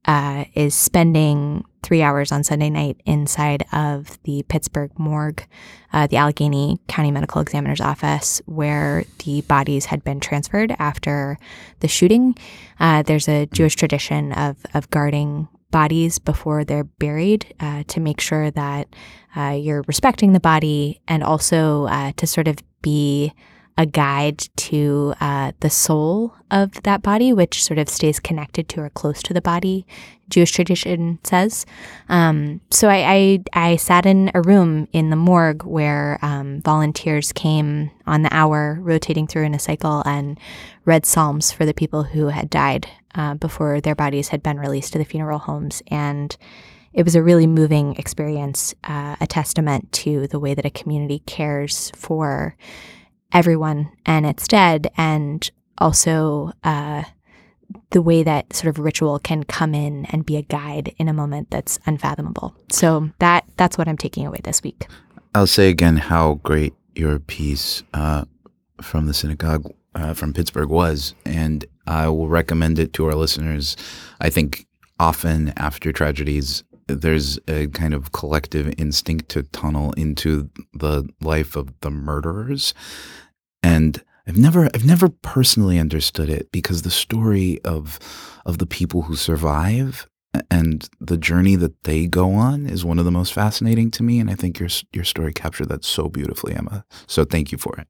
uh, 0.04 0.44
is 0.54 0.74
spending 0.74 1.64
three 1.82 2.02
hours 2.02 2.30
on 2.30 2.44
Sunday 2.44 2.70
night 2.70 3.00
inside 3.04 3.64
of 3.72 4.18
the 4.22 4.44
Pittsburgh 4.44 4.90
morgue, 4.98 5.44
uh, 5.92 6.06
the 6.06 6.16
Allegheny 6.16 6.78
County 6.88 7.10
Medical 7.10 7.40
Examiner's 7.40 7.80
office, 7.80 8.40
where 8.46 9.04
the 9.24 9.40
bodies 9.42 9.86
had 9.86 10.04
been 10.04 10.20
transferred 10.20 10.74
after 10.78 11.38
the 11.80 11.88
shooting. 11.88 12.36
Uh, 12.78 13.02
there's 13.02 13.28
a 13.28 13.46
Jewish 13.46 13.74
tradition 13.74 14.32
of, 14.32 14.56
of 14.74 14.90
guarding 14.90 15.48
bodies 15.70 16.18
before 16.18 16.64
they're 16.64 16.84
buried 16.84 17.52
uh, 17.58 17.82
to 17.88 17.98
make 17.98 18.20
sure 18.20 18.50
that 18.52 18.94
uh, 19.36 19.56
you're 19.58 19.82
respecting 19.88 20.32
the 20.32 20.40
body 20.40 21.00
and 21.08 21.24
also 21.24 21.86
uh, 21.86 22.12
to 22.16 22.26
sort 22.26 22.46
of 22.46 22.58
be 22.82 23.32
a 23.78 23.86
guide 23.86 24.48
to 24.56 25.14
uh, 25.20 25.52
the 25.60 25.70
soul 25.70 26.34
of 26.50 26.82
that 26.82 27.02
body, 27.02 27.32
which 27.32 27.64
sort 27.64 27.78
of 27.78 27.88
stays 27.88 28.20
connected 28.20 28.68
to 28.68 28.80
or 28.80 28.90
close 28.90 29.22
to 29.22 29.34
the 29.34 29.40
body. 29.40 29.86
Jewish 30.28 30.52
tradition 30.52 31.18
says. 31.24 31.66
Um, 32.08 32.60
so 32.70 32.88
I, 32.88 33.42
I, 33.54 33.70
I 33.72 33.76
sat 33.76 34.06
in 34.06 34.30
a 34.34 34.40
room 34.40 34.88
in 34.92 35.10
the 35.10 35.16
morgue 35.16 35.64
where 35.64 36.18
um, 36.22 36.62
volunteers 36.62 37.32
came 37.32 37.90
on 38.06 38.22
the 38.22 38.34
hour, 38.34 38.78
rotating 38.80 39.26
through 39.26 39.44
in 39.44 39.54
a 39.54 39.58
cycle, 39.58 40.02
and 40.06 40.40
read 40.86 41.04
psalms 41.04 41.52
for 41.52 41.66
the 41.66 41.74
people 41.74 42.02
who 42.02 42.28
had 42.28 42.48
died 42.48 42.88
uh, 43.14 43.34
before 43.34 43.80
their 43.80 43.94
bodies 43.94 44.28
had 44.28 44.42
been 44.42 44.58
released 44.58 44.92
to 44.92 44.98
the 44.98 45.04
funeral 45.04 45.38
homes 45.38 45.82
and. 45.88 46.36
It 46.94 47.04
was 47.06 47.14
a 47.14 47.22
really 47.22 47.46
moving 47.46 47.96
experience, 47.96 48.74
uh, 48.84 49.16
a 49.18 49.26
testament 49.26 49.90
to 49.92 50.26
the 50.26 50.38
way 50.38 50.52
that 50.52 50.66
a 50.66 50.70
community 50.70 51.20
cares 51.24 51.90
for 51.96 52.54
everyone 53.32 53.90
and 54.06 54.26
its 54.26 54.46
dead, 54.46 54.90
and 54.96 55.50
also 55.78 56.52
uh, 56.64 57.04
the 57.90 58.02
way 58.02 58.22
that 58.22 58.52
sort 58.54 58.68
of 58.68 58.78
ritual 58.78 59.18
can 59.18 59.44
come 59.44 59.74
in 59.74 60.06
and 60.06 60.26
be 60.26 60.36
a 60.36 60.42
guide 60.42 60.94
in 60.98 61.08
a 61.08 61.12
moment 61.12 61.50
that's 61.50 61.78
unfathomable. 61.86 62.54
So 62.70 63.10
that 63.18 63.44
that's 63.56 63.78
what 63.78 63.88
I'm 63.88 63.98
taking 63.98 64.26
away 64.26 64.40
this 64.44 64.62
week. 64.62 64.86
I'll 65.34 65.46
say 65.46 65.68
again 65.70 65.96
how 65.96 66.34
great 66.42 66.74
your 66.94 67.18
piece 67.18 67.82
uh, 67.94 68.24
from 68.80 69.06
the 69.06 69.14
synagogue 69.14 69.72
uh, 69.94 70.14
from 70.14 70.32
Pittsburgh 70.32 70.68
was, 70.68 71.14
and 71.24 71.64
I 71.86 72.08
will 72.08 72.28
recommend 72.28 72.78
it 72.78 72.92
to 72.94 73.06
our 73.06 73.14
listeners. 73.14 73.76
I 74.20 74.30
think 74.30 74.66
often 74.98 75.52
after 75.56 75.92
tragedies, 75.92 76.62
there's 77.00 77.38
a 77.48 77.66
kind 77.68 77.94
of 77.94 78.12
collective 78.12 78.72
instinct 78.78 79.28
to 79.30 79.42
tunnel 79.44 79.92
into 79.92 80.50
the 80.72 81.08
life 81.20 81.56
of 81.56 81.72
the 81.80 81.90
murderers 81.90 82.74
and 83.62 84.02
I've 84.26 84.38
never 84.38 84.66
I've 84.74 84.84
never 84.84 85.08
personally 85.08 85.78
understood 85.78 86.28
it 86.28 86.52
because 86.52 86.82
the 86.82 86.90
story 86.90 87.60
of 87.64 87.98
of 88.46 88.58
the 88.58 88.66
people 88.66 89.02
who 89.02 89.16
survive 89.16 90.06
and 90.50 90.88
the 91.00 91.18
journey 91.18 91.56
that 91.56 91.82
they 91.84 92.06
go 92.06 92.32
on 92.32 92.66
is 92.66 92.84
one 92.84 92.98
of 92.98 93.04
the 93.04 93.10
most 93.10 93.32
fascinating 93.32 93.90
to 93.92 94.02
me 94.02 94.20
and 94.20 94.30
I 94.30 94.34
think 94.34 94.58
your 94.58 94.68
your 94.92 95.04
story 95.04 95.32
captured 95.32 95.68
that 95.68 95.84
so 95.84 96.08
beautifully 96.08 96.54
Emma. 96.54 96.84
So 97.06 97.24
thank 97.24 97.52
you 97.52 97.58
for 97.58 97.76
it. 97.78 97.88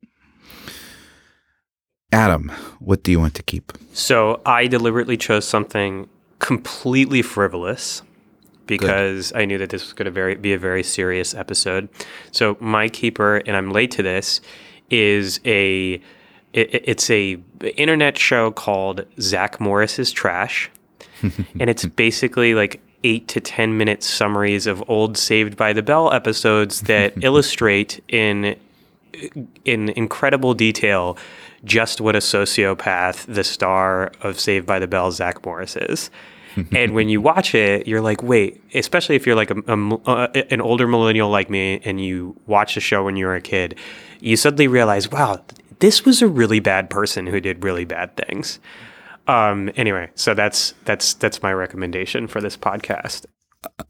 Adam, 2.13 2.51
what 2.79 3.03
do 3.03 3.11
you 3.11 3.19
want 3.19 3.35
to 3.35 3.43
keep? 3.43 3.73
So 3.95 4.43
I 4.45 4.67
deliberately 4.67 5.17
chose 5.17 5.47
something 5.47 6.09
completely 6.39 7.23
frivolous 7.23 8.03
because 8.67 9.33
Good. 9.33 9.41
I 9.41 9.45
knew 9.45 9.59
that 9.59 9.71
this 9.71 9.83
was 9.83 9.93
going 9.93 10.07
to 10.07 10.11
very, 10.11 10.35
be 10.35 10.53
a 10.53 10.59
very 10.59 10.83
serious 10.83 11.35
episode. 11.35 11.89
So 12.31 12.57
my 12.61 12.89
keeper, 12.89 13.39
and 13.39 13.57
I'm 13.57 13.71
late 13.71 13.91
to 13.93 14.03
this, 14.03 14.41
is 14.91 15.41
a 15.45 16.01
it, 16.53 16.83
it's 16.85 17.11
a 17.11 17.39
internet 17.77 18.19
show 18.19 18.51
called 18.51 19.05
Zack 19.21 19.61
Morris's 19.61 20.13
Trash, 20.13 20.71
and 21.23 21.71
it's 21.71 21.87
basically 21.87 22.55
like 22.55 22.81
eight 23.05 23.27
to 23.29 23.41
ten 23.41 23.77
minute 23.77 24.03
summaries 24.03 24.67
of 24.67 24.85
old 24.89 25.17
Saved 25.17 25.57
by 25.57 25.73
the 25.73 25.83
Bell 25.83 26.13
episodes 26.13 26.83
that 26.83 27.15
illustrate 27.25 28.03
in 28.09 28.57
in 29.65 29.91
incredible 29.91 30.55
detail 30.55 31.19
just 31.65 32.01
what 32.01 32.17
a 32.17 32.19
sociopath 32.19 33.33
the 33.33 33.45
star 33.45 34.13
of 34.21 34.39
Saved 34.39 34.67
by 34.67 34.79
the 34.79 34.87
Bell 34.87 35.13
Zack 35.13 35.45
Morris 35.45 35.77
is. 35.77 36.11
and 36.73 36.95
when 36.95 37.09
you 37.09 37.21
watch 37.21 37.55
it, 37.55 37.87
you're 37.87 38.01
like, 38.01 38.23
wait, 38.23 38.63
especially 38.75 39.17
if 39.17 39.27
you're 39.27 39.37
like 39.37 39.51
a, 39.51 39.57
a, 39.67 39.95
uh, 40.07 40.29
an 40.51 40.61
older 40.61 40.87
millennial 40.87 41.31
like 41.31 41.51
me 41.51 41.81
and 41.85 42.01
you 42.01 42.37
watch 42.47 42.75
the 42.75 42.81
show 42.81 43.05
when 43.05 43.17
you 43.17 43.27
were 43.27 43.35
a 43.35 43.41
kid, 43.41 43.79
you 44.21 44.37
suddenly 44.37 44.69
realize, 44.69 45.11
wow, 45.11 45.43
this 45.81 46.05
was 46.05 46.23
a 46.23 46.29
really 46.29 46.61
bad 46.61 46.91
person 46.91 47.27
who 47.27 47.41
did 47.41 47.65
really 47.65 47.85
bad 47.85 48.17
things. 48.17 48.61
Um, 49.27 49.71
anyway, 49.77 50.11
so 50.15 50.35
that's 50.35 50.75
that's 50.85 51.15
that's 51.15 51.43
my 51.43 51.53
recommendation 51.53 52.27
for 52.27 52.41
this 52.41 52.57
podcast. 52.57 53.27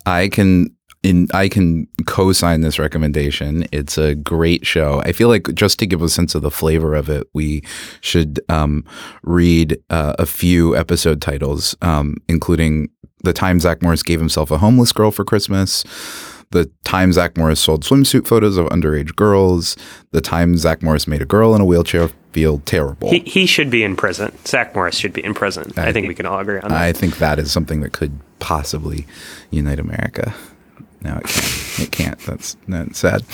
I 0.04 0.28
can 0.28 0.76
in 1.02 1.28
I 1.34 1.48
can 1.48 1.88
co-sign 2.06 2.60
this 2.60 2.78
recommendation. 2.78 3.66
It's 3.72 3.98
a 3.98 4.14
great 4.14 4.66
show. 4.66 5.00
I 5.04 5.12
feel 5.12 5.28
like 5.28 5.52
just 5.54 5.78
to 5.80 5.86
give 5.86 6.02
a 6.02 6.08
sense 6.08 6.34
of 6.34 6.42
the 6.42 6.50
flavor 6.50 6.94
of 6.94 7.08
it, 7.08 7.28
we 7.32 7.62
should 8.00 8.40
um, 8.48 8.84
read 9.22 9.78
uh, 9.90 10.14
a 10.18 10.26
few 10.26 10.76
episode 10.76 11.20
titles, 11.20 11.76
um, 11.82 12.16
including 12.28 12.88
the 13.24 13.32
time 13.32 13.60
Zack 13.60 13.82
Morris 13.82 14.02
gave 14.02 14.20
himself 14.20 14.50
a 14.50 14.58
homeless 14.58 14.92
girl 14.92 15.10
for 15.10 15.24
Christmas. 15.24 15.84
The 16.50 16.70
time 16.84 17.12
Zack 17.12 17.38
Morris 17.38 17.60
sold 17.60 17.82
swimsuit 17.82 18.26
photos 18.26 18.58
of 18.58 18.66
underage 18.66 19.16
girls. 19.16 19.74
The 20.10 20.20
time 20.20 20.56
Zack 20.58 20.82
Morris 20.82 21.06
made 21.06 21.22
a 21.22 21.26
girl 21.26 21.54
in 21.54 21.62
a 21.62 21.64
wheelchair 21.64 22.10
feel 22.32 22.58
terrible. 22.60 23.10
He, 23.10 23.20
he 23.20 23.46
should 23.46 23.70
be 23.70 23.82
in 23.82 23.96
prison. 23.96 24.36
Zack 24.46 24.74
Morris 24.74 24.96
should 24.96 25.12
be 25.12 25.24
in 25.24 25.34
prison. 25.34 25.72
I, 25.76 25.88
I 25.88 25.92
think 25.92 26.08
we 26.08 26.14
can 26.14 26.26
all 26.26 26.38
agree 26.38 26.60
on 26.60 26.68
that. 26.68 26.80
I 26.80 26.92
think 26.92 27.18
that 27.18 27.38
is 27.38 27.50
something 27.50 27.80
that 27.80 27.92
could 27.92 28.18
possibly 28.38 29.06
unite 29.50 29.78
America. 29.78 30.34
No, 31.04 31.16
it 31.16 31.24
can't. 31.24 31.78
It 31.78 31.90
can't. 31.90 32.18
That's 32.20 32.56
that's 32.68 32.98
sad. 32.98 33.24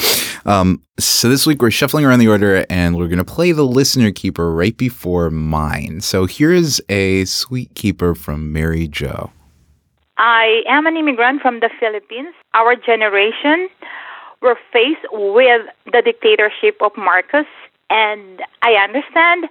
Um, 0.46 0.82
so 0.98 1.28
this 1.28 1.46
week 1.46 1.60
we're 1.60 1.70
shuffling 1.70 2.04
around 2.04 2.20
the 2.20 2.28
order, 2.28 2.64
and 2.70 2.96
we're 2.96 3.08
going 3.08 3.18
to 3.18 3.24
play 3.24 3.52
the 3.52 3.64
listener 3.64 4.10
keeper 4.10 4.52
right 4.52 4.76
before 4.76 5.30
mine. 5.30 6.00
So 6.00 6.26
here's 6.26 6.80
a 6.88 7.24
sweet 7.26 7.74
keeper 7.74 8.14
from 8.14 8.52
Mary 8.52 8.88
Jo. 8.88 9.32
I 10.16 10.62
am 10.68 10.86
an 10.86 10.96
immigrant 10.96 11.42
from 11.42 11.60
the 11.60 11.70
Philippines. 11.78 12.34
Our 12.54 12.74
generation 12.74 13.68
were 14.40 14.56
faced 14.72 15.06
with 15.12 15.62
the 15.86 16.02
dictatorship 16.02 16.80
of 16.80 16.92
Marcos, 16.96 17.46
and 17.90 18.40
I 18.62 18.72
understand 18.82 19.46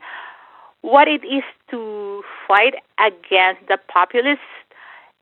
what 0.82 1.07
it 1.07 1.24
is 1.24 1.43
to 1.72 2.24
fight 2.47 2.76
against 2.99 3.68
the 3.68 3.78
populists 3.91 4.39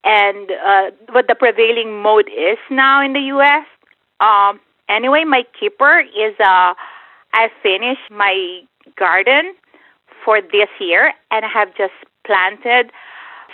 and 0.06 0.52
uh, 0.52 0.92
what 1.12 1.28
the 1.28 1.36
prevailing 1.36 2.02
mode 2.02 2.30
is 2.30 2.58
now 2.70 3.04
in 3.04 3.14
the 3.14 3.22
U.S. 3.36 3.66
Um, 4.20 4.60
anyway, 4.88 5.24
my 5.26 5.44
keeper 5.60 6.00
is 6.00 6.34
uh, 6.40 6.74
I 7.34 7.50
finished 7.62 8.10
my 8.12 8.62
garden 8.98 9.54
for 10.24 10.42
this 10.42 10.70
year, 10.80 11.14
and 11.32 11.44
I 11.44 11.50
have 11.50 11.76
just 11.76 11.94
planted 12.26 12.92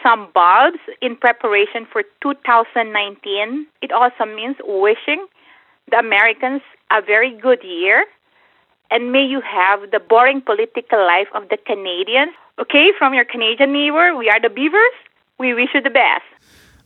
some 0.03 0.29
bulbs 0.33 0.79
in 1.01 1.15
preparation 1.15 1.87
for 1.91 2.03
2019. 2.21 3.67
It 3.81 3.91
also 3.91 4.25
means 4.25 4.57
wishing 4.63 5.25
the 5.89 5.97
Americans 5.97 6.61
a 6.91 7.01
very 7.01 7.35
good 7.35 7.63
year 7.63 8.05
and 8.91 9.11
may 9.11 9.23
you 9.23 9.41
have 9.41 9.89
the 9.89 9.99
boring 9.99 10.41
political 10.41 10.99
life 10.99 11.29
of 11.33 11.47
the 11.49 11.57
Canadians. 11.65 12.33
Okay, 12.59 12.91
from 12.99 13.13
your 13.13 13.23
Canadian 13.23 13.71
neighbor, 13.71 14.15
we 14.15 14.29
are 14.29 14.39
the 14.39 14.49
Beavers. 14.49 14.97
We 15.39 15.53
wish 15.53 15.69
you 15.73 15.81
the 15.81 15.89
best. 15.89 16.27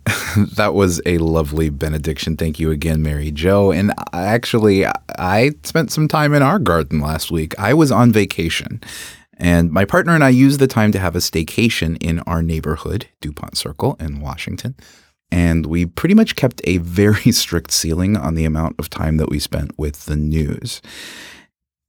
that 0.55 0.73
was 0.73 1.01
a 1.05 1.17
lovely 1.17 1.69
benediction. 1.69 2.37
Thank 2.37 2.59
you 2.59 2.71
again, 2.71 3.01
Mary 3.01 3.31
Jo. 3.31 3.71
And 3.71 3.93
actually, 4.13 4.85
I 5.17 5.51
spent 5.63 5.91
some 5.91 6.07
time 6.07 6.33
in 6.33 6.41
our 6.41 6.59
garden 6.59 6.99
last 6.99 7.31
week. 7.31 7.57
I 7.59 7.73
was 7.73 7.91
on 7.91 8.11
vacation 8.11 8.81
and 9.37 9.71
my 9.71 9.85
partner 9.85 10.13
and 10.13 10.23
I 10.23 10.29
used 10.29 10.59
the 10.59 10.67
time 10.67 10.91
to 10.93 10.99
have 10.99 11.15
a 11.15 11.19
staycation 11.19 11.97
in 12.01 12.19
our 12.21 12.41
neighborhood, 12.41 13.07
DuPont 13.21 13.57
Circle 13.57 13.97
in 13.99 14.21
Washington. 14.21 14.75
And 15.31 15.65
we 15.65 15.85
pretty 15.85 16.15
much 16.15 16.35
kept 16.35 16.61
a 16.63 16.77
very 16.77 17.31
strict 17.31 17.71
ceiling 17.71 18.15
on 18.15 18.35
the 18.35 18.45
amount 18.45 18.75
of 18.79 18.89
time 18.89 19.17
that 19.17 19.29
we 19.29 19.39
spent 19.39 19.77
with 19.77 20.05
the 20.05 20.15
news. 20.15 20.81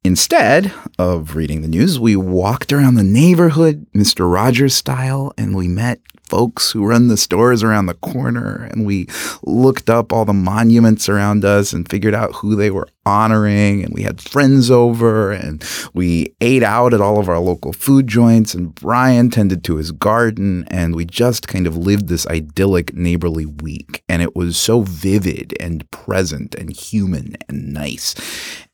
Instead 0.03 0.73
of 0.99 1.35
reading 1.35 1.63
the 1.63 1.69
news, 1.69 1.99
we 1.99 2.15
walked 2.15 2.73
around 2.73 2.95
the 2.95 3.03
neighborhood, 3.03 3.87
Mr. 3.93 4.33
Rogers 4.33 4.75
style, 4.75 5.33
and 5.37 5.57
we 5.57 5.67
met 5.67 6.01
folks 6.29 6.73
who 6.73 6.87
run 6.87 7.09
the 7.09 7.17
stores 7.17 7.63
around 7.63 7.87
the 7.87 7.95
corner. 7.95 8.69
And 8.71 8.87
we 8.87 9.09
looked 9.43 9.89
up 9.89 10.13
all 10.13 10.25
the 10.25 10.33
monuments 10.33 11.09
around 11.09 11.45
us 11.45 11.73
and 11.73 11.89
figured 11.89 12.15
out 12.15 12.35
who 12.35 12.57
they 12.57 12.71
were 12.71 12.89
honoring. 13.05 13.85
And 13.85 13.95
we 13.95 14.03
had 14.03 14.21
friends 14.21 14.71
over 14.71 15.33
and 15.33 15.65
we 15.95 16.35
ate 16.41 16.63
out 16.63 16.93
at 16.95 17.01
all 17.01 17.19
of 17.19 17.29
our 17.29 17.39
local 17.39 17.73
food 17.73 18.07
joints. 18.07 18.55
And 18.55 18.75
Brian 18.75 19.31
tended 19.31 19.65
to 19.65 19.77
his 19.77 19.93
garden. 19.93 20.67
And 20.71 20.95
we 20.95 21.05
just 21.05 21.49
kind 21.49 21.67
of 21.67 21.77
lived 21.77 22.09
this 22.09 22.27
idyllic 22.27 22.95
neighborly 22.95 23.47
week. 23.47 24.03
And 24.09 24.23
it 24.23 24.37
was 24.37 24.57
so 24.57 24.83
vivid 24.83 25.55
and 25.61 25.91
present 25.91 26.55
and 26.55 26.71
human 26.71 27.37
and 27.49 27.73
nice. 27.73 28.15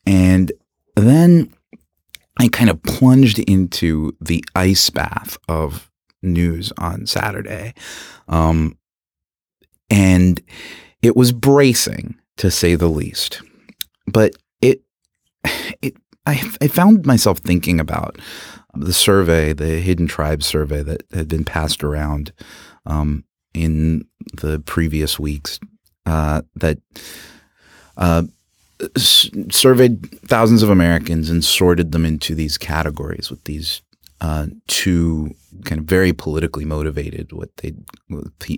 And 0.05 0.51
then 0.95 1.53
I 2.39 2.47
kind 2.47 2.69
of 2.69 2.81
plunged 2.83 3.39
into 3.39 4.15
the 4.19 4.43
ice 4.55 4.89
bath 4.89 5.37
of 5.47 5.89
news 6.23 6.71
on 6.77 7.05
Saturday. 7.05 7.73
Um, 8.27 8.77
and 9.89 10.41
it 11.01 11.15
was 11.15 11.31
bracing 11.31 12.15
to 12.37 12.49
say 12.49 12.75
the 12.75 12.87
least. 12.87 13.41
But 14.07 14.33
it, 14.61 14.81
it, 15.81 15.95
I, 16.25 16.41
I 16.61 16.67
found 16.67 17.05
myself 17.05 17.39
thinking 17.39 17.79
about 17.79 18.17
the 18.73 18.93
survey, 18.93 19.53
the 19.53 19.79
Hidden 19.79 20.07
Tribes 20.07 20.45
survey 20.45 20.81
that 20.83 21.03
had 21.13 21.27
been 21.27 21.45
passed 21.45 21.83
around 21.83 22.33
um, 22.85 23.23
in 23.53 24.05
the 24.33 24.59
previous 24.59 25.19
weeks. 25.19 25.59
Uh, 26.05 26.41
that 26.55 26.79
uh, 27.95 28.23
surveyed 28.97 30.19
thousands 30.27 30.63
of 30.63 30.69
Americans 30.69 31.29
and 31.29 31.45
sorted 31.45 31.93
them 31.93 32.05
into 32.05 32.35
these 32.35 32.57
categories 32.57 33.29
with 33.29 33.43
these 33.45 33.81
uh, 34.21 34.47
two 34.67 35.31
kind 35.65 35.79
of 35.79 35.85
very 35.85 36.13
politically 36.13 36.65
motivated 36.65 37.31
what 37.33 37.49
they 37.57 37.73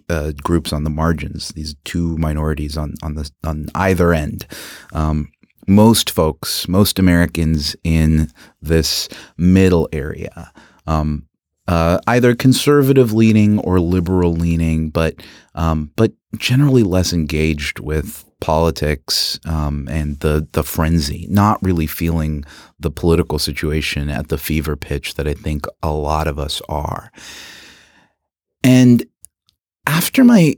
uh, 0.09 0.31
groups 0.43 0.71
on 0.71 0.83
the 0.83 0.89
margins. 0.89 1.49
These 1.49 1.75
two 1.83 2.17
minorities 2.17 2.77
on 2.77 2.95
on 3.03 3.15
the 3.15 3.29
on 3.43 3.67
either 3.75 4.13
end. 4.13 4.45
Um, 4.93 5.31
most 5.67 6.09
folks, 6.09 6.67
most 6.67 6.99
Americans 6.99 7.75
in 7.83 8.29
this 8.61 9.09
middle 9.37 9.89
area, 9.91 10.51
um, 10.85 11.27
uh, 11.67 11.99
either 12.05 12.35
conservative 12.35 13.13
leaning 13.13 13.59
or 13.59 13.79
liberal 13.79 14.33
leaning, 14.33 14.89
but 14.89 15.15
um, 15.55 15.91
but 15.95 16.13
generally 16.37 16.83
less 16.83 17.13
engaged 17.13 17.79
with 17.79 18.25
politics 18.45 19.39
um, 19.45 19.87
and 19.89 20.19
the 20.19 20.47
the 20.51 20.61
frenzy, 20.61 21.25
not 21.31 21.57
really 21.63 21.87
feeling 21.87 22.45
the 22.79 22.91
political 22.91 23.39
situation 23.39 24.07
at 24.07 24.27
the 24.27 24.37
fever 24.37 24.75
pitch 24.75 25.15
that 25.15 25.27
I 25.27 25.33
think 25.33 25.65
a 25.81 25.91
lot 25.91 26.27
of 26.27 26.37
us 26.37 26.61
are. 26.69 27.11
And 28.63 29.03
after 29.87 30.23
my 30.23 30.57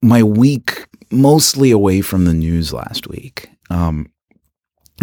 my 0.00 0.22
week 0.22 0.86
mostly 1.10 1.72
away 1.72 2.02
from 2.02 2.24
the 2.24 2.34
news 2.34 2.72
last 2.72 3.08
week, 3.08 3.50
um, 3.68 4.12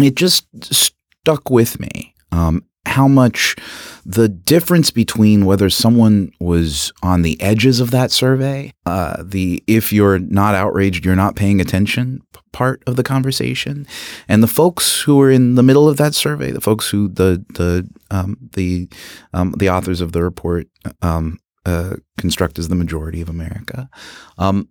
it 0.00 0.14
just 0.14 0.46
stuck 0.72 1.50
with 1.50 1.78
me. 1.78 2.14
Um, 2.32 2.64
how 2.86 3.08
much 3.08 3.56
the 4.04 4.28
difference 4.28 4.90
between 4.90 5.44
whether 5.44 5.68
someone 5.68 6.30
was 6.40 6.92
on 7.02 7.22
the 7.22 7.40
edges 7.40 7.80
of 7.80 7.90
that 7.90 8.10
survey, 8.10 8.72
uh, 8.86 9.22
the 9.22 9.62
if 9.66 9.92
you're 9.92 10.18
not 10.18 10.54
outraged, 10.54 11.04
you're 11.04 11.16
not 11.16 11.36
paying 11.36 11.60
attention 11.60 12.22
part 12.52 12.82
of 12.86 12.96
the 12.96 13.02
conversation, 13.02 13.86
and 14.28 14.42
the 14.42 14.48
folks 14.48 15.02
who 15.02 15.16
were 15.16 15.30
in 15.30 15.56
the 15.56 15.62
middle 15.62 15.88
of 15.88 15.98
that 15.98 16.14
survey, 16.14 16.50
the 16.50 16.60
folks 16.60 16.88
who 16.88 17.08
the 17.08 17.44
the 17.54 17.86
um, 18.10 18.38
the 18.52 18.88
um, 19.34 19.52
the 19.58 19.68
authors 19.68 20.00
of 20.00 20.12
the 20.12 20.22
report 20.22 20.66
um, 21.02 21.38
uh, 21.66 21.96
construct 22.16 22.58
as 22.58 22.68
the 22.68 22.74
majority 22.74 23.20
of 23.20 23.28
America. 23.28 23.90
Um, 24.38 24.68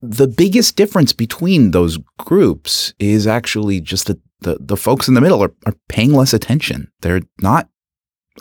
the 0.00 0.28
biggest 0.28 0.76
difference 0.76 1.12
between 1.12 1.70
those 1.70 1.98
groups 2.18 2.92
is 2.98 3.26
actually 3.26 3.80
just 3.80 4.08
that 4.08 4.18
the, 4.42 4.58
the 4.60 4.76
folks 4.76 5.08
in 5.08 5.14
the 5.14 5.20
middle 5.20 5.42
are, 5.42 5.52
are 5.66 5.74
paying 5.88 6.12
less 6.12 6.32
attention. 6.32 6.90
They're 7.00 7.22
not 7.40 7.68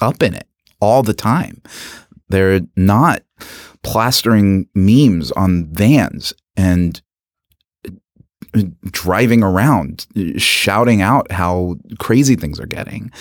up 0.01 0.21
in 0.23 0.33
it 0.33 0.47
all 0.79 1.03
the 1.03 1.13
time. 1.13 1.61
They're 2.29 2.61
not 2.75 3.23
plastering 3.83 4.67
memes 4.73 5.31
on 5.31 5.67
vans 5.73 6.33
and 6.55 7.01
uh, 7.85 8.63
driving 8.85 9.43
around 9.43 10.07
shouting 10.37 11.01
out 11.01 11.31
how 11.31 11.75
crazy 11.99 12.35
things 12.35 12.59
are 12.59 12.67
getting. 12.67 13.11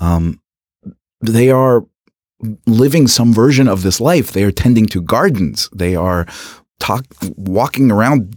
Um, 0.00 0.40
they 1.20 1.50
are 1.50 1.84
living 2.66 3.08
some 3.08 3.32
version 3.32 3.68
of 3.68 3.82
this 3.82 4.00
life. 4.00 4.32
They 4.32 4.44
are 4.44 4.52
tending 4.52 4.86
to 4.86 5.02
gardens. 5.02 5.68
They 5.74 5.96
are 5.96 6.26
talk 6.78 7.04
walking 7.36 7.90
around 7.90 8.36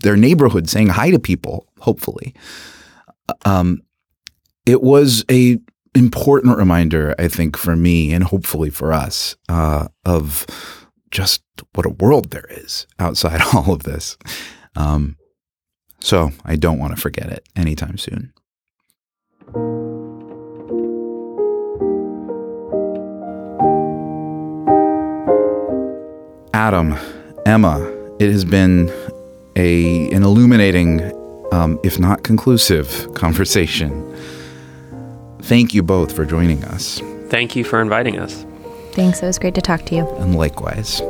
their 0.00 0.16
neighborhood 0.16 0.68
saying 0.68 0.88
hi 0.88 1.10
to 1.10 1.18
people, 1.18 1.66
hopefully. 1.80 2.34
Um, 3.44 3.82
it 4.66 4.82
was 4.82 5.24
a 5.30 5.58
important 5.94 6.56
reminder, 6.56 7.14
I 7.18 7.28
think, 7.28 7.56
for 7.56 7.76
me 7.76 8.12
and 8.12 8.24
hopefully 8.24 8.70
for 8.70 8.92
us, 8.92 9.36
uh, 9.48 9.88
of 10.04 10.46
just 11.10 11.42
what 11.74 11.86
a 11.86 11.90
world 11.90 12.30
there 12.30 12.46
is 12.50 12.86
outside 12.98 13.40
all 13.54 13.72
of 13.72 13.82
this. 13.82 14.16
Um, 14.76 15.16
so 16.00 16.32
I 16.44 16.56
don't 16.56 16.78
want 16.78 16.94
to 16.94 17.00
forget 17.00 17.30
it 17.30 17.48
anytime 17.54 17.98
soon. 17.98 18.32
Adam, 26.54 26.96
Emma, 27.46 27.78
it 28.18 28.30
has 28.30 28.44
been 28.44 28.90
a 29.56 30.10
an 30.10 30.22
illuminating 30.22 31.00
um, 31.52 31.78
if 31.82 31.98
not 31.98 32.22
conclusive, 32.24 33.12
conversation. 33.14 33.90
Thank 35.42 35.74
you 35.74 35.82
both 35.82 36.14
for 36.14 36.24
joining 36.24 36.64
us. 36.64 37.00
Thank 37.28 37.54
you 37.54 37.62
for 37.64 37.80
inviting 37.80 38.18
us. 38.18 38.44
Thanks. 38.92 39.22
It 39.22 39.26
was 39.26 39.38
great 39.38 39.54
to 39.54 39.60
talk 39.60 39.84
to 39.86 39.94
you. 39.94 40.08
And 40.16 40.34
likewise. 40.34 41.02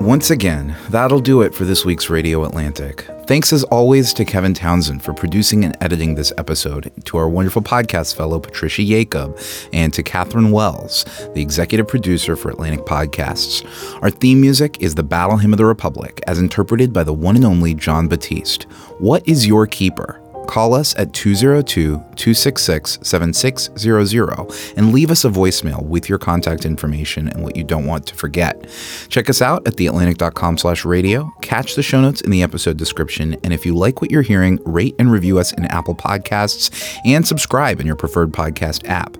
Once 0.00 0.30
again, 0.30 0.76
that'll 0.88 1.20
do 1.20 1.40
it 1.40 1.54
for 1.54 1.64
this 1.64 1.84
week's 1.84 2.10
Radio 2.10 2.44
Atlantic. 2.44 3.06
Thanks 3.30 3.52
as 3.52 3.62
always 3.62 4.12
to 4.14 4.24
Kevin 4.24 4.54
Townsend 4.54 5.04
for 5.04 5.14
producing 5.14 5.64
and 5.64 5.76
editing 5.80 6.16
this 6.16 6.32
episode, 6.36 6.90
to 7.04 7.16
our 7.16 7.28
wonderful 7.28 7.62
podcast 7.62 8.16
fellow 8.16 8.40
Patricia 8.40 8.82
Jacob, 8.82 9.38
and 9.72 9.94
to 9.94 10.02
Catherine 10.02 10.50
Wells, 10.50 11.04
the 11.32 11.40
executive 11.40 11.86
producer 11.86 12.34
for 12.34 12.50
Atlantic 12.50 12.80
Podcasts. 12.80 13.64
Our 14.02 14.10
theme 14.10 14.40
music 14.40 14.82
is 14.82 14.96
the 14.96 15.04
Battle 15.04 15.36
Hymn 15.36 15.52
of 15.52 15.58
the 15.58 15.64
Republic, 15.64 16.20
as 16.26 16.40
interpreted 16.40 16.92
by 16.92 17.04
the 17.04 17.12
one 17.12 17.36
and 17.36 17.44
only 17.44 17.72
Jon 17.72 18.08
Batiste. 18.08 18.64
What 18.98 19.22
is 19.28 19.46
your 19.46 19.64
keeper? 19.68 20.20
Call 20.50 20.74
us 20.74 20.96
at 20.98 21.12
202 21.12 21.92
266 21.92 22.98
7600 23.02 24.74
and 24.76 24.92
leave 24.92 25.10
us 25.12 25.24
a 25.24 25.30
voicemail 25.30 25.80
with 25.84 26.08
your 26.08 26.18
contact 26.18 26.64
information 26.64 27.28
and 27.28 27.44
what 27.44 27.56
you 27.56 27.62
don't 27.62 27.86
want 27.86 28.04
to 28.06 28.16
forget. 28.16 28.68
Check 29.08 29.30
us 29.30 29.40
out 29.40 29.66
at 29.68 29.74
theatlantic.com 29.74 30.58
slash 30.58 30.84
radio. 30.84 31.32
Catch 31.40 31.76
the 31.76 31.84
show 31.84 32.00
notes 32.00 32.20
in 32.20 32.32
the 32.32 32.42
episode 32.42 32.76
description. 32.76 33.36
And 33.44 33.52
if 33.52 33.64
you 33.64 33.76
like 33.76 34.02
what 34.02 34.10
you're 34.10 34.22
hearing, 34.22 34.58
rate 34.64 34.96
and 34.98 35.12
review 35.12 35.38
us 35.38 35.52
in 35.52 35.66
Apple 35.66 35.94
Podcasts 35.94 36.98
and 37.04 37.26
subscribe 37.26 37.80
in 37.80 37.86
your 37.86 37.96
preferred 37.96 38.32
podcast 38.32 38.88
app. 38.88 39.16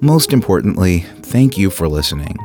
Most 0.00 0.32
importantly, 0.32 1.00
thank 1.20 1.58
you 1.58 1.68
for 1.68 1.86
listening. 1.86 2.36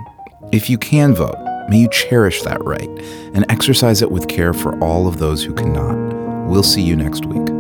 If 0.51 0.69
you 0.69 0.77
can 0.77 1.15
vote, 1.15 1.37
may 1.69 1.79
you 1.79 1.89
cherish 1.89 2.41
that 2.41 2.61
right 2.63 2.89
and 3.33 3.49
exercise 3.49 4.01
it 4.01 4.11
with 4.11 4.27
care 4.27 4.53
for 4.53 4.77
all 4.83 5.07
of 5.07 5.17
those 5.17 5.45
who 5.45 5.53
cannot. 5.53 5.95
We'll 6.47 6.63
see 6.63 6.81
you 6.81 6.95
next 6.97 7.25
week. 7.25 7.56